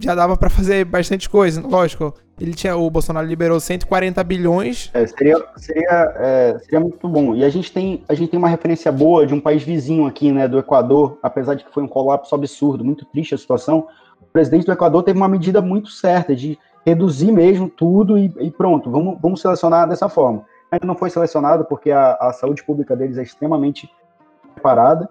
já 0.00 0.14
dava 0.14 0.36
para 0.36 0.50
fazer 0.50 0.84
bastante 0.84 1.28
coisa. 1.28 1.60
Lógico, 1.66 2.14
ele 2.40 2.54
tinha, 2.54 2.76
o 2.76 2.88
Bolsonaro 2.90 3.26
liberou 3.26 3.58
140 3.58 4.22
bilhões. 4.24 4.90
É, 4.94 5.06
seria, 5.06 5.42
seria, 5.56 6.14
é, 6.16 6.58
seria 6.60 6.80
muito 6.80 7.08
bom. 7.08 7.34
E 7.34 7.44
a 7.44 7.48
gente, 7.48 7.72
tem, 7.72 8.02
a 8.08 8.14
gente 8.14 8.30
tem 8.30 8.38
uma 8.38 8.48
referência 8.48 8.90
boa 8.92 9.26
de 9.26 9.34
um 9.34 9.40
país 9.40 9.62
vizinho 9.62 10.06
aqui, 10.06 10.30
né, 10.30 10.46
do 10.46 10.58
Equador, 10.58 11.18
apesar 11.22 11.54
de 11.54 11.64
que 11.64 11.72
foi 11.72 11.82
um 11.82 11.88
colapso 11.88 12.34
absurdo, 12.34 12.84
muito 12.84 13.04
triste 13.06 13.34
a 13.34 13.38
situação. 13.38 13.86
Presidente 14.34 14.66
do 14.66 14.72
Equador 14.72 15.04
teve 15.04 15.16
uma 15.16 15.28
medida 15.28 15.62
muito 15.62 15.90
certa 15.90 16.34
de 16.34 16.58
reduzir 16.84 17.30
mesmo 17.30 17.68
tudo 17.68 18.18
e, 18.18 18.34
e 18.40 18.50
pronto, 18.50 18.90
vamos, 18.90 19.16
vamos 19.22 19.40
selecionar 19.40 19.88
dessa 19.88 20.08
forma. 20.08 20.44
Ainda 20.72 20.84
não 20.84 20.96
foi 20.96 21.08
selecionado 21.08 21.64
porque 21.64 21.92
a, 21.92 22.14
a 22.14 22.32
saúde 22.32 22.64
pública 22.64 22.96
deles 22.96 23.16
é 23.16 23.22
extremamente 23.22 23.88
preparada. 24.52 25.08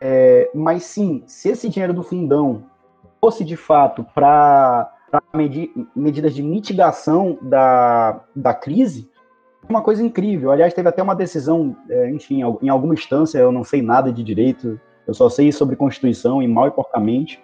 É, 0.00 0.48
mas 0.54 0.84
sim, 0.84 1.24
se 1.26 1.48
esse 1.48 1.68
dinheiro 1.68 1.92
do 1.92 2.04
fundão 2.04 2.62
fosse 3.20 3.44
de 3.44 3.56
fato 3.56 4.06
para 4.14 4.92
medi 5.34 5.72
medidas 5.94 6.32
de 6.32 6.40
mitigação 6.40 7.38
da, 7.42 8.20
da 8.34 8.54
crise, 8.54 9.10
é 9.68 9.72
uma 9.72 9.82
coisa 9.82 10.04
incrível. 10.04 10.52
Aliás, 10.52 10.72
teve 10.72 10.88
até 10.88 11.02
uma 11.02 11.16
decisão, 11.16 11.76
é, 11.90 12.10
enfim, 12.10 12.42
em 12.62 12.68
alguma 12.68 12.94
instância, 12.94 13.38
eu 13.38 13.50
não 13.50 13.64
sei 13.64 13.82
nada 13.82 14.12
de 14.12 14.22
direito, 14.22 14.80
eu 15.04 15.14
só 15.14 15.28
sei 15.28 15.50
sobre 15.50 15.74
Constituição 15.74 16.40
e 16.40 16.46
mal 16.46 16.68
e 16.68 16.70
porcamente, 16.70 17.42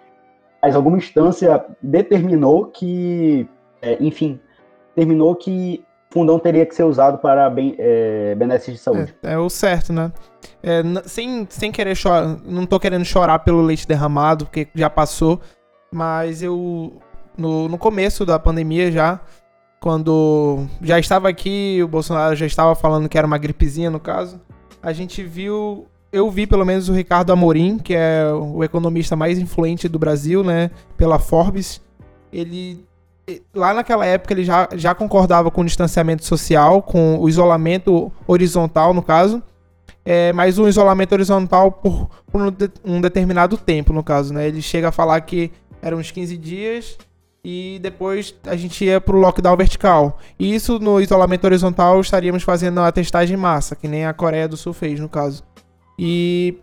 mas 0.61 0.75
alguma 0.75 0.97
instância 0.97 1.65
determinou 1.81 2.65
que, 2.65 3.47
é, 3.81 3.97
enfim, 3.99 4.39
terminou 4.95 5.35
que 5.35 5.83
fundão 6.11 6.39
teria 6.39 6.65
que 6.65 6.75
ser 6.75 6.83
usado 6.83 7.19
para 7.19 7.53
é, 7.77 8.35
benefícios 8.35 8.77
de 8.77 8.81
saúde. 8.81 9.15
É, 9.23 9.33
é, 9.33 9.37
o 9.37 9.49
certo, 9.49 9.93
né? 9.93 10.11
É, 10.61 10.81
sem, 11.05 11.47
sem 11.49 11.71
querer 11.71 11.95
chorar, 11.95 12.37
não 12.43 12.65
tô 12.65 12.79
querendo 12.79 13.05
chorar 13.05 13.39
pelo 13.39 13.61
leite 13.61 13.87
derramado, 13.87 14.45
porque 14.45 14.67
já 14.73 14.89
passou, 14.89 15.39
mas 15.91 16.41
eu, 16.41 16.93
no, 17.37 17.69
no 17.69 17.77
começo 17.77 18.25
da 18.25 18.39
pandemia 18.39 18.91
já, 18.91 19.21
quando 19.79 20.65
já 20.81 20.99
estava 20.99 21.29
aqui, 21.29 21.79
o 21.83 21.87
Bolsonaro 21.87 22.35
já 22.35 22.45
estava 22.45 22.75
falando 22.75 23.07
que 23.07 23.17
era 23.17 23.27
uma 23.27 23.37
gripezinha 23.37 23.89
no 23.89 23.99
caso, 23.99 24.41
a 24.81 24.91
gente 24.91 25.23
viu, 25.23 25.87
eu 26.11 26.29
vi 26.29 26.47
pelo 26.47 26.65
menos 26.65 26.89
o 26.89 26.93
Ricardo 26.93 27.31
Amorim, 27.31 27.77
que 27.77 27.93
é 27.93 28.25
o 28.33 28.63
economista 28.63 29.15
mais 29.15 29.37
influente 29.37 29.87
do 29.87 29.99
Brasil, 29.99 30.43
né, 30.43 30.71
pela 30.97 31.19
Forbes, 31.19 31.81
ele 32.31 32.87
lá 33.53 33.73
naquela 33.73 34.05
época 34.05 34.33
ele 34.33 34.43
já, 34.43 34.67
já 34.75 34.95
concordava 34.95 35.51
com 35.51 35.61
o 35.61 35.65
distanciamento 35.65 36.25
social, 36.25 36.81
com 36.81 37.19
o 37.19 37.29
isolamento 37.29 38.11
horizontal 38.25 38.93
no 38.93 39.03
caso, 39.03 39.43
é, 40.03 40.33
mas 40.33 40.57
um 40.57 40.67
isolamento 40.67 41.13
horizontal 41.13 41.71
por, 41.71 42.09
por 42.31 42.41
um, 42.41 42.51
de, 42.51 42.71
um 42.83 42.99
determinado 42.99 43.57
tempo 43.57 43.93
no 43.93 44.03
caso, 44.03 44.33
né? 44.33 44.47
Ele 44.47 44.61
chega 44.61 44.89
a 44.89 44.91
falar 44.91 45.21
que 45.21 45.51
eram 45.81 45.99
uns 45.99 46.09
15 46.09 46.37
dias 46.37 46.97
e 47.43 47.79
depois 47.81 48.35
a 48.45 48.55
gente 48.55 48.83
ia 48.83 48.99
pro 48.99 49.17
lockdown 49.17 49.55
vertical. 49.55 50.17
E 50.37 50.53
isso 50.53 50.79
no 50.79 50.99
isolamento 50.99 51.45
horizontal 51.45 51.99
estaríamos 52.01 52.43
fazendo 52.43 52.79
a 52.79 52.91
testagem 52.91 53.37
em 53.37 53.39
massa, 53.39 53.75
que 53.75 53.87
nem 53.87 54.05
a 54.05 54.13
Coreia 54.13 54.47
do 54.47 54.57
Sul 54.57 54.73
fez, 54.73 54.99
no 54.99 55.07
caso. 55.07 55.43
E 56.01 56.57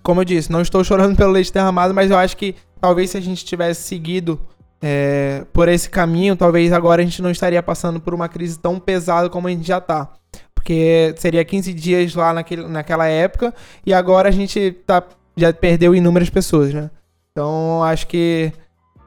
como 0.00 0.20
eu 0.20 0.24
disse, 0.24 0.50
não 0.50 0.62
estou 0.62 0.82
chorando 0.84 1.16
pelo 1.16 1.32
leite 1.32 1.52
derramado, 1.52 1.92
mas 1.92 2.10
eu 2.10 2.16
acho 2.16 2.36
que 2.36 2.54
talvez 2.80 3.10
se 3.10 3.16
a 3.16 3.20
gente 3.20 3.44
tivesse 3.44 3.82
seguido 3.82 4.40
é, 4.80 5.44
por 5.52 5.68
esse 5.68 5.90
caminho, 5.90 6.36
talvez 6.36 6.72
agora 6.72 7.02
a 7.02 7.04
gente 7.04 7.20
não 7.20 7.30
estaria 7.30 7.62
passando 7.62 8.00
por 8.00 8.14
uma 8.14 8.28
crise 8.28 8.58
tão 8.58 8.78
pesada 8.78 9.28
como 9.28 9.48
a 9.48 9.50
gente 9.50 9.66
já 9.66 9.80
tá. 9.80 10.12
Porque 10.54 11.14
seria 11.18 11.44
15 11.44 11.74
dias 11.74 12.14
lá 12.14 12.32
naquele, 12.32 12.66
naquela 12.68 13.06
época 13.06 13.52
e 13.84 13.92
agora 13.92 14.28
a 14.28 14.32
gente 14.32 14.72
tá, 14.86 15.02
já 15.36 15.52
perdeu 15.52 15.94
inúmeras 15.94 16.30
pessoas, 16.30 16.72
né? 16.72 16.90
Então, 17.32 17.82
acho 17.82 18.06
que 18.06 18.52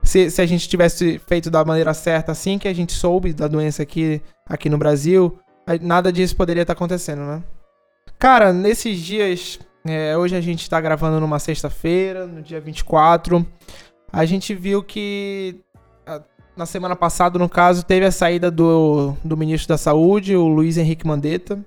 se, 0.04 0.30
se 0.30 0.42
a 0.42 0.46
gente 0.46 0.68
tivesse 0.68 1.20
feito 1.28 1.50
da 1.50 1.64
maneira 1.64 1.94
certa 1.94 2.32
assim 2.32 2.58
que 2.58 2.68
a 2.68 2.74
gente 2.74 2.94
soube 2.94 3.34
da 3.34 3.48
doença 3.48 3.84
aqui, 3.84 4.22
aqui 4.46 4.70
no 4.70 4.78
Brasil, 4.78 5.38
nada 5.82 6.12
disso 6.12 6.36
poderia 6.36 6.62
estar 6.62 6.74
acontecendo, 6.74 7.22
né? 7.22 7.44
Cara, 8.22 8.54
nesses 8.54 9.00
dias, 9.00 9.60
é, 9.84 10.16
hoje 10.16 10.36
a 10.36 10.42
gente 10.42 10.62
está 10.62 10.80
gravando 10.80 11.20
numa 11.20 11.40
sexta-feira, 11.40 12.28
no 12.28 12.40
dia 12.44 12.62
24, 12.62 13.44
a 14.14 14.26
gente 14.26 14.54
viu 14.54 14.84
que 14.84 15.60
na 16.56 16.68
semana 16.68 16.96
passada, 16.96 17.40
no 17.40 17.50
caso, 17.50 17.84
teve 17.84 18.06
a 18.06 18.12
saída 18.12 18.52
do, 18.52 19.16
do 19.24 19.36
ministro 19.36 19.70
da 19.70 19.78
Saúde, 19.80 20.36
o 20.36 20.46
Luiz 20.46 20.78
Henrique 20.78 21.08
Mandetta. 21.08 21.66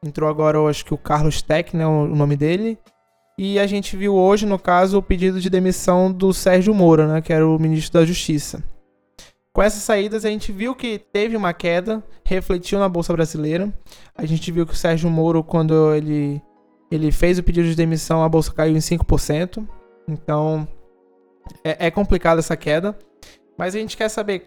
Entrou 0.00 0.30
agora, 0.30 0.58
eu 0.58 0.68
acho 0.68 0.84
que 0.84 0.94
o 0.94 0.96
Carlos 0.96 1.42
Tech, 1.42 1.76
né, 1.76 1.84
o 1.84 2.06
nome 2.06 2.36
dele. 2.36 2.78
E 3.36 3.58
a 3.58 3.66
gente 3.66 3.96
viu 3.96 4.14
hoje, 4.14 4.46
no 4.46 4.60
caso, 4.60 4.98
o 4.98 5.02
pedido 5.02 5.40
de 5.40 5.50
demissão 5.50 6.12
do 6.12 6.32
Sérgio 6.32 6.72
Moro, 6.72 7.08
né, 7.08 7.20
que 7.20 7.32
era 7.32 7.44
o 7.44 7.58
ministro 7.58 7.98
da 7.98 8.06
Justiça. 8.06 8.62
Com 9.52 9.62
essas 9.62 9.82
saídas, 9.82 10.24
a 10.24 10.30
gente 10.30 10.52
viu 10.52 10.76
que 10.76 10.98
teve 10.98 11.36
uma 11.36 11.52
queda, 11.52 12.02
refletiu 12.24 12.78
na 12.78 12.88
Bolsa 12.88 13.12
Brasileira. 13.12 13.72
A 14.16 14.24
gente 14.24 14.50
viu 14.52 14.64
que 14.64 14.72
o 14.72 14.76
Sérgio 14.76 15.10
Moro, 15.10 15.42
quando 15.42 15.92
ele, 15.92 16.40
ele 16.90 17.10
fez 17.10 17.38
o 17.38 17.42
pedido 17.42 17.68
de 17.68 17.74
demissão, 17.74 18.22
a 18.22 18.28
Bolsa 18.28 18.52
caiu 18.52 18.76
em 18.76 18.80
5%. 18.80 19.66
Então, 20.08 20.68
é, 21.64 21.86
é 21.86 21.90
complicada 21.90 22.38
essa 22.38 22.56
queda. 22.56 22.96
Mas 23.58 23.74
a 23.74 23.78
gente 23.78 23.96
quer 23.96 24.08
saber, 24.08 24.46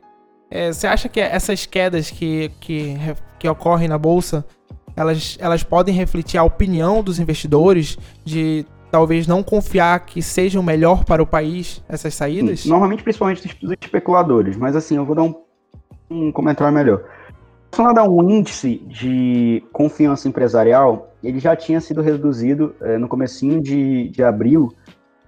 é, 0.50 0.72
você 0.72 0.88
acha 0.88 1.10
que 1.10 1.20
essas 1.20 1.66
quedas 1.66 2.10
que, 2.10 2.50
que, 2.62 2.96
que 3.38 3.48
ocorrem 3.48 3.90
na 3.90 3.98
Bolsa, 3.98 4.46
elas, 4.96 5.38
elas 5.40 5.64
podem 5.64 5.94
refletir 5.94 6.38
a 6.38 6.44
opinião 6.44 7.04
dos 7.04 7.20
investidores 7.20 7.98
de 8.24 8.66
talvez 8.94 9.26
não 9.26 9.42
confiar 9.42 10.06
que 10.06 10.22
seja 10.22 10.60
o 10.60 10.64
melhor 10.64 11.04
para 11.04 11.24
o 11.24 11.26
país 11.26 11.84
essas 11.90 12.14
saídas? 12.14 12.60
Sim, 12.60 12.70
normalmente, 12.70 13.02
principalmente 13.02 13.58
dos 13.60 13.72
especuladores, 13.82 14.56
mas 14.56 14.76
assim, 14.76 14.98
eu 14.98 15.04
vou 15.04 15.16
dar 15.16 15.24
um, 15.24 15.34
um 16.12 16.32
comentário 16.32 16.72
melhor. 16.72 17.04
Você 17.72 17.82
dar 17.92 18.08
um 18.08 18.30
índice 18.30 18.76
de 18.86 19.64
confiança 19.74 20.28
empresarial, 20.28 21.12
ele 21.24 21.40
já 21.40 21.56
tinha 21.56 21.82
sido 21.82 22.04
reduzido 22.04 22.76
é, 22.82 23.00
no 23.00 23.08
comecinho 23.08 23.60
de, 23.60 24.10
de 24.10 24.24
abril 24.24 24.72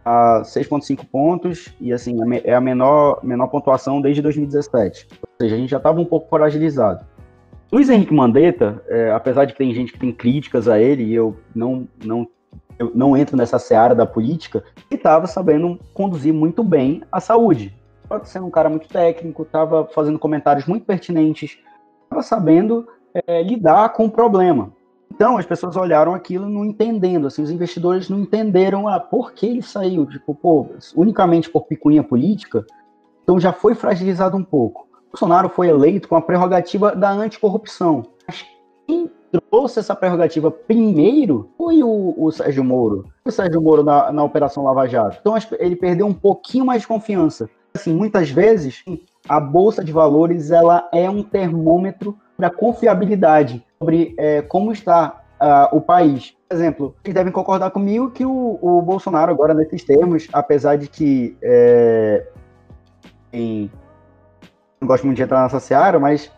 a 0.06 0.44
6,5 0.44 1.04
pontos, 1.12 1.74
e 1.82 1.92
assim, 1.92 2.16
é 2.44 2.54
a 2.54 2.62
menor, 2.62 3.20
menor 3.24 3.48
pontuação 3.48 4.00
desde 4.00 4.22
2017. 4.22 5.08
Ou 5.24 5.30
seja, 5.42 5.56
a 5.56 5.58
gente 5.58 5.72
já 5.72 5.78
estava 5.78 6.00
um 6.00 6.06
pouco 6.06 6.30
fragilizado. 6.30 7.04
Luiz 7.72 7.90
Henrique 7.90 8.14
Mandetta, 8.14 8.80
é, 8.88 9.10
apesar 9.10 9.46
de 9.46 9.54
que 9.54 9.58
tem 9.58 9.74
gente 9.74 9.92
que 9.92 9.98
tem 9.98 10.12
críticas 10.12 10.68
a 10.68 10.80
ele, 10.80 11.04
e 11.04 11.16
eu 11.16 11.36
não, 11.56 11.88
não 12.06 12.28
eu 12.78 12.92
não 12.94 13.16
entro 13.16 13.38
nessa 13.38 13.60
seara 13.60 13.96
da 13.96 14.06
política, 14.06 14.64
e 14.90 14.96
estava 14.96 15.28
sabendo 15.28 15.80
conduzir 15.94 16.34
muito 16.34 16.64
bem 16.64 17.04
a 17.12 17.20
saúde. 17.20 17.76
Estava 18.04 18.26
sendo 18.26 18.46
um 18.46 18.52
cara 18.52 18.70
muito 18.70 18.88
técnico, 18.88 19.44
estava 19.44 19.86
fazendo 19.88 20.20
comentários 20.20 20.66
muito 20.66 20.86
pertinentes, 20.86 21.58
estava 22.04 22.22
sabendo 22.22 22.88
é, 23.14 23.42
lidar 23.42 23.90
com 23.94 24.06
o 24.06 24.12
problema. 24.12 24.72
Então 25.12 25.38
as 25.38 25.46
pessoas 25.46 25.78
olharam 25.78 26.14
aquilo 26.14 26.50
não 26.50 26.66
entendendo, 26.66 27.28
assim, 27.28 27.42
os 27.42 27.50
investidores 27.50 28.10
não 28.10 28.20
entenderam 28.20 28.88
ah, 28.88 29.00
por 29.00 29.32
que 29.32 29.46
ele 29.46 29.62
saiu, 29.62 30.06
tipo, 30.06 30.36
pô, 30.36 30.68
unicamente 30.96 31.50
por 31.50 31.66
picuinha 31.66 32.04
política, 32.04 32.66
então 33.24 33.40
já 33.40 33.54
foi 33.54 33.74
fragilizado 33.74 34.36
um 34.36 34.44
pouco. 34.44 34.88
Bolsonaro 35.10 35.48
foi 35.48 35.70
eleito 35.70 36.10
com 36.10 36.16
a 36.16 36.22
prerrogativa 36.22 36.94
da 36.94 37.10
anticorrupção. 37.10 38.04
quem 38.86 39.10
trouxe 39.32 39.80
essa 39.80 39.96
prerrogativa 39.96 40.50
primeiro 40.50 41.50
foi 41.58 41.84
o, 41.84 42.14
o 42.18 42.32
Sérgio 42.32 42.64
Moro. 42.64 43.06
O 43.26 43.32
Sérgio 43.32 43.62
Moro 43.62 43.84
na, 43.84 44.12
na 44.12 44.24
Operação 44.24 44.64
Lava 44.64 44.88
Jato. 44.88 45.18
Então 45.20 45.36
ele 45.60 45.76
perdeu 45.76 46.06
um 46.06 46.14
pouquinho 46.14 46.66
mais 46.66 46.82
de 46.82 46.88
confiança. 46.88 47.50
Assim, 47.74 47.94
muitas 47.94 48.30
vezes 48.30 48.84
a 49.28 49.40
bolsa 49.40 49.84
de 49.84 49.92
valores 49.92 50.52
ela 50.52 50.88
é 50.94 51.10
um 51.10 51.22
termômetro 51.22 52.18
da 52.38 52.50
confiabilidade 52.50 53.66
sobre 53.80 54.14
é, 54.18 54.42
como 54.42 54.72
está 54.72 55.22
uh, 55.42 55.76
o 55.76 55.82
país. 55.82 56.36
Por 56.48 56.56
exemplo, 56.56 56.96
vocês 57.04 57.14
devem 57.14 57.34
concordar 57.34 57.72
comigo 57.72 58.12
que 58.12 58.26
o, 58.26 58.60
o 58.62 58.82
Bolsonaro 58.82 59.32
agora 59.32 59.54
nesses 59.54 59.84
termos, 59.84 60.28
apesar 60.32 60.78
de 60.78 60.88
que 60.88 61.36
é, 61.42 62.28
em, 63.34 63.70
não 64.80 64.88
gosto 64.88 65.06
muito 65.06 65.18
de 65.18 65.24
entrar 65.24 65.44
nessa 65.44 65.60
seara, 65.60 66.00
mas 66.00 66.32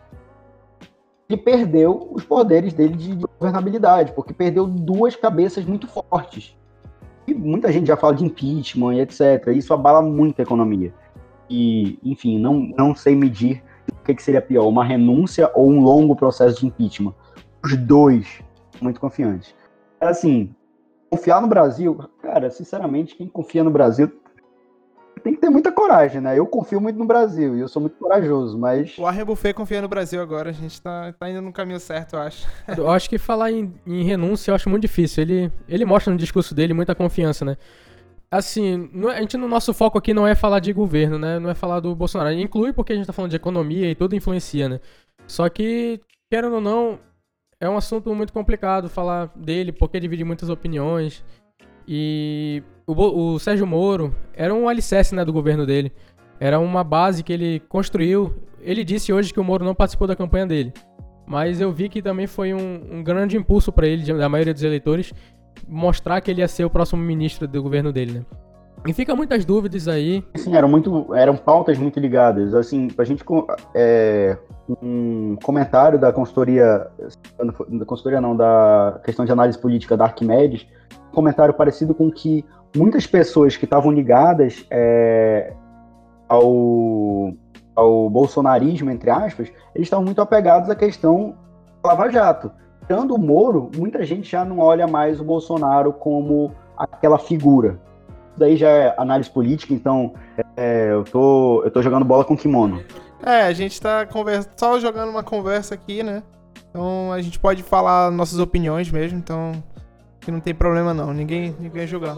ele 1.28 1.40
perdeu 1.40 2.08
os 2.10 2.24
poderes 2.24 2.72
dele 2.72 2.96
de, 2.96 3.14
de 3.14 3.24
governabilidade, 3.38 4.12
porque 4.12 4.32
perdeu 4.32 4.66
duas 4.66 5.14
cabeças 5.14 5.64
muito 5.64 5.86
fortes. 5.86 6.56
E 7.26 7.34
muita 7.34 7.70
gente 7.70 7.86
já 7.86 7.96
fala 7.96 8.14
de 8.14 8.24
impeachment 8.24 8.94
e 8.94 9.00
etc. 9.00 9.48
Isso 9.48 9.74
abala 9.74 10.00
muito 10.00 10.40
a 10.40 10.42
economia. 10.42 10.92
E, 11.50 11.98
enfim, 12.02 12.38
não, 12.38 12.54
não 12.76 12.94
sei 12.94 13.14
medir 13.14 13.62
o 13.92 14.04
que, 14.04 14.14
que 14.14 14.22
seria 14.22 14.40
pior, 14.40 14.66
uma 14.66 14.84
renúncia 14.84 15.50
ou 15.54 15.70
um 15.70 15.82
longo 15.82 16.16
processo 16.16 16.60
de 16.60 16.66
impeachment. 16.66 17.14
Os 17.62 17.76
dois, 17.76 18.42
muito 18.80 18.98
confiantes. 18.98 19.54
Assim, 20.00 20.54
confiar 21.10 21.42
no 21.42 21.48
Brasil, 21.48 21.98
cara, 22.22 22.50
sinceramente, 22.50 23.14
quem 23.14 23.28
confia 23.28 23.62
no 23.62 23.70
Brasil 23.70 24.10
tem 25.18 25.34
que 25.34 25.40
ter 25.40 25.50
muita 25.50 25.72
coragem, 25.72 26.20
né? 26.20 26.38
Eu 26.38 26.46
confio 26.46 26.80
muito 26.80 26.98
no 26.98 27.04
Brasil 27.04 27.56
e 27.56 27.60
eu 27.60 27.68
sou 27.68 27.80
muito 27.80 27.96
corajoso, 27.96 28.58
mas. 28.58 28.96
O 28.98 29.02
Warren 29.02 29.24
Buffet 29.24 29.52
confia 29.54 29.82
no 29.82 29.88
Brasil 29.88 30.20
agora, 30.20 30.50
a 30.50 30.52
gente 30.52 30.80
tá, 30.80 31.12
tá 31.12 31.30
indo 31.30 31.42
no 31.42 31.52
caminho 31.52 31.80
certo, 31.80 32.14
eu 32.14 32.20
acho. 32.20 32.46
eu 32.76 32.90
acho 32.90 33.08
que 33.08 33.18
falar 33.18 33.50
em, 33.50 33.72
em, 33.86 34.02
renúncia 34.02 34.50
eu 34.50 34.54
acho 34.54 34.68
muito 34.68 34.82
difícil. 34.82 35.22
Ele, 35.22 35.52
ele 35.68 35.84
mostra 35.84 36.12
no 36.12 36.18
discurso 36.18 36.54
dele 36.54 36.74
muita 36.74 36.94
confiança, 36.94 37.44
né? 37.44 37.56
Assim, 38.30 38.90
a 39.14 39.20
gente 39.20 39.36
no 39.38 39.48
nosso 39.48 39.72
foco 39.72 39.96
aqui 39.96 40.12
não 40.12 40.26
é 40.26 40.34
falar 40.34 40.60
de 40.60 40.72
governo, 40.72 41.18
né? 41.18 41.38
Não 41.38 41.48
é 41.48 41.54
falar 41.54 41.80
do 41.80 41.94
Bolsonaro. 41.94 42.32
Inclui 42.32 42.72
porque 42.72 42.92
a 42.92 42.96
gente 42.96 43.06
tá 43.06 43.12
falando 43.12 43.30
de 43.30 43.36
economia 43.36 43.90
e 43.90 43.94
tudo 43.94 44.14
influencia, 44.14 44.68
né? 44.68 44.80
Só 45.26 45.48
que, 45.48 46.00
querendo 46.30 46.56
ou 46.56 46.60
não, 46.60 46.98
é 47.60 47.68
um 47.68 47.76
assunto 47.76 48.14
muito 48.14 48.32
complicado 48.32 48.88
falar 48.88 49.32
dele, 49.34 49.72
porque 49.72 49.98
divide 49.98 50.24
muitas 50.24 50.50
opiniões. 50.50 51.24
E 51.86 52.62
o, 52.88 53.34
o 53.34 53.38
Sérgio 53.38 53.66
Moro 53.66 54.14
era 54.34 54.54
um 54.54 54.66
alicerce 54.66 55.14
né, 55.14 55.24
do 55.24 55.32
governo 55.32 55.66
dele. 55.66 55.92
Era 56.40 56.58
uma 56.58 56.82
base 56.82 57.22
que 57.22 57.32
ele 57.32 57.60
construiu. 57.68 58.34
Ele 58.60 58.82
disse 58.82 59.12
hoje 59.12 59.32
que 59.32 59.38
o 59.38 59.44
Moro 59.44 59.64
não 59.64 59.74
participou 59.74 60.08
da 60.08 60.16
campanha 60.16 60.46
dele. 60.46 60.72
Mas 61.26 61.60
eu 61.60 61.70
vi 61.70 61.90
que 61.90 62.00
também 62.00 62.26
foi 62.26 62.54
um, 62.54 62.80
um 62.90 63.02
grande 63.02 63.36
impulso 63.36 63.70
para 63.70 63.86
ele, 63.86 64.10
da 64.14 64.28
maioria 64.28 64.54
dos 64.54 64.62
eleitores, 64.62 65.12
mostrar 65.68 66.22
que 66.22 66.30
ele 66.30 66.40
ia 66.40 66.48
ser 66.48 66.64
o 66.64 66.70
próximo 66.70 67.02
ministro 67.02 67.46
do 67.46 67.62
governo 67.62 67.92
dele, 67.92 68.20
né? 68.20 68.24
E 68.86 68.92
fica 68.92 69.14
muitas 69.14 69.44
dúvidas 69.44 69.88
aí. 69.88 70.24
Sim, 70.36 70.56
eram 70.56 70.68
muito, 70.68 71.14
eram 71.14 71.36
pautas 71.36 71.76
muito 71.76 71.98
ligadas. 71.98 72.54
Assim, 72.54 72.88
a 72.96 73.04
gente 73.04 73.22
é, 73.74 74.38
um 74.80 75.36
comentário 75.42 75.98
da 75.98 76.12
consultoria, 76.12 76.86
da 77.68 77.84
consultoria 77.84 78.20
não, 78.20 78.36
da 78.36 79.00
questão 79.04 79.24
de 79.24 79.32
análise 79.32 79.58
política 79.58 79.96
da 79.96 80.04
Arquimedes, 80.04 80.66
um 81.10 81.14
comentário 81.14 81.52
parecido 81.52 81.94
com 81.94 82.10
que 82.10 82.44
muitas 82.76 83.06
pessoas 83.06 83.56
que 83.56 83.64
estavam 83.64 83.90
ligadas 83.90 84.64
é, 84.70 85.52
ao, 86.28 87.32
ao 87.74 88.10
bolsonarismo, 88.10 88.90
entre 88.90 89.10
aspas, 89.10 89.48
eles 89.74 89.86
estavam 89.86 90.04
muito 90.04 90.20
apegados 90.20 90.68
à 90.68 90.74
questão 90.74 91.34
Lava 91.84 92.10
Jato. 92.10 92.50
Tirando 92.86 93.14
o 93.14 93.18
Moro, 93.18 93.70
muita 93.76 94.04
gente 94.04 94.30
já 94.30 94.44
não 94.44 94.58
olha 94.58 94.86
mais 94.86 95.20
o 95.20 95.24
Bolsonaro 95.24 95.92
como 95.92 96.52
aquela 96.76 97.18
figura. 97.18 97.80
Isso 98.30 98.38
daí 98.38 98.56
já 98.56 98.68
é 98.68 98.94
análise 98.96 99.30
política, 99.30 99.74
então 99.74 100.14
é, 100.56 100.90
eu, 100.90 101.04
tô, 101.04 101.62
eu 101.64 101.70
tô 101.70 101.82
jogando 101.82 102.04
bola 102.04 102.24
com 102.24 102.36
kimono. 102.36 102.82
É, 103.22 103.42
a 103.42 103.52
gente 103.52 103.80
tá 103.80 104.06
conversa... 104.06 104.48
só 104.56 104.78
jogando 104.78 105.10
uma 105.10 105.22
conversa 105.22 105.74
aqui, 105.74 106.02
né? 106.02 106.22
Então 106.70 107.12
a 107.12 107.20
gente 107.20 107.38
pode 107.38 107.62
falar 107.62 108.10
nossas 108.10 108.38
opiniões 108.38 108.90
mesmo, 108.90 109.18
então 109.18 109.52
que 110.20 110.30
não 110.30 110.40
tem 110.40 110.54
problema 110.54 110.94
não, 110.94 111.12
ninguém, 111.12 111.54
ninguém 111.58 111.86
julgar. 111.86 112.16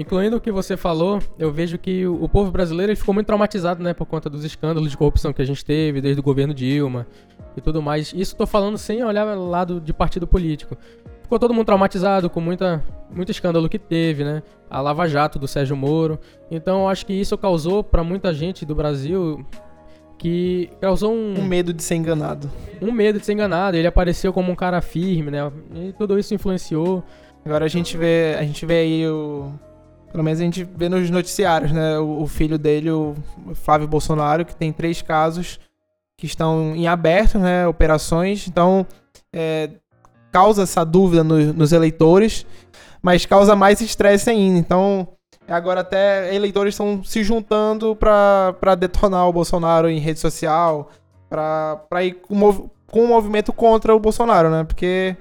Incluindo 0.00 0.38
o 0.38 0.40
que 0.40 0.50
você 0.50 0.78
falou, 0.78 1.18
eu 1.38 1.52
vejo 1.52 1.76
que 1.76 2.06
o 2.06 2.26
povo 2.26 2.50
brasileiro 2.50 2.96
ficou 2.96 3.12
muito 3.12 3.26
traumatizado, 3.26 3.82
né, 3.82 3.92
por 3.92 4.06
conta 4.06 4.30
dos 4.30 4.44
escândalos 4.44 4.90
de 4.90 4.96
corrupção 4.96 5.30
que 5.30 5.42
a 5.42 5.44
gente 5.44 5.62
teve 5.62 6.00
desde 6.00 6.18
o 6.18 6.22
governo 6.22 6.54
Dilma 6.54 7.06
e 7.54 7.60
tudo 7.60 7.82
mais. 7.82 8.10
Isso 8.14 8.34
tô 8.34 8.46
falando 8.46 8.78
sem 8.78 9.04
olhar 9.04 9.24
lado 9.36 9.78
de 9.78 9.92
partido 9.92 10.26
político. 10.26 10.74
Ficou 11.22 11.38
todo 11.38 11.52
mundo 11.52 11.66
traumatizado 11.66 12.30
com 12.30 12.40
muita, 12.40 12.82
muito 13.14 13.30
escândalo 13.30 13.68
que 13.68 13.78
teve, 13.78 14.24
né? 14.24 14.42
A 14.70 14.80
Lava 14.80 15.06
Jato 15.06 15.38
do 15.38 15.46
Sérgio 15.46 15.76
Moro. 15.76 16.18
Então, 16.50 16.80
eu 16.80 16.88
acho 16.88 17.04
que 17.04 17.12
isso 17.12 17.36
causou 17.36 17.84
para 17.84 18.02
muita 18.02 18.32
gente 18.32 18.64
do 18.64 18.74
Brasil 18.74 19.44
que 20.16 20.70
causou 20.80 21.12
um... 21.12 21.40
um 21.40 21.44
medo 21.44 21.74
de 21.74 21.82
ser 21.82 21.96
enganado. 21.96 22.50
Um 22.80 22.90
medo 22.90 23.18
de 23.18 23.26
ser 23.26 23.34
enganado. 23.34 23.76
Ele 23.76 23.86
apareceu 23.86 24.32
como 24.32 24.50
um 24.50 24.56
cara 24.56 24.80
firme, 24.80 25.30
né? 25.30 25.52
E 25.74 25.92
tudo 25.92 26.18
isso 26.18 26.34
influenciou. 26.34 27.04
Agora 27.44 27.66
a 27.66 27.68
gente 27.68 27.98
vê, 27.98 28.34
a 28.38 28.42
gente 28.42 28.64
vê 28.64 28.78
aí 28.78 29.06
o 29.06 29.52
pelo 30.10 30.24
menos 30.24 30.40
a 30.40 30.44
gente 30.44 30.64
vê 30.64 30.88
nos 30.88 31.08
noticiários, 31.10 31.72
né? 31.72 31.98
O, 31.98 32.22
o 32.22 32.26
filho 32.26 32.58
dele, 32.58 32.90
o 32.90 33.14
Flávio 33.54 33.86
Bolsonaro, 33.86 34.44
que 34.44 34.54
tem 34.54 34.72
três 34.72 35.00
casos 35.02 35.58
que 36.16 36.26
estão 36.26 36.74
em 36.74 36.86
aberto, 36.86 37.38
né? 37.38 37.66
Operações. 37.66 38.46
Então, 38.46 38.86
é, 39.32 39.70
causa 40.32 40.62
essa 40.62 40.84
dúvida 40.84 41.22
no, 41.24 41.52
nos 41.52 41.72
eleitores, 41.72 42.44
mas 43.02 43.24
causa 43.24 43.54
mais 43.54 43.80
estresse 43.80 44.30
ainda. 44.30 44.58
Então, 44.58 45.08
agora 45.48 45.80
até 45.80 46.34
eleitores 46.34 46.74
estão 46.74 47.02
se 47.04 47.22
juntando 47.22 47.96
para 47.96 48.74
detonar 48.78 49.28
o 49.28 49.32
Bolsonaro 49.32 49.88
em 49.88 49.98
rede 49.98 50.20
social, 50.20 50.90
para 51.28 52.04
ir 52.04 52.14
com, 52.14 52.68
com 52.86 53.04
um 53.04 53.08
movimento 53.08 53.52
contra 53.52 53.94
o 53.94 54.00
Bolsonaro, 54.00 54.50
né? 54.50 54.64
Porque 54.64 55.16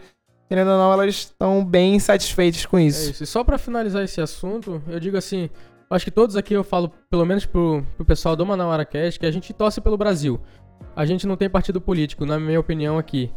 querendo 0.49 0.71
ou 0.71 0.77
não, 0.77 0.91
elas 0.91 1.13
estão 1.15 1.63
bem 1.63 1.99
satisfeitas 1.99 2.65
com 2.65 2.79
isso. 2.79 3.07
É 3.07 3.11
isso. 3.11 3.23
E 3.23 3.27
só 3.27 3.43
para 3.43 3.59
finalizar 3.59 4.03
esse 4.03 4.19
assunto, 4.19 4.81
eu 4.87 4.99
digo 4.99 5.15
assim, 5.15 5.47
acho 5.89 6.03
que 6.03 6.11
todos 6.11 6.35
aqui 6.35 6.55
eu 6.55 6.63
falo, 6.63 6.91
pelo 7.07 7.23
menos 7.23 7.45
pro, 7.45 7.85
pro 7.95 8.05
pessoal 8.05 8.35
do 8.35 8.43
Manauara 8.43 8.83
Cast, 8.83 9.19
que 9.19 9.27
a 9.27 9.31
gente 9.31 9.53
torce 9.53 9.79
pelo 9.79 9.95
Brasil. 9.95 10.41
A 10.95 11.05
gente 11.05 11.27
não 11.27 11.37
tem 11.37 11.47
partido 11.47 11.79
político, 11.79 12.25
na 12.25 12.39
minha 12.39 12.59
opinião 12.59 12.97
aqui. 12.97 13.31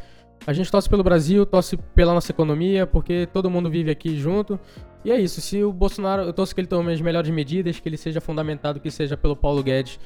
A 0.46 0.52
gente 0.52 0.70
torce 0.70 0.88
pelo 0.88 1.02
Brasil, 1.02 1.46
torce 1.46 1.76
pela 1.76 2.12
nossa 2.12 2.32
economia, 2.32 2.86
porque 2.86 3.26
todo 3.32 3.50
mundo 3.50 3.70
vive 3.70 3.90
aqui 3.90 4.16
junto. 4.16 4.58
E 5.04 5.10
é 5.10 5.20
isso, 5.20 5.40
se 5.40 5.62
o 5.62 5.72
Bolsonaro, 5.72 6.22
eu 6.22 6.32
torço 6.32 6.54
que 6.54 6.60
ele 6.60 6.68
tome 6.68 6.92
as 6.92 7.00
melhores 7.00 7.30
medidas, 7.30 7.78
que 7.80 7.88
ele 7.88 7.96
seja 7.96 8.20
fundamentado, 8.20 8.78
que 8.78 8.90
seja 8.90 9.16
pelo 9.16 9.34
Paulo 9.34 9.62
Guedes 9.62 9.98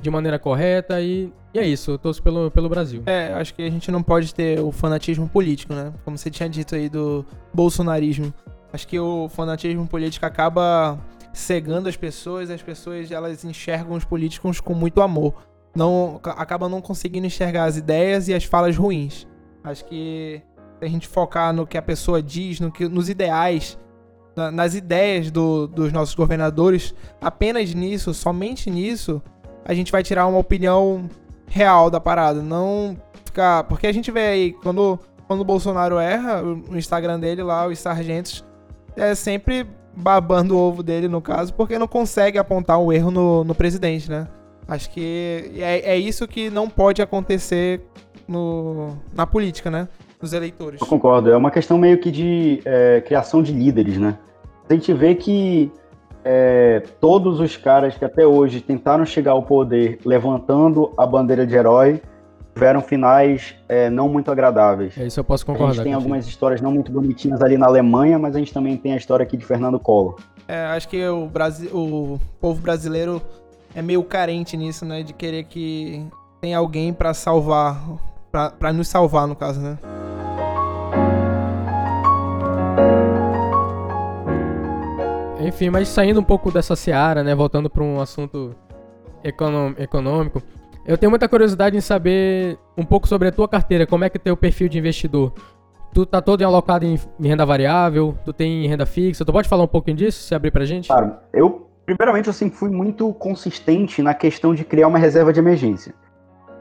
de 0.00 0.10
maneira 0.10 0.38
correta 0.38 1.00
e, 1.00 1.32
e 1.54 1.58
é 1.58 1.66
isso, 1.66 1.92
eu 1.92 1.98
torço 1.98 2.22
pelo, 2.22 2.50
pelo 2.50 2.68
Brasil. 2.68 3.02
É, 3.06 3.32
acho 3.34 3.54
que 3.54 3.62
a 3.62 3.70
gente 3.70 3.90
não 3.90 4.02
pode 4.02 4.34
ter 4.34 4.60
o 4.60 4.72
fanatismo 4.72 5.28
político, 5.28 5.72
né? 5.72 5.92
Como 6.04 6.18
você 6.18 6.28
tinha 6.28 6.48
dito 6.48 6.74
aí 6.74 6.88
do 6.88 7.24
bolsonarismo. 7.54 8.34
Acho 8.72 8.86
que 8.88 8.98
o 8.98 9.28
fanatismo 9.28 9.86
político 9.86 10.26
acaba 10.26 10.98
cegando 11.32 11.88
as 11.88 11.96
pessoas, 11.96 12.50
as 12.50 12.60
pessoas 12.60 13.10
elas 13.10 13.44
enxergam 13.44 13.96
os 13.96 14.04
políticos 14.04 14.60
com 14.60 14.74
muito 14.74 15.00
amor. 15.00 15.34
Não 15.74 16.20
acabam 16.24 16.68
não 16.68 16.82
conseguindo 16.82 17.26
enxergar 17.26 17.64
as 17.64 17.76
ideias 17.76 18.28
e 18.28 18.34
as 18.34 18.44
falas 18.44 18.76
ruins. 18.76 19.26
Acho 19.64 19.84
que 19.84 20.42
se 20.78 20.84
a 20.84 20.88
gente 20.88 21.06
focar 21.06 21.52
no 21.52 21.66
que 21.66 21.78
a 21.78 21.82
pessoa 21.82 22.22
diz, 22.22 22.58
no 22.60 22.70
que, 22.72 22.88
nos 22.88 23.08
ideais, 23.08 23.78
na, 24.34 24.50
nas 24.50 24.74
ideias 24.74 25.30
do, 25.30 25.66
dos 25.66 25.92
nossos 25.92 26.14
governadores, 26.14 26.94
apenas 27.20 27.72
nisso, 27.74 28.12
somente 28.12 28.70
nisso, 28.70 29.22
a 29.64 29.74
gente 29.74 29.92
vai 29.92 30.02
tirar 30.02 30.26
uma 30.26 30.38
opinião 30.38 31.08
real 31.46 31.90
da 31.90 32.00
parada. 32.00 32.42
Não 32.42 32.96
ficar. 33.24 33.64
Porque 33.64 33.86
a 33.86 33.92
gente 33.92 34.10
vê 34.10 34.26
aí, 34.26 34.52
quando, 34.52 34.98
quando 35.26 35.40
o 35.40 35.44
Bolsonaro 35.44 35.98
erra, 35.98 36.42
o 36.42 36.76
Instagram 36.76 37.18
dele 37.18 37.42
lá, 37.42 37.66
os 37.66 37.78
sargentos, 37.78 38.44
é 38.96 39.14
sempre 39.14 39.66
babando 39.94 40.56
o 40.56 40.58
ovo 40.58 40.82
dele, 40.82 41.08
no 41.08 41.20
caso, 41.20 41.52
porque 41.54 41.78
não 41.78 41.88
consegue 41.88 42.38
apontar 42.38 42.78
um 42.78 42.92
erro 42.92 43.10
no, 43.10 43.44
no 43.44 43.54
presidente, 43.54 44.10
né? 44.10 44.26
Acho 44.66 44.90
que 44.90 45.52
é, 45.56 45.92
é 45.92 45.96
isso 45.96 46.26
que 46.26 46.48
não 46.48 46.68
pode 46.68 47.02
acontecer 47.02 47.82
no, 48.32 48.96
na 49.14 49.26
política, 49.26 49.70
né? 49.70 49.88
Dos 50.20 50.32
eleitores. 50.32 50.80
Eu 50.80 50.86
concordo. 50.86 51.30
É 51.30 51.36
uma 51.36 51.50
questão 51.50 51.78
meio 51.78 51.98
que 51.98 52.10
de 52.10 52.62
é, 52.64 53.00
criação 53.02 53.42
de 53.42 53.52
líderes, 53.52 53.98
né? 53.98 54.18
A 54.68 54.72
gente 54.74 54.92
vê 54.92 55.14
que 55.14 55.70
é, 56.24 56.82
todos 57.00 57.40
os 57.40 57.56
caras 57.56 57.96
que 57.96 58.04
até 58.04 58.26
hoje 58.26 58.60
tentaram 58.60 59.04
chegar 59.04 59.32
ao 59.32 59.42
poder 59.42 59.98
levantando 60.04 60.92
a 60.96 61.06
bandeira 61.06 61.46
de 61.46 61.54
herói 61.54 62.00
tiveram 62.54 62.82
finais 62.82 63.54
é, 63.68 63.88
não 63.88 64.08
muito 64.08 64.30
agradáveis. 64.30 64.96
É 64.98 65.06
isso 65.06 65.18
eu 65.18 65.24
posso 65.24 65.44
concordar. 65.44 65.70
A 65.70 65.74
gente 65.74 65.84
tem 65.84 65.94
algumas 65.94 66.26
histórias 66.26 66.60
não 66.60 66.70
muito 66.70 66.92
bonitinhas 66.92 67.42
ali 67.42 67.56
na 67.56 67.66
Alemanha, 67.66 68.18
mas 68.18 68.36
a 68.36 68.38
gente 68.38 68.52
também 68.52 68.76
tem 68.76 68.92
a 68.92 68.96
história 68.96 69.24
aqui 69.24 69.36
de 69.36 69.44
Fernando 69.44 69.78
Collor. 69.78 70.16
É, 70.46 70.66
acho 70.66 70.88
que 70.88 71.06
o, 71.06 71.26
Brasi 71.26 71.68
o 71.68 72.18
povo 72.40 72.60
brasileiro 72.60 73.22
é 73.74 73.80
meio 73.80 74.02
carente 74.04 74.56
nisso, 74.56 74.84
né? 74.84 75.02
De 75.02 75.12
querer 75.12 75.44
que 75.44 76.06
tem 76.40 76.54
alguém 76.54 76.92
para 76.92 77.14
salvar, 77.14 77.82
para 78.32 78.72
nos 78.72 78.88
salvar, 78.88 79.28
no 79.28 79.36
caso, 79.36 79.60
né? 79.60 79.78
Enfim, 85.40 85.68
mas 85.68 85.88
saindo 85.88 86.18
um 86.18 86.24
pouco 86.24 86.50
dessa 86.50 86.74
seara, 86.74 87.22
né? 87.22 87.34
Voltando 87.34 87.68
para 87.68 87.82
um 87.82 88.00
assunto 88.00 88.54
econômico. 89.22 90.42
Eu 90.86 90.96
tenho 90.96 91.10
muita 91.10 91.28
curiosidade 91.28 91.76
em 91.76 91.80
saber 91.80 92.58
um 92.76 92.84
pouco 92.84 93.06
sobre 93.06 93.28
a 93.28 93.32
tua 93.32 93.46
carteira, 93.46 93.86
como 93.86 94.04
é 94.04 94.08
que 94.08 94.16
é 94.16 94.20
teu 94.20 94.36
perfil 94.36 94.68
de 94.68 94.78
investidor. 94.78 95.32
Tu 95.92 96.06
tá 96.06 96.22
todo 96.22 96.42
alocado 96.42 96.86
em 96.86 96.98
renda 97.20 97.44
variável, 97.44 98.16
tu 98.24 98.32
tem 98.32 98.66
renda 98.66 98.86
fixa, 98.86 99.24
tu 99.24 99.32
pode 99.32 99.48
falar 99.48 99.64
um 99.64 99.68
pouquinho 99.68 99.98
disso, 99.98 100.22
se 100.22 100.34
abrir 100.34 100.50
pra 100.50 100.64
gente? 100.64 100.88
Claro, 100.88 101.16
eu 101.32 101.68
primeiramente 101.84 102.28
eu 102.28 102.32
sempre 102.32 102.56
fui 102.56 102.70
muito 102.70 103.12
consistente 103.14 104.00
na 104.00 104.14
questão 104.14 104.54
de 104.54 104.64
criar 104.64 104.88
uma 104.88 104.98
reserva 104.98 105.32
de 105.32 105.38
emergência. 105.38 105.94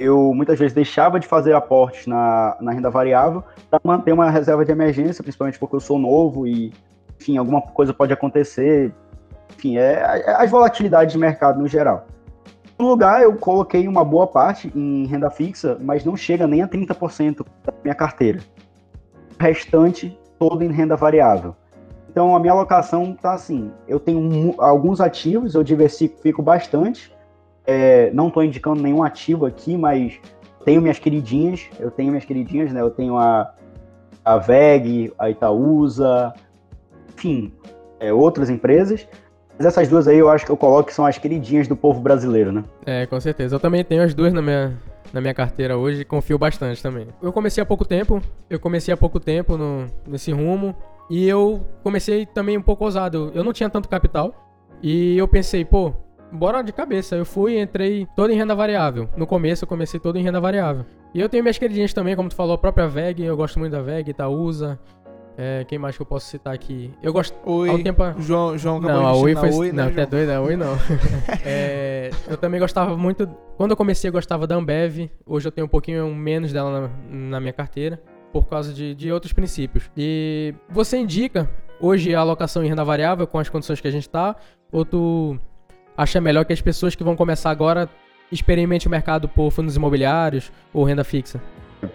Eu 0.02 0.34
muitas 0.34 0.58
vezes 0.58 0.74
deixava 0.74 1.20
de 1.20 1.28
fazer 1.28 1.54
aportes 1.54 2.08
na, 2.08 2.58
na 2.60 2.72
renda 2.72 2.89
variável 2.89 3.43
para 3.70 3.80
manter 3.84 4.12
uma 4.12 4.32
reserva 4.32 4.66
de 4.66 4.72
emergência, 4.72 5.22
principalmente 5.22 5.60
porque 5.60 5.76
eu 5.76 5.80
sou 5.80 5.99
novo 5.99 6.47
e, 6.47 6.74
enfim, 7.20 7.38
alguma 7.38 7.62
coisa 7.62 7.93
pode 7.93 8.12
acontecer. 8.12 8.91
Enfim, 9.56 9.78
é, 9.78 10.24
é 10.26 10.32
as 10.32 10.49
volatilidades 10.49 11.14
de 11.14 11.20
mercado 11.20 11.60
no 11.60 11.68
geral. 11.68 12.08
No 12.80 12.88
lugar, 12.88 13.22
eu 13.22 13.36
coloquei 13.36 13.88
uma 13.88 14.04
boa 14.04 14.26
parte 14.26 14.72
em 14.76 15.06
renda 15.06 15.30
fixa, 15.30 15.78
mas 15.80 16.04
não 16.04 16.18
chega 16.18 16.47
nem 16.47 16.64
a 16.64 16.68
30% 16.68 17.45
da 17.64 17.72
minha 17.84 17.93
carteira. 17.93 18.39
O 19.39 19.43
restante 19.43 20.20
todo 20.39 20.64
em 20.64 20.72
renda 20.72 20.95
variável. 20.95 21.56
Então 22.10 22.36
a 22.36 22.39
minha 22.39 22.54
alocação 22.54 23.14
tá 23.14 23.34
assim, 23.34 23.72
eu 23.88 23.99
tenho 23.99 24.56
alguns 24.58 24.99
ativos, 24.99 25.54
eu 25.54 25.64
diversifico 25.64 26.41
bastante. 26.41 27.14
É, 27.66 28.12
não 28.12 28.28
estou 28.28 28.43
indicando 28.43 28.82
nenhum 28.82 29.03
ativo 29.03 29.45
aqui, 29.45 29.78
mas 29.78 30.20
tenho 30.66 30.82
minhas 30.82 30.99
queridinhas, 30.99 31.70
eu 31.80 31.91
tenho 31.91 32.09
minhas 32.09 32.26
queridinhas, 32.26 32.72
né? 32.72 32.82
Eu 32.82 32.89
tenho 32.89 33.18
a, 33.18 33.53
a 34.24 34.38
VEG, 34.38 35.12
a 35.18 35.30
Itaúsa, 35.30 36.34
enfim, 37.09 37.53
é, 37.99 38.12
outras 38.12 38.49
empresas. 38.49 39.07
Mas 39.57 39.66
essas 39.68 39.88
duas 39.88 40.07
aí 40.07 40.18
eu 40.18 40.30
acho 40.30 40.45
que 40.45 40.51
eu 40.51 40.57
coloco 40.57 40.88
que 40.88 40.93
são 40.93 41.05
as 41.05 41.18
queridinhas 41.18 41.68
do 41.68 41.76
povo 41.76 41.99
brasileiro, 41.99 42.51
né? 42.51 42.64
É, 42.86 43.05
com 43.05 43.20
certeza. 43.20 43.55
Eu 43.55 43.59
também 43.59 43.84
tenho 43.84 44.01
as 44.01 44.14
duas 44.14 44.34
na 44.34 44.41
minha, 44.41 44.78
na 45.14 45.22
minha 45.22 45.34
carteira 45.34 45.78
hoje 45.78 46.01
e 46.01 46.05
confio 46.05 46.38
bastante 46.38 46.82
também. 46.82 47.07
Eu 47.22 47.32
comecei 47.32 47.62
há 47.62 47.66
pouco 47.66 47.86
tempo, 47.86 48.22
eu 48.49 48.59
comecei 48.59 48.93
há 48.93 48.97
pouco 48.97 49.20
tempo 49.20 49.57
no, 49.57 49.86
nesse 50.07 50.32
rumo 50.32 50.76
e 51.09 51.28
eu 51.28 51.64
comecei 51.84 52.26
também 52.26 52.57
um 52.57 52.62
pouco 52.62 52.86
ousado. 52.86 53.32
Eu 53.36 53.43
não 53.43 53.53
tinha 53.53 53.70
tanto 53.70 53.88
capital 53.88 54.34
e 54.82 55.16
eu 55.18 55.28
pensei, 55.28 55.64
pô, 55.64 55.93
bora 56.32 56.61
de 56.61 56.71
cabeça. 56.71 57.15
Eu 57.15 57.25
fui 57.25 57.53
e 57.53 57.61
entrei 57.61 58.07
todo 58.15 58.32
em 58.32 58.36
renda 58.36 58.55
variável. 58.55 59.09
No 59.15 59.27
começo 59.27 59.63
eu 59.63 59.67
comecei 59.67 59.99
todo 59.99 60.17
em 60.17 60.23
renda 60.23 60.39
variável. 60.39 60.86
E 61.13 61.19
eu 61.19 61.27
tenho 61.27 61.43
minhas 61.43 61.57
queridinhas 61.57 61.93
também, 61.93 62.15
como 62.15 62.29
tu 62.29 62.36
falou, 62.36 62.55
a 62.55 62.57
própria 62.57 62.88
VEG, 62.88 63.23
eu 63.23 63.36
gosto 63.36 63.59
muito 63.59 63.73
da 63.73 63.82
VEG, 63.82 64.11
Itaúsa. 64.11 64.79
É, 65.38 65.63
quem 65.65 65.79
mais 65.79 65.95
que 65.95 66.01
eu 66.01 66.05
posso 66.05 66.27
citar 66.27 66.53
aqui? 66.53 66.93
Eu 67.01 67.13
gosto. 67.13 67.36
Oi. 67.45 67.82
Tempo. 67.82 68.03
João, 68.19 68.57
João 68.57 68.79
Não, 68.79 69.07
a 69.07 69.15
Oi 69.15 69.36
foi. 69.36 69.49
Oi, 69.51 69.71
não, 69.71 69.86
né, 69.86 69.91
até 69.91 70.01
João? 70.01 70.09
doido, 70.09 70.29
a 70.29 70.41
Oi 70.41 70.55
não. 70.55 70.77
É, 71.45 72.11
eu 72.27 72.38
também 72.38 72.59
gostava 72.59 72.95
muito. 72.97 73.27
Quando 73.57 73.71
eu 73.71 73.77
comecei, 73.77 74.09
eu 74.09 74.11
gostava 74.11 74.45
da 74.45 74.55
Ambev. 74.55 75.09
Hoje 75.25 75.47
eu 75.47 75.51
tenho 75.51 75.65
um 75.65 75.69
pouquinho 75.69 76.13
menos 76.13 76.51
dela 76.51 76.91
na, 77.09 77.29
na 77.29 77.39
minha 77.39 77.53
carteira, 77.53 78.01
por 78.32 78.47
causa 78.47 78.73
de, 78.73 78.93
de 78.93 79.11
outros 79.11 79.34
princípios. 79.34 79.89
E 79.95 80.53
você 80.69 80.97
indica 80.97 81.49
hoje 81.79 82.13
a 82.13 82.19
alocação 82.19 82.63
em 82.63 82.67
renda 82.67 82.84
variável 82.84 83.25
com 83.25 83.39
as 83.39 83.49
condições 83.49 83.82
que 83.82 83.88
a 83.88 83.91
gente 83.91 84.09
tá? 84.09 84.36
Ou 84.71 84.86
tu 84.86 85.39
acha 85.98 86.22
melhor 86.22 86.46
que 86.46 86.54
as 86.54 86.62
pessoas 86.62 86.96
que 86.96 87.04
vão 87.04 87.16
começar 87.16 87.50
agora 87.50 87.89
experimente 88.32 88.88
o 88.88 88.89
mercado 88.89 89.28
por 89.28 89.52
fundos 89.52 89.76
imobiliários 89.76 90.52
ou 90.74 90.84
renda 90.84 91.04
fixa? 91.04 91.42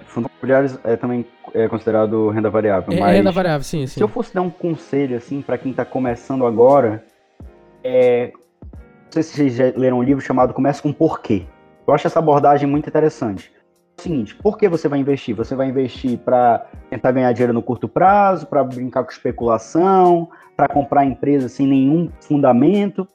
Fundos 0.06 0.30
imobiliários 0.30 0.78
é 0.84 0.96
também 0.96 1.26
é 1.54 1.68
considerado 1.68 2.28
renda 2.30 2.50
variável, 2.50 2.92
É, 2.92 3.00
mas 3.00 3.16
renda 3.16 3.32
variável, 3.32 3.64
sim, 3.64 3.86
sim. 3.86 3.94
Se 3.94 4.02
eu 4.02 4.08
fosse 4.08 4.34
dar 4.34 4.42
um 4.42 4.50
conselho, 4.50 5.16
assim, 5.16 5.40
para 5.40 5.56
quem 5.56 5.72
tá 5.72 5.84
começando 5.84 6.44
agora, 6.44 7.04
é... 7.82 8.32
Não 8.72 9.12
sei 9.12 9.22
se 9.22 9.36
vocês 9.36 9.54
já 9.54 9.72
leram 9.76 9.98
um 9.98 10.02
livro 10.02 10.22
chamado 10.22 10.52
Comece 10.52 10.82
com 10.82 10.92
Porquê. 10.92 11.46
Eu 11.86 11.94
acho 11.94 12.06
essa 12.06 12.18
abordagem 12.18 12.68
muito 12.68 12.88
interessante. 12.88 13.52
É 13.96 14.00
o 14.00 14.02
seguinte, 14.02 14.34
por 14.34 14.58
que 14.58 14.68
você 14.68 14.88
vai 14.88 14.98
investir? 14.98 15.34
Você 15.36 15.54
vai 15.54 15.68
investir 15.68 16.18
para 16.18 16.66
tentar 16.90 17.12
ganhar 17.12 17.32
dinheiro 17.32 17.54
no 17.54 17.62
curto 17.62 17.88
prazo, 17.88 18.46
para 18.46 18.62
brincar 18.62 19.04
com 19.04 19.10
especulação, 19.10 20.28
para 20.54 20.68
comprar 20.68 21.06
empresa 21.06 21.48
sem 21.48 21.66
nenhum 21.66 22.10
fundamento? 22.20 23.08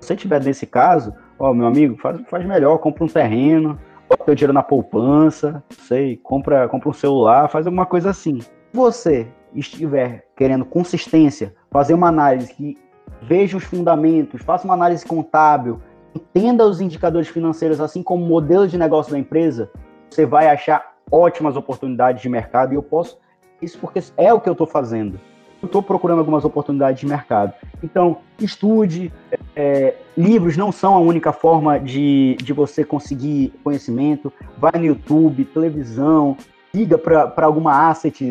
Se 0.00 0.08
você 0.08 0.16
tiver 0.16 0.42
nesse 0.42 0.66
caso, 0.66 1.14
ó, 1.38 1.52
meu 1.52 1.66
amigo, 1.66 1.96
faz, 2.00 2.20
faz 2.28 2.44
melhor, 2.46 2.78
compra 2.78 3.04
um 3.04 3.08
terreno, 3.08 3.78
bota 4.08 4.24
teu 4.24 4.34
dinheiro 4.34 4.52
na 4.52 4.62
poupança, 4.62 5.62
sei, 5.70 6.16
compra, 6.16 6.68
compra 6.68 6.88
um 6.88 6.92
celular, 6.92 7.48
faz 7.48 7.66
alguma 7.66 7.86
coisa 7.86 8.10
assim. 8.10 8.40
Você 8.72 9.28
estiver 9.54 10.26
querendo 10.36 10.64
consistência, 10.64 11.54
fazer 11.70 11.94
uma 11.94 12.08
análise 12.08 12.52
que 12.54 12.76
veja 13.22 13.56
os 13.56 13.64
fundamentos, 13.64 14.42
faça 14.42 14.64
uma 14.64 14.74
análise 14.74 15.04
contábil, 15.04 15.80
entenda 16.14 16.66
os 16.66 16.80
indicadores 16.80 17.28
financeiros, 17.28 17.80
assim 17.80 18.02
como 18.02 18.24
o 18.24 18.28
modelo 18.28 18.66
de 18.66 18.78
negócio 18.78 19.12
da 19.12 19.18
empresa, 19.18 19.70
você 20.08 20.24
vai 20.26 20.48
achar 20.48 20.94
ótimas 21.10 21.56
oportunidades 21.56 22.22
de 22.22 22.28
mercado 22.28 22.72
e 22.72 22.76
eu 22.76 22.82
posso 22.82 23.18
isso 23.60 23.78
porque 23.78 24.02
é 24.16 24.32
o 24.32 24.40
que 24.40 24.48
eu 24.48 24.52
estou 24.52 24.66
fazendo. 24.66 25.20
Eu 25.62 25.66
estou 25.66 25.82
procurando 25.82 26.20
algumas 26.20 26.44
oportunidades 26.44 27.00
de 27.00 27.06
mercado. 27.06 27.52
Então, 27.82 28.18
estude. 28.38 29.12
É, 29.54 29.94
livros 30.16 30.56
não 30.56 30.70
são 30.72 30.94
a 30.94 30.98
única 30.98 31.32
forma 31.32 31.78
de, 31.78 32.36
de 32.42 32.52
você 32.52 32.84
conseguir 32.84 33.52
conhecimento. 33.62 34.32
Vai 34.58 34.72
no 34.76 34.84
YouTube, 34.84 35.44
televisão, 35.44 36.36
liga 36.74 36.96
para 36.98 37.46
alguma 37.46 37.88
asset. 37.88 38.24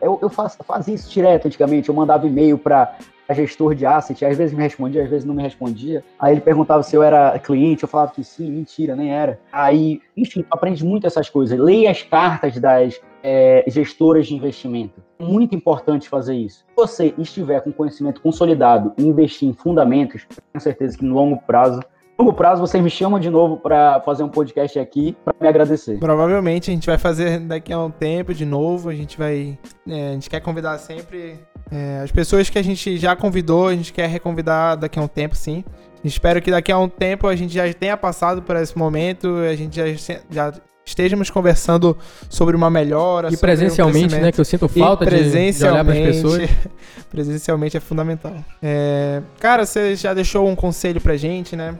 Eu, 0.00 0.18
eu 0.22 0.28
fazia 0.28 0.94
isso 0.94 1.10
direto 1.10 1.46
antigamente. 1.46 1.88
Eu 1.88 1.94
mandava 1.94 2.26
e-mail 2.26 2.58
para 2.58 2.96
gestor 3.34 3.74
de 3.74 3.84
asset, 3.84 4.24
às 4.24 4.36
vezes 4.36 4.54
me 4.54 4.62
respondia, 4.62 5.02
às 5.02 5.10
vezes 5.10 5.24
não 5.24 5.34
me 5.34 5.42
respondia. 5.42 6.04
Aí 6.18 6.32
ele 6.32 6.40
perguntava 6.40 6.82
se 6.82 6.94
eu 6.94 7.02
era 7.02 7.38
cliente, 7.38 7.82
eu 7.82 7.88
falava 7.88 8.12
que 8.12 8.22
sim, 8.22 8.50
mentira, 8.50 8.94
nem 8.94 9.12
era. 9.12 9.40
Aí, 9.50 10.00
enfim, 10.16 10.44
aprende 10.50 10.84
muito 10.84 11.06
essas 11.06 11.28
coisas. 11.28 11.58
Leia 11.58 11.90
as 11.90 12.02
cartas 12.02 12.58
das 12.60 13.00
é, 13.22 13.64
gestoras 13.66 14.26
de 14.26 14.34
investimento. 14.34 15.02
Muito 15.18 15.54
importante 15.54 16.08
fazer 16.08 16.34
isso. 16.34 16.58
Se 16.58 16.76
você 16.76 17.14
estiver 17.18 17.60
com 17.60 17.72
conhecimento 17.72 18.20
consolidado 18.20 18.92
e 18.98 19.04
investir 19.04 19.48
em 19.48 19.52
fundamentos, 19.52 20.26
tenho 20.52 20.62
certeza 20.62 20.96
que 20.96 21.04
no 21.04 21.14
longo 21.14 21.40
prazo 21.42 21.80
longo 22.18 22.32
prazo 22.32 22.60
vocês 22.60 22.82
me 22.82 22.88
chamam 22.88 23.20
de 23.20 23.28
novo 23.28 23.58
para 23.58 24.00
fazer 24.00 24.22
um 24.22 24.28
podcast 24.28 24.78
aqui 24.78 25.16
para 25.24 25.34
me 25.38 25.48
agradecer. 25.48 25.98
Provavelmente 25.98 26.70
a 26.70 26.74
gente 26.74 26.86
vai 26.86 26.96
fazer 26.96 27.40
daqui 27.40 27.72
a 27.72 27.78
um 27.78 27.90
tempo 27.90 28.32
de 28.32 28.44
novo. 28.46 28.88
A 28.88 28.94
gente 28.94 29.18
vai. 29.18 29.58
é, 29.86 30.10
a 30.10 30.12
gente 30.12 30.30
quer 30.30 30.40
convidar 30.40 30.78
sempre 30.78 31.38
é, 31.70 32.00
as 32.02 32.10
pessoas 32.10 32.48
que 32.48 32.58
a 32.58 32.62
gente 32.62 32.96
já 32.96 33.14
convidou, 33.14 33.68
a 33.68 33.74
gente 33.74 33.92
quer 33.92 34.08
reconvidar 34.08 34.76
daqui 34.76 34.98
a 34.98 35.02
um 35.02 35.08
tempo, 35.08 35.34
sim. 35.34 35.64
Espero 36.04 36.40
que 36.40 36.50
daqui 36.50 36.70
a 36.70 36.78
um 36.78 36.88
tempo 36.88 37.26
a 37.26 37.34
gente 37.34 37.52
já 37.52 37.72
tenha 37.74 37.96
passado 37.96 38.40
por 38.40 38.54
esse 38.56 38.76
momento, 38.78 39.36
a 39.38 39.54
gente 39.56 39.76
já, 39.76 40.16
já 40.30 40.52
estejamos 40.86 41.28
conversando 41.28 41.98
sobre 42.30 42.54
uma 42.54 42.70
melhora. 42.70 43.28
E 43.28 43.32
sobre 43.32 43.52
um 43.52 43.56
presencialmente, 43.56 44.14
né? 44.14 44.30
Que 44.30 44.40
eu 44.40 44.44
sinto 44.44 44.70
E 44.72 44.78
falta 44.78 45.04
de, 45.04 45.10
de 45.10 45.64
olhar 45.64 45.84
para 45.84 45.92
as 45.92 45.98
presencialmente, 45.98 46.06
pessoas. 46.06 46.50
presencialmente 47.10 47.76
é 47.76 47.80
fundamental. 47.80 48.32
É, 48.62 49.20
cara, 49.40 49.66
você 49.66 49.96
já 49.96 50.14
deixou 50.14 50.48
um 50.48 50.54
conselho 50.54 51.00
pra 51.00 51.16
gente, 51.16 51.56
né? 51.56 51.76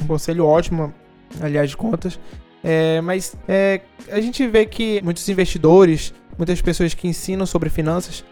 Um 0.00 0.06
conselho 0.06 0.44
ótimo, 0.44 0.92
aliás, 1.40 1.70
de 1.70 1.76
contas. 1.76 2.20
É, 2.62 3.00
mas 3.00 3.34
é, 3.48 3.80
a 4.10 4.20
gente 4.20 4.46
vê 4.46 4.66
que 4.66 5.00
muitos 5.02 5.26
investidores, 5.28 6.14
muitas 6.36 6.60
pessoas 6.60 6.94
que 6.94 7.08
ensinam 7.08 7.46
sobre 7.46 7.70
finanças, 7.70 8.22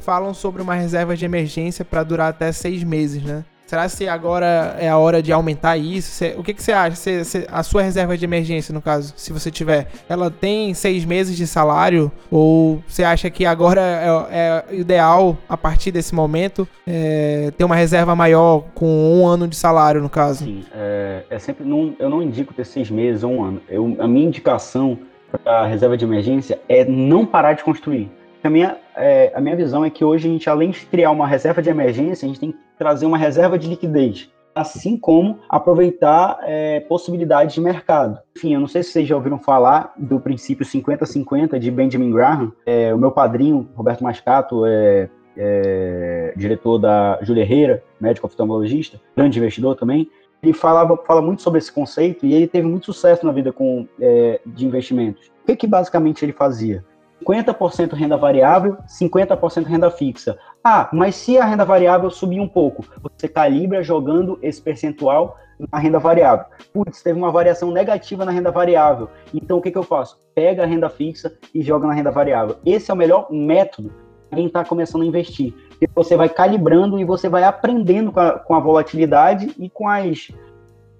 falam 0.00 0.32
sobre 0.34 0.62
uma 0.62 0.74
reserva 0.74 1.16
de 1.16 1.24
emergência 1.24 1.84
para 1.84 2.02
durar 2.04 2.28
até 2.30 2.52
seis 2.52 2.84
meses, 2.84 3.22
né? 3.22 3.44
Será 3.70 3.88
que 3.88 4.08
agora 4.08 4.74
é 4.80 4.88
a 4.88 4.98
hora 4.98 5.22
de 5.22 5.32
aumentar 5.32 5.76
isso? 5.76 6.24
O 6.36 6.42
que, 6.42 6.52
que 6.52 6.60
você 6.60 6.72
acha? 6.72 6.96
Cê- 6.96 7.22
cê- 7.22 7.46
a 7.48 7.62
sua 7.62 7.82
reserva 7.82 8.18
de 8.18 8.24
emergência, 8.24 8.74
no 8.74 8.82
caso, 8.82 9.14
se 9.16 9.32
você 9.32 9.48
tiver, 9.48 9.86
ela 10.08 10.28
tem 10.28 10.74
seis 10.74 11.04
meses 11.04 11.36
de 11.36 11.46
salário? 11.46 12.10
Ou 12.32 12.82
você 12.88 13.04
acha 13.04 13.30
que 13.30 13.46
agora 13.46 13.80
é, 14.28 14.64
é 14.72 14.74
ideal, 14.74 15.38
a 15.48 15.56
partir 15.56 15.92
desse 15.92 16.16
momento, 16.16 16.66
é, 16.84 17.52
ter 17.56 17.62
uma 17.62 17.76
reserva 17.76 18.16
maior 18.16 18.64
com 18.74 18.88
um 18.88 19.24
ano 19.24 19.46
de 19.46 19.54
salário, 19.54 20.02
no 20.02 20.10
caso? 20.10 20.46
Sim, 20.46 20.64
é, 20.74 21.22
é 21.30 21.38
sempre. 21.38 21.64
Não, 21.64 21.94
eu 22.00 22.10
não 22.10 22.20
indico 22.20 22.52
ter 22.52 22.66
seis 22.66 22.90
meses 22.90 23.22
ou 23.22 23.30
um 23.30 23.44
ano. 23.44 23.62
Eu, 23.68 23.96
a 24.00 24.08
minha 24.08 24.26
indicação 24.26 24.98
para 25.30 25.60
a 25.60 25.66
reserva 25.68 25.96
de 25.96 26.04
emergência 26.04 26.58
é 26.68 26.84
não 26.84 27.24
parar 27.24 27.52
de 27.52 27.62
construir. 27.62 28.10
A 28.42 28.50
minha, 28.50 28.76
é, 28.96 29.30
a 29.32 29.40
minha 29.40 29.54
visão 29.54 29.84
é 29.84 29.90
que 29.90 30.04
hoje 30.04 30.26
a 30.26 30.32
gente, 30.32 30.50
além 30.50 30.70
de 30.70 30.80
criar 30.86 31.12
uma 31.12 31.28
reserva 31.28 31.62
de 31.62 31.70
emergência, 31.70 32.26
a 32.26 32.28
gente 32.28 32.40
tem 32.40 32.50
que 32.50 32.58
trazer 32.80 33.04
uma 33.04 33.18
reserva 33.18 33.58
de 33.58 33.68
liquidez. 33.68 34.30
Assim 34.54 34.96
como 34.96 35.38
aproveitar 35.50 36.38
é, 36.44 36.80
possibilidades 36.80 37.54
de 37.54 37.60
mercado. 37.60 38.18
Enfim, 38.34 38.54
eu 38.54 38.60
não 38.60 38.66
sei 38.66 38.82
se 38.82 38.90
vocês 38.90 39.06
já 39.06 39.14
ouviram 39.14 39.38
falar 39.38 39.92
do 39.98 40.18
princípio 40.18 40.64
50-50 40.64 41.58
de 41.58 41.70
Benjamin 41.70 42.10
Graham. 42.10 42.50
É, 42.64 42.94
o 42.94 42.98
meu 42.98 43.12
padrinho, 43.12 43.68
Roberto 43.74 44.02
Mascato, 44.02 44.64
é, 44.64 45.10
é 45.36 46.32
diretor 46.34 46.78
da 46.78 47.18
Júlia 47.20 47.42
Herrera, 47.42 47.84
médico 48.00 48.26
oftalmologista, 48.26 48.98
grande 49.14 49.38
investidor 49.38 49.76
também. 49.76 50.10
Ele 50.42 50.54
falava, 50.54 50.96
fala 51.06 51.20
muito 51.20 51.42
sobre 51.42 51.58
esse 51.58 51.70
conceito 51.70 52.24
e 52.24 52.32
ele 52.32 52.48
teve 52.48 52.66
muito 52.66 52.86
sucesso 52.86 53.26
na 53.26 53.30
vida 53.32 53.52
com, 53.52 53.86
é, 54.00 54.40
de 54.46 54.64
investimentos. 54.66 55.30
O 55.42 55.46
que, 55.46 55.54
que 55.54 55.66
basicamente 55.66 56.24
ele 56.24 56.32
fazia? 56.32 56.82
50% 57.24 57.92
renda 57.92 58.16
variável, 58.16 58.76
50% 58.86 59.66
renda 59.66 59.90
fixa. 59.90 60.38
Ah, 60.64 60.88
mas 60.92 61.14
se 61.14 61.38
a 61.38 61.44
renda 61.44 61.64
variável 61.64 62.10
subir 62.10 62.40
um 62.40 62.48
pouco, 62.48 62.84
você 63.02 63.28
calibra 63.28 63.82
jogando 63.82 64.38
esse 64.42 64.60
percentual 64.60 65.36
na 65.70 65.78
renda 65.78 65.98
variável. 65.98 66.46
Putz, 66.72 67.02
teve 67.02 67.18
uma 67.18 67.30
variação 67.30 67.70
negativa 67.70 68.24
na 68.24 68.32
renda 68.32 68.50
variável. 68.50 69.08
Então 69.34 69.58
o 69.58 69.62
que, 69.62 69.70
que 69.70 69.78
eu 69.78 69.82
faço? 69.82 70.18
Pega 70.34 70.62
a 70.62 70.66
renda 70.66 70.88
fixa 70.88 71.32
e 71.54 71.62
joga 71.62 71.86
na 71.86 71.92
renda 71.92 72.10
variável. 72.10 72.56
Esse 72.64 72.90
é 72.90 72.94
o 72.94 72.96
melhor 72.96 73.30
método 73.30 73.92
para 74.28 74.36
quem 74.36 74.46
está 74.46 74.64
começando 74.64 75.02
a 75.02 75.06
investir. 75.06 75.54
Você 75.94 76.16
vai 76.16 76.28
calibrando 76.28 76.98
e 76.98 77.04
você 77.04 77.28
vai 77.28 77.42
aprendendo 77.44 78.12
com 78.12 78.20
a, 78.20 78.38
com 78.38 78.54
a 78.54 78.60
volatilidade 78.60 79.52
e 79.58 79.68
com 79.68 79.88
as 79.88 80.28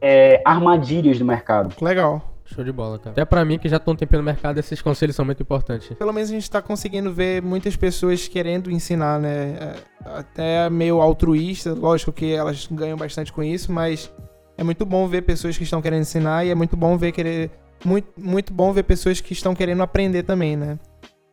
é, 0.00 0.42
armadilhas 0.44 1.18
do 1.18 1.24
mercado. 1.24 1.74
Legal. 1.80 2.29
Show 2.54 2.64
de 2.64 2.72
bola, 2.72 2.98
cara. 2.98 3.10
Até 3.10 3.24
pra 3.24 3.44
mim, 3.44 3.58
que 3.58 3.68
já 3.68 3.78
tô 3.78 3.92
um 3.92 3.96
tempinho 3.96 4.20
no 4.20 4.24
mercado, 4.24 4.58
esses 4.58 4.82
conselhos 4.82 5.14
são 5.14 5.24
muito 5.24 5.42
importantes. 5.42 5.96
Pelo 5.96 6.12
menos 6.12 6.30
a 6.30 6.32
gente 6.32 6.50
tá 6.50 6.60
conseguindo 6.60 7.12
ver 7.12 7.40
muitas 7.40 7.76
pessoas 7.76 8.26
querendo 8.26 8.70
ensinar, 8.70 9.20
né? 9.20 9.56
É, 9.60 9.74
Até 10.04 10.68
meio 10.68 11.00
altruísta, 11.00 11.72
lógico 11.72 12.12
que 12.12 12.32
elas 12.32 12.66
ganham 12.66 12.96
bastante 12.96 13.32
com 13.32 13.42
isso, 13.42 13.72
mas 13.72 14.12
é 14.58 14.64
muito 14.64 14.84
bom 14.84 15.06
ver 15.06 15.22
pessoas 15.22 15.56
que 15.56 15.62
estão 15.62 15.80
querendo 15.80 16.02
ensinar 16.02 16.44
e 16.44 16.50
é 16.50 16.54
muito 16.54 16.76
bom 16.76 16.96
ver 16.96 17.12
querer. 17.12 17.50
Muito, 17.84 18.08
muito 18.18 18.52
bom 18.52 18.72
ver 18.72 18.82
pessoas 18.82 19.20
que 19.20 19.32
estão 19.32 19.54
querendo 19.54 19.82
aprender 19.82 20.22
também, 20.24 20.56
né? 20.56 20.78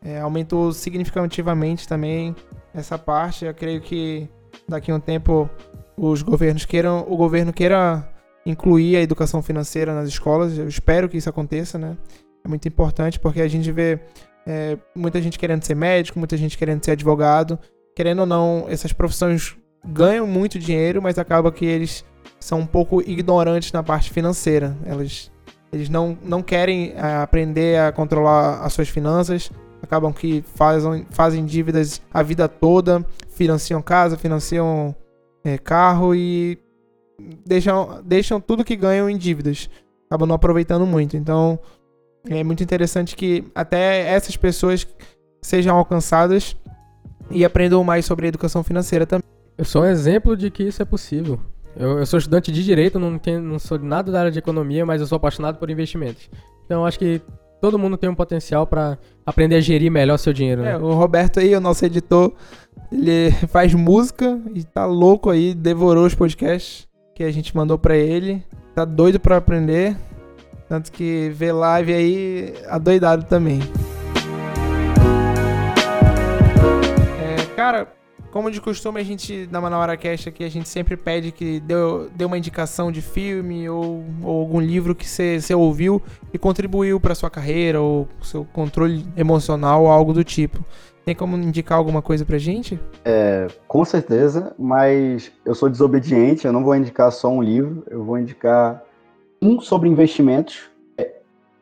É, 0.02 0.20
aumentou 0.20 0.72
significativamente 0.72 1.88
também 1.88 2.36
essa 2.74 2.98
parte. 2.98 3.44
Eu 3.44 3.54
creio 3.54 3.82
que 3.82 4.30
daqui 4.70 4.92
a 4.92 4.96
um 4.96 5.00
tempo 5.00 5.50
os 5.98 6.22
governos 6.22 6.64
queiram. 6.64 7.06
O 7.10 7.18
governo 7.18 7.52
queira 7.52 8.08
incluir 8.50 8.96
a 8.96 9.02
educação 9.02 9.42
financeira 9.42 9.94
nas 9.94 10.08
escolas. 10.08 10.58
Eu 10.58 10.68
espero 10.68 11.10
que 11.10 11.18
isso 11.18 11.30
aconteça, 11.30 11.78
né? 11.78 11.98
É 12.44 12.48
muito 12.48 12.68
importante 12.68 13.20
porque 13.20 13.42
a 13.42 13.48
gente 13.48 13.72
vê 13.72 14.00
é, 14.46 14.78
muita 14.96 15.22
gente 15.22 15.38
querendo 15.38 15.64
ser 15.64 15.76
médico, 15.76 16.18
muita 16.18 16.38
gente 16.38 16.58
querendo 16.58 16.84
ser 16.84 16.92
advogado. 16.92 17.60
Querendo 17.96 18.20
ou 18.20 18.26
não, 18.26 18.66
essas 18.70 18.94
profissões 18.94 19.58
ganham 19.86 20.26
muito 20.26 20.58
dinheiro, 20.58 21.02
mas 21.02 21.18
acaba 21.18 21.52
que 21.52 21.66
eles 21.66 22.06
são 22.40 22.60
um 22.60 22.66
pouco 22.66 23.02
ignorantes 23.02 23.72
na 23.72 23.84
parte 23.84 24.12
financeira. 24.12 24.78
Elas, 24.86 25.30
eles 25.74 25.90
não, 25.90 26.18
não 26.24 26.42
querem 26.42 26.94
é, 26.96 27.18
aprender 27.18 27.80
a 27.80 27.92
controlar 27.92 28.62
as 28.62 28.72
suas 28.72 28.88
finanças, 28.88 29.52
acabam 29.82 30.14
que 30.14 30.44
fazem, 30.56 31.06
fazem 31.10 31.46
dívidas 31.46 32.02
a 32.14 32.24
vida 32.24 32.48
toda, 32.48 33.06
financiam 33.30 33.82
casa, 33.82 34.16
financiam 34.16 34.96
é, 35.44 35.58
carro 35.58 36.16
e 36.16 36.58
deixam, 37.46 38.02
deixam 38.04 38.40
tudo 38.40 38.64
que 38.64 38.76
ganham 38.76 39.10
em 39.10 39.18
dívidas. 39.18 39.70
Acabam 40.08 40.28
não 40.28 40.36
aproveitando 40.36 40.86
muito. 40.86 41.18
Então, 41.18 41.60
é 42.30 42.44
muito 42.44 42.64
interessante 42.64 43.16
que 43.16 43.44
até 43.54 44.08
essas 44.08 44.38
pessoas 44.38 44.88
sejam 45.42 45.76
alcançadas 45.76 46.56
e 47.32 47.44
aprendam 47.44 47.84
mais 47.84 48.06
sobre 48.06 48.26
a 48.26 48.30
educação 48.30 48.64
financeira 48.64 49.06
também. 49.06 49.28
Eu 49.58 49.66
sou 49.66 49.82
um 49.82 49.86
exemplo 49.86 50.36
de 50.38 50.52
que 50.52 50.64
isso 50.64 50.82
é 50.82 50.86
possível. 50.86 51.40
Eu, 51.76 52.00
eu 52.00 52.06
sou 52.06 52.18
estudante 52.18 52.52
de 52.52 52.64
direito, 52.64 53.00
não, 53.00 53.18
tenho, 53.18 53.42
não 53.42 53.60
sou 53.60 53.78
nada 53.80 54.12
da 54.12 54.20
área 54.20 54.32
de 54.32 54.40
economia, 54.40 54.86
mas 54.86 55.02
eu 55.02 55.08
sou 55.08 55.18
apaixonado 55.18 55.58
por 55.58 55.70
investimentos. 55.70 56.30
Então, 56.66 56.86
acho 56.86 56.98
que 56.98 57.22
todo 57.62 57.78
mundo 57.78 57.98
tem 57.98 58.10
um 58.10 58.16
potencial 58.16 58.66
para 58.66 58.98
aprender 59.26 59.56
a 59.56 59.62
gerir 59.62 59.92
melhor 59.92 60.18
seu 60.18 60.34
dinheiro. 60.34 60.62
Né? 60.62 60.72
É, 60.72 60.78
o 60.78 60.94
Roberto 60.94 61.40
aí, 61.40 61.56
o 61.56 61.62
nosso 61.62 61.86
editor, 61.86 62.34
ele 62.92 63.32
faz 63.50 63.74
música 63.74 64.40
e 64.54 64.64
tá 64.64 64.86
louco 64.86 65.30
aí, 65.30 65.54
devorou 65.54 66.06
os 66.06 66.16
podcasts 66.16 66.87
que 67.18 67.24
a 67.24 67.32
gente 67.32 67.58
mandou 67.58 67.80
para 67.80 67.98
ele. 67.98 68.44
Tá 68.76 68.86
doido 68.86 69.20
para 69.20 69.38
aprender. 69.38 69.98
Tanto 70.70 70.92
que 70.92 71.32
vê 71.34 71.52
live 71.52 71.92
aí 71.92 72.54
adoidado 72.68 73.24
também. 73.24 73.60
É, 77.20 77.56
cara, 77.56 77.92
como 78.32 78.52
de 78.52 78.62
costume, 78.62 79.02
a 79.02 79.04
gente, 79.04 79.50
na 79.52 79.60
Manauara 79.60 79.98
Cast 79.98 80.30
aqui, 80.30 80.44
a 80.44 80.50
gente 80.50 80.70
sempre 80.70 80.96
pede 80.96 81.32
que 81.32 81.60
dê, 81.62 81.74
dê 82.16 82.24
uma 82.24 82.38
indicação 82.38 82.92
de 82.92 83.02
filme 83.02 83.68
ou, 83.68 84.06
ou 84.22 84.42
algum 84.42 84.62
livro 84.62 84.94
que 84.94 85.08
você 85.08 85.56
ouviu 85.56 86.00
e 86.32 86.38
contribuiu 86.38 87.00
para 87.00 87.16
sua 87.16 87.32
carreira 87.32 87.82
ou 87.82 88.08
seu 88.22 88.46
controle 88.46 89.08
emocional 89.18 89.86
ou 89.86 89.90
algo 89.90 90.14
do 90.14 90.24
tipo. 90.24 90.64
Tem 91.08 91.16
como 91.16 91.38
indicar 91.38 91.78
alguma 91.78 92.02
coisa 92.02 92.26
pra 92.26 92.38
gente? 92.38 92.78
É, 93.06 93.48
com 93.66 93.86
certeza, 93.86 94.54
mas 94.60 95.32
eu 95.46 95.56
sou 95.56 95.70
desobediente, 95.70 96.46
eu 96.46 96.52
não 96.52 96.66
vou 96.66 96.76
indicar 96.76 97.10
só 97.14 97.30
um 97.30 97.42
livro, 97.42 97.82
eu 97.90 98.04
vou 98.04 98.18
indicar 98.18 98.84
um 99.42 99.62
sobre 99.62 99.88
investimentos, 99.88 100.70
é 100.98 101.10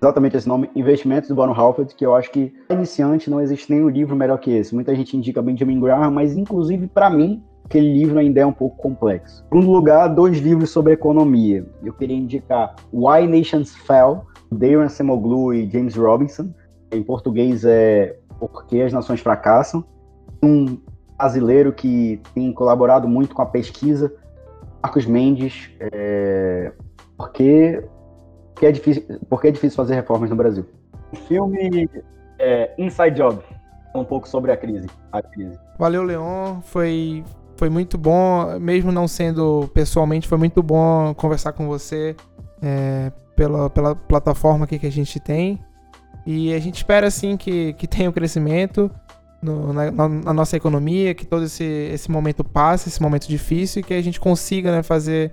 exatamente 0.01 0.35
esse 0.35 0.47
nome, 0.47 0.71
Investimentos 0.75 1.29
do 1.29 1.35
Warren 1.35 1.53
Halford, 1.55 1.93
que 1.93 2.03
eu 2.03 2.15
acho 2.15 2.31
que 2.31 2.51
iniciante 2.71 3.29
não 3.29 3.39
existe 3.39 3.71
nenhum 3.71 3.87
livro 3.87 4.15
melhor 4.15 4.39
que 4.39 4.49
esse. 4.49 4.73
Muita 4.73 4.95
gente 4.95 5.15
indica 5.15 5.43
Benjamin 5.43 5.79
Graham, 5.79 6.09
mas 6.09 6.35
inclusive 6.35 6.87
para 6.87 7.07
mim, 7.11 7.43
aquele 7.65 7.93
livro 7.93 8.17
ainda 8.17 8.41
é 8.41 8.45
um 8.47 8.51
pouco 8.51 8.81
complexo. 8.81 9.43
Em 9.43 9.57
segundo 9.57 9.71
lugar, 9.71 10.07
dois 10.07 10.39
livros 10.39 10.71
sobre 10.71 10.93
economia. 10.93 11.63
Eu 11.83 11.93
queria 11.93 12.17
indicar 12.17 12.75
Why 12.91 13.27
Nations 13.27 13.75
Fell, 13.75 14.25
Darren 14.51 14.89
Semoglu 14.89 15.53
e 15.53 15.69
James 15.69 15.95
Robinson. 15.95 16.49
Em 16.91 17.03
português 17.03 17.63
é 17.63 18.17
Por 18.47 18.65
que 18.65 18.81
as 18.81 18.93
Nações 18.93 19.19
Fracassam. 19.19 19.83
Um 20.41 20.77
brasileiro 21.17 21.71
que 21.73 22.21
tem 22.33 22.51
colaborado 22.51 23.07
muito 23.07 23.33
com 23.33 23.41
a 23.41 23.45
pesquisa, 23.45 24.13
Marcos 24.83 25.05
Mendes, 25.05 25.71
é, 25.79 26.71
porque, 27.17 27.83
porque, 28.53 28.65
é 28.65 28.71
difícil, 28.71 29.03
porque 29.29 29.47
é 29.47 29.51
difícil 29.51 29.75
fazer 29.75 29.95
reformas 29.95 30.29
no 30.29 30.35
Brasil. 30.35 30.65
O 31.11 31.15
filme 31.15 31.89
é, 32.37 32.73
Inside 32.77 33.11
Job, 33.11 33.41
um 33.95 34.03
pouco 34.03 34.27
sobre 34.27 34.51
a 34.51 34.57
crise. 34.57 34.87
A 35.11 35.21
crise. 35.21 35.57
Valeu, 35.79 36.03
Leon. 36.03 36.59
Foi, 36.61 37.23
foi 37.55 37.69
muito 37.69 37.97
bom, 37.97 38.59
mesmo 38.59 38.91
não 38.91 39.07
sendo 39.07 39.69
pessoalmente, 39.73 40.27
foi 40.27 40.37
muito 40.37 40.61
bom 40.61 41.13
conversar 41.15 41.53
com 41.53 41.67
você 41.67 42.15
é, 42.61 43.11
pela, 43.35 43.69
pela 43.69 43.95
plataforma 43.95 44.65
aqui 44.65 44.77
que 44.77 44.87
a 44.87 44.91
gente 44.91 45.19
tem. 45.19 45.59
E 46.25 46.53
a 46.53 46.59
gente 46.59 46.75
espera, 46.77 47.09
sim, 47.11 47.37
que, 47.37 47.73
que 47.73 47.87
tenha 47.87 48.09
um 48.09 48.13
crescimento 48.13 48.89
no, 49.41 49.71
na, 49.71 49.91
na, 49.91 50.33
nossa 50.33 50.57
economia, 50.57 51.13
que 51.13 51.25
todo 51.25 51.45
esse, 51.45 51.63
esse 51.63 52.09
momento 52.09 52.43
passe, 52.43 52.89
esse 52.89 53.01
momento 53.01 53.27
difícil, 53.27 53.81
e 53.81 53.83
que 53.83 53.93
a 53.93 54.01
gente 54.01 54.19
consiga 54.19 54.71
né, 54.71 54.81
fazer 54.81 55.31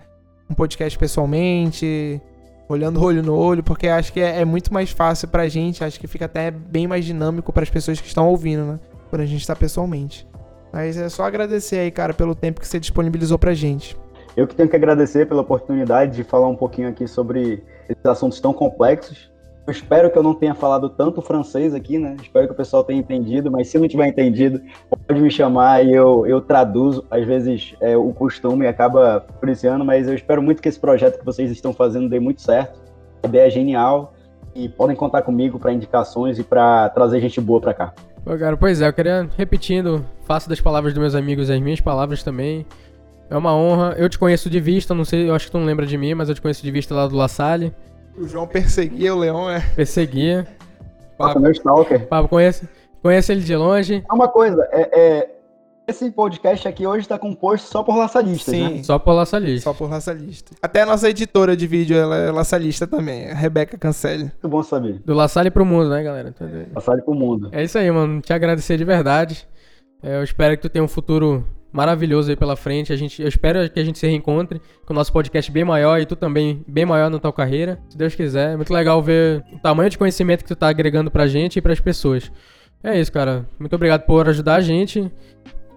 um 0.51 0.55
podcast 0.55 0.99
pessoalmente, 0.99 2.21
olhando 2.69 3.03
olho 3.03 3.23
no 3.23 3.35
olho, 3.35 3.63
porque 3.63 3.89
acho 3.89 4.13
que 4.13 4.21
é, 4.21 4.41
é, 4.41 4.45
muito 4.45 4.73
mais 4.73 4.91
fácil 4.91 5.29
pra 5.29 5.49
gente, 5.49 5.83
acho 5.83 5.99
que 5.99 6.07
fica 6.07 6.27
até 6.27 6.51
bem 6.51 6.87
mais 6.87 7.05
dinâmico 7.05 7.53
para 7.53 7.63
as 7.63 7.71
pessoas 7.71 8.01
que 8.01 8.07
estão 8.07 8.29
ouvindo, 8.29 8.65
né? 8.65 8.81
Quando 9.09 9.23
a 9.23 9.27
gente 9.27 9.41
está 9.41 9.57
pessoalmente. 9.57 10.27
Mas 10.73 10.97
é 10.97 11.09
só 11.09 11.25
agradecer 11.25 11.79
aí, 11.79 11.91
cara, 11.91 12.15
pelo 12.15 12.35
tempo 12.35 12.61
que 12.61 12.69
você 12.69 12.81
disponibilizou 12.81 13.39
pra 13.39 13.53
gente. 13.55 13.97
Eu 14.35 14.47
que 14.47 14.55
tenho 14.55 14.69
que 14.69 14.77
agradecer 14.77 15.27
pela 15.27 15.43
oportunidade 15.43 16.17
de 16.17 16.25
falar 16.25 16.49
um 16.49 16.57
pouquinho 16.57 16.89
aqui 16.89 17.07
sobre 17.07 17.63
esses 17.89 18.07
assuntos 18.07 18.41
tão 18.41 18.55
complexos. 18.55 19.32
Eu 19.65 19.71
espero 19.71 20.11
que 20.11 20.19
eu 20.19 20.23
não 20.25 20.35
tenha 20.35 20.55
falado 20.55 20.89
tanto 20.89 21.23
francês 21.23 21.73
aqui, 21.73 21.97
né? 21.97 22.17
Espero 22.21 22.49
que 22.49 22.53
o 22.53 22.57
pessoal 22.57 22.83
tenha 22.83 22.99
entendido, 22.99 23.49
mas 23.49 23.69
se 23.69 23.79
não 23.79 23.87
tiver 23.87 24.09
entendido, 24.09 24.61
pode 25.07 25.21
me 25.21 25.31
chamar 25.31 25.87
e 25.87 25.95
eu, 25.95 26.27
eu 26.27 26.41
traduzo. 26.41 27.05
Às 27.09 27.25
vezes 27.25 27.77
é, 27.81 27.97
o 27.97 28.13
costume 28.13 28.67
acaba 28.67 29.25
policiando, 29.41 29.85
mas 29.85 30.09
eu 30.09 30.15
espero 30.15 30.43
muito 30.43 30.61
que 30.61 30.69
esse 30.69 30.81
projeto 30.81 31.21
que 31.21 31.25
vocês 31.25 31.49
estão 31.51 31.73
fazendo 31.73 32.09
dê 32.09 32.19
muito 32.19 32.43
certo. 32.43 32.81
A 33.23 33.29
ideia 33.29 33.47
é 33.47 33.51
genial 33.51 34.15
e 34.53 34.69
podem 34.69 34.97
contar 34.97 35.23
comigo 35.23 35.61
para 35.61 35.73
indicações 35.73 36.41
e 36.41 36.43
para 36.43 36.89
trazer 36.89 37.21
gente 37.21 37.41
boa 37.41 37.61
para 37.61 37.73
cá. 37.73 37.95
Pô, 38.25 38.37
cara, 38.37 38.57
pois 38.57 38.83
é, 38.83 38.89
eu 38.89 38.93
queria, 38.93 39.29
repetindo, 39.37 40.05
faço 40.25 40.49
das 40.49 40.61
palavras 40.61 40.93
dos 40.93 41.01
meus 41.01 41.15
amigos 41.15 41.49
as 41.49 41.61
minhas 41.61 41.81
palavras 41.81 42.25
também. 42.25 42.67
É 43.31 43.37
uma 43.37 43.55
honra. 43.55 43.95
Eu 43.97 44.09
te 44.09 44.19
conheço 44.19 44.51
de 44.51 44.59
vista, 44.59 44.93
não 44.93 45.05
sei, 45.05 45.31
eu 45.31 45.35
acho 45.35 45.47
que 45.47 45.53
tu 45.53 45.59
não 45.59 45.67
lembra 45.67 45.87
de 45.87 45.97
mim, 45.97 46.15
mas 46.15 46.29
eu 46.29 46.35
te 46.35 46.43
conheço 46.43 46.63
de 46.63 46.71
vista 46.71 46.95
lá 46.95 47.07
do 47.07 47.17
La 47.17 47.29
Salle. 47.29 47.73
O 48.17 48.27
João 48.27 48.47
perseguia 48.47 49.15
o 49.15 49.19
Leão, 49.19 49.51
é. 49.51 49.61
Perseguia. 49.75 50.47
Papo, 51.17 51.41
meu 51.41 51.53
stalker. 51.53 52.07
Papo, 52.09 52.29
conhece, 52.29 52.69
conhece 53.03 53.33
ele 53.33 53.43
de 53.43 53.57
longe. 53.57 54.05
Uma 54.11 54.29
coisa, 54.29 54.69
é, 54.71 55.01
é 55.01 55.31
esse 55.87 56.11
podcast 56.11 56.69
aqui 56.69 56.87
hoje 56.87 57.01
está 57.01 57.19
composto 57.19 57.69
só 57.69 57.83
por 57.83 57.97
laçalistas, 57.97 58.55
Sim. 58.55 58.77
né? 58.77 58.83
Só 58.83 58.99
por 58.99 59.13
laçalistas. 59.13 59.65
Só 59.65 59.75
por 59.75 59.91
laçalistas. 59.91 60.57
Até 60.63 60.83
a 60.83 60.87
nossa 60.87 61.11
editora 61.11 61.57
de 61.57 61.67
vídeo 61.67 61.97
ela 61.97 62.17
é 62.17 62.31
laçalista 62.31 62.87
também, 62.87 63.31
a 63.31 63.35
Rebeca 63.35 63.77
Cancelli. 63.77 64.25
Muito 64.25 64.49
bom 64.49 64.63
saber. 64.63 65.01
Do 65.05 65.13
La 65.13 65.27
Salle 65.27 65.51
pro 65.51 65.65
mundo, 65.65 65.91
né, 65.91 66.03
galera? 66.03 66.35
La 66.75 66.81
Salle 66.81 67.03
pro 67.03 67.15
mundo. 67.15 67.49
É 67.53 67.65
isso 67.65 67.77
aí, 67.79 67.91
mano. 67.91 68.21
Te 68.21 68.33
agradecer 68.33 68.77
de 68.77 68.85
verdade. 68.85 69.47
É, 70.03 70.19
eu 70.19 70.23
espero 70.23 70.57
que 70.57 70.63
tu 70.63 70.69
tenha 70.69 70.85
um 70.85 70.89
futuro 70.89 71.45
maravilhoso 71.73 72.31
aí 72.31 72.37
pela 72.37 72.55
frente. 72.55 72.93
A 72.93 72.97
gente, 72.97 73.23
eu 73.23 73.29
espero 73.29 73.69
que 73.71 73.81
a 73.81 73.85
gente 73.85 73.99
se 73.99 74.07
reencontre 74.07 74.61
com 74.85 74.93
o 74.93 74.97
nosso 74.97 75.13
podcast 75.13 75.51
bem 75.51 75.65
maior 75.65 76.01
e 76.01 76.07
tu 76.07 76.15
também 76.15 76.63
bem 76.69 76.85
maior 76.85 77.11
na 77.11 77.19
tua 77.19 77.33
carreira, 77.33 77.79
se 77.89 77.97
Deus 77.97 78.15
quiser. 78.15 78.53
É 78.53 78.57
muito 78.57 78.73
legal 78.73 79.03
ver 79.03 79.43
o 79.53 79.59
tamanho 79.59 79.91
de 79.91 79.99
conhecimento 79.99 80.43
que 80.43 80.49
tu 80.49 80.57
tá 80.57 80.69
agregando 80.69 81.11
pra 81.11 81.27
gente 81.27 81.57
e 81.57 81.63
pras 81.63 81.81
pessoas. 81.81 82.31
É 82.85 82.99
isso, 82.99 83.13
cara. 83.13 83.47
Muito 83.59 83.75
obrigado 83.75 84.05
por 84.05 84.29
ajudar 84.29 84.57
a 84.57 84.61
gente 84.61 85.11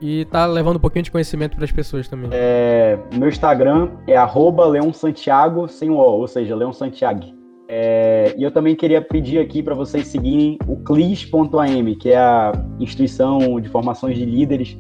e 0.01 0.25
tá 0.25 0.45
levando 0.45 0.77
um 0.77 0.79
pouquinho 0.79 1.03
de 1.03 1.11
conhecimento 1.11 1.55
pras 1.55 1.71
pessoas 1.71 2.07
também. 2.07 2.29
É, 2.33 2.97
meu 3.13 3.29
Instagram 3.29 3.91
é 4.07 4.17
arroba 4.17 4.65
Leon 4.67 4.91
Santiago 4.91 5.67
sem 5.67 5.89
o 5.89 5.95
ou 5.95 6.27
seja, 6.27 6.55
Leon 6.55 6.73
Santiago. 6.73 7.33
É, 7.67 8.35
e 8.37 8.43
eu 8.43 8.51
também 8.51 8.75
queria 8.75 9.01
pedir 9.01 9.39
aqui 9.39 9.63
para 9.63 9.73
vocês 9.73 10.07
seguirem 10.07 10.57
o 10.67 10.77
CLIS.am, 10.77 11.95
que 11.95 12.09
é 12.09 12.17
a 12.17 12.51
instituição 12.79 13.59
de 13.59 13.69
formações 13.69 14.17
de 14.17 14.25
líderes 14.25 14.77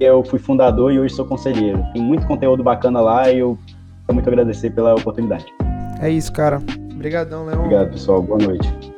eu 0.00 0.22
fui 0.24 0.38
fundador 0.38 0.92
e 0.92 0.98
hoje 0.98 1.14
sou 1.14 1.24
conselheiro. 1.24 1.82
Tem 1.92 2.02
muito 2.02 2.26
conteúdo 2.26 2.62
bacana 2.62 3.00
lá 3.00 3.30
e 3.30 3.38
eu 3.38 3.58
quero 4.06 4.14
muito 4.14 4.28
agradecer 4.28 4.70
pela 4.70 4.94
oportunidade. 4.94 5.46
É 6.00 6.10
isso, 6.10 6.32
cara. 6.32 6.60
Obrigadão, 6.94 7.46
Leon. 7.46 7.58
Obrigado, 7.58 7.90
pessoal. 7.90 8.22
Boa 8.22 8.38
noite. 8.38 8.95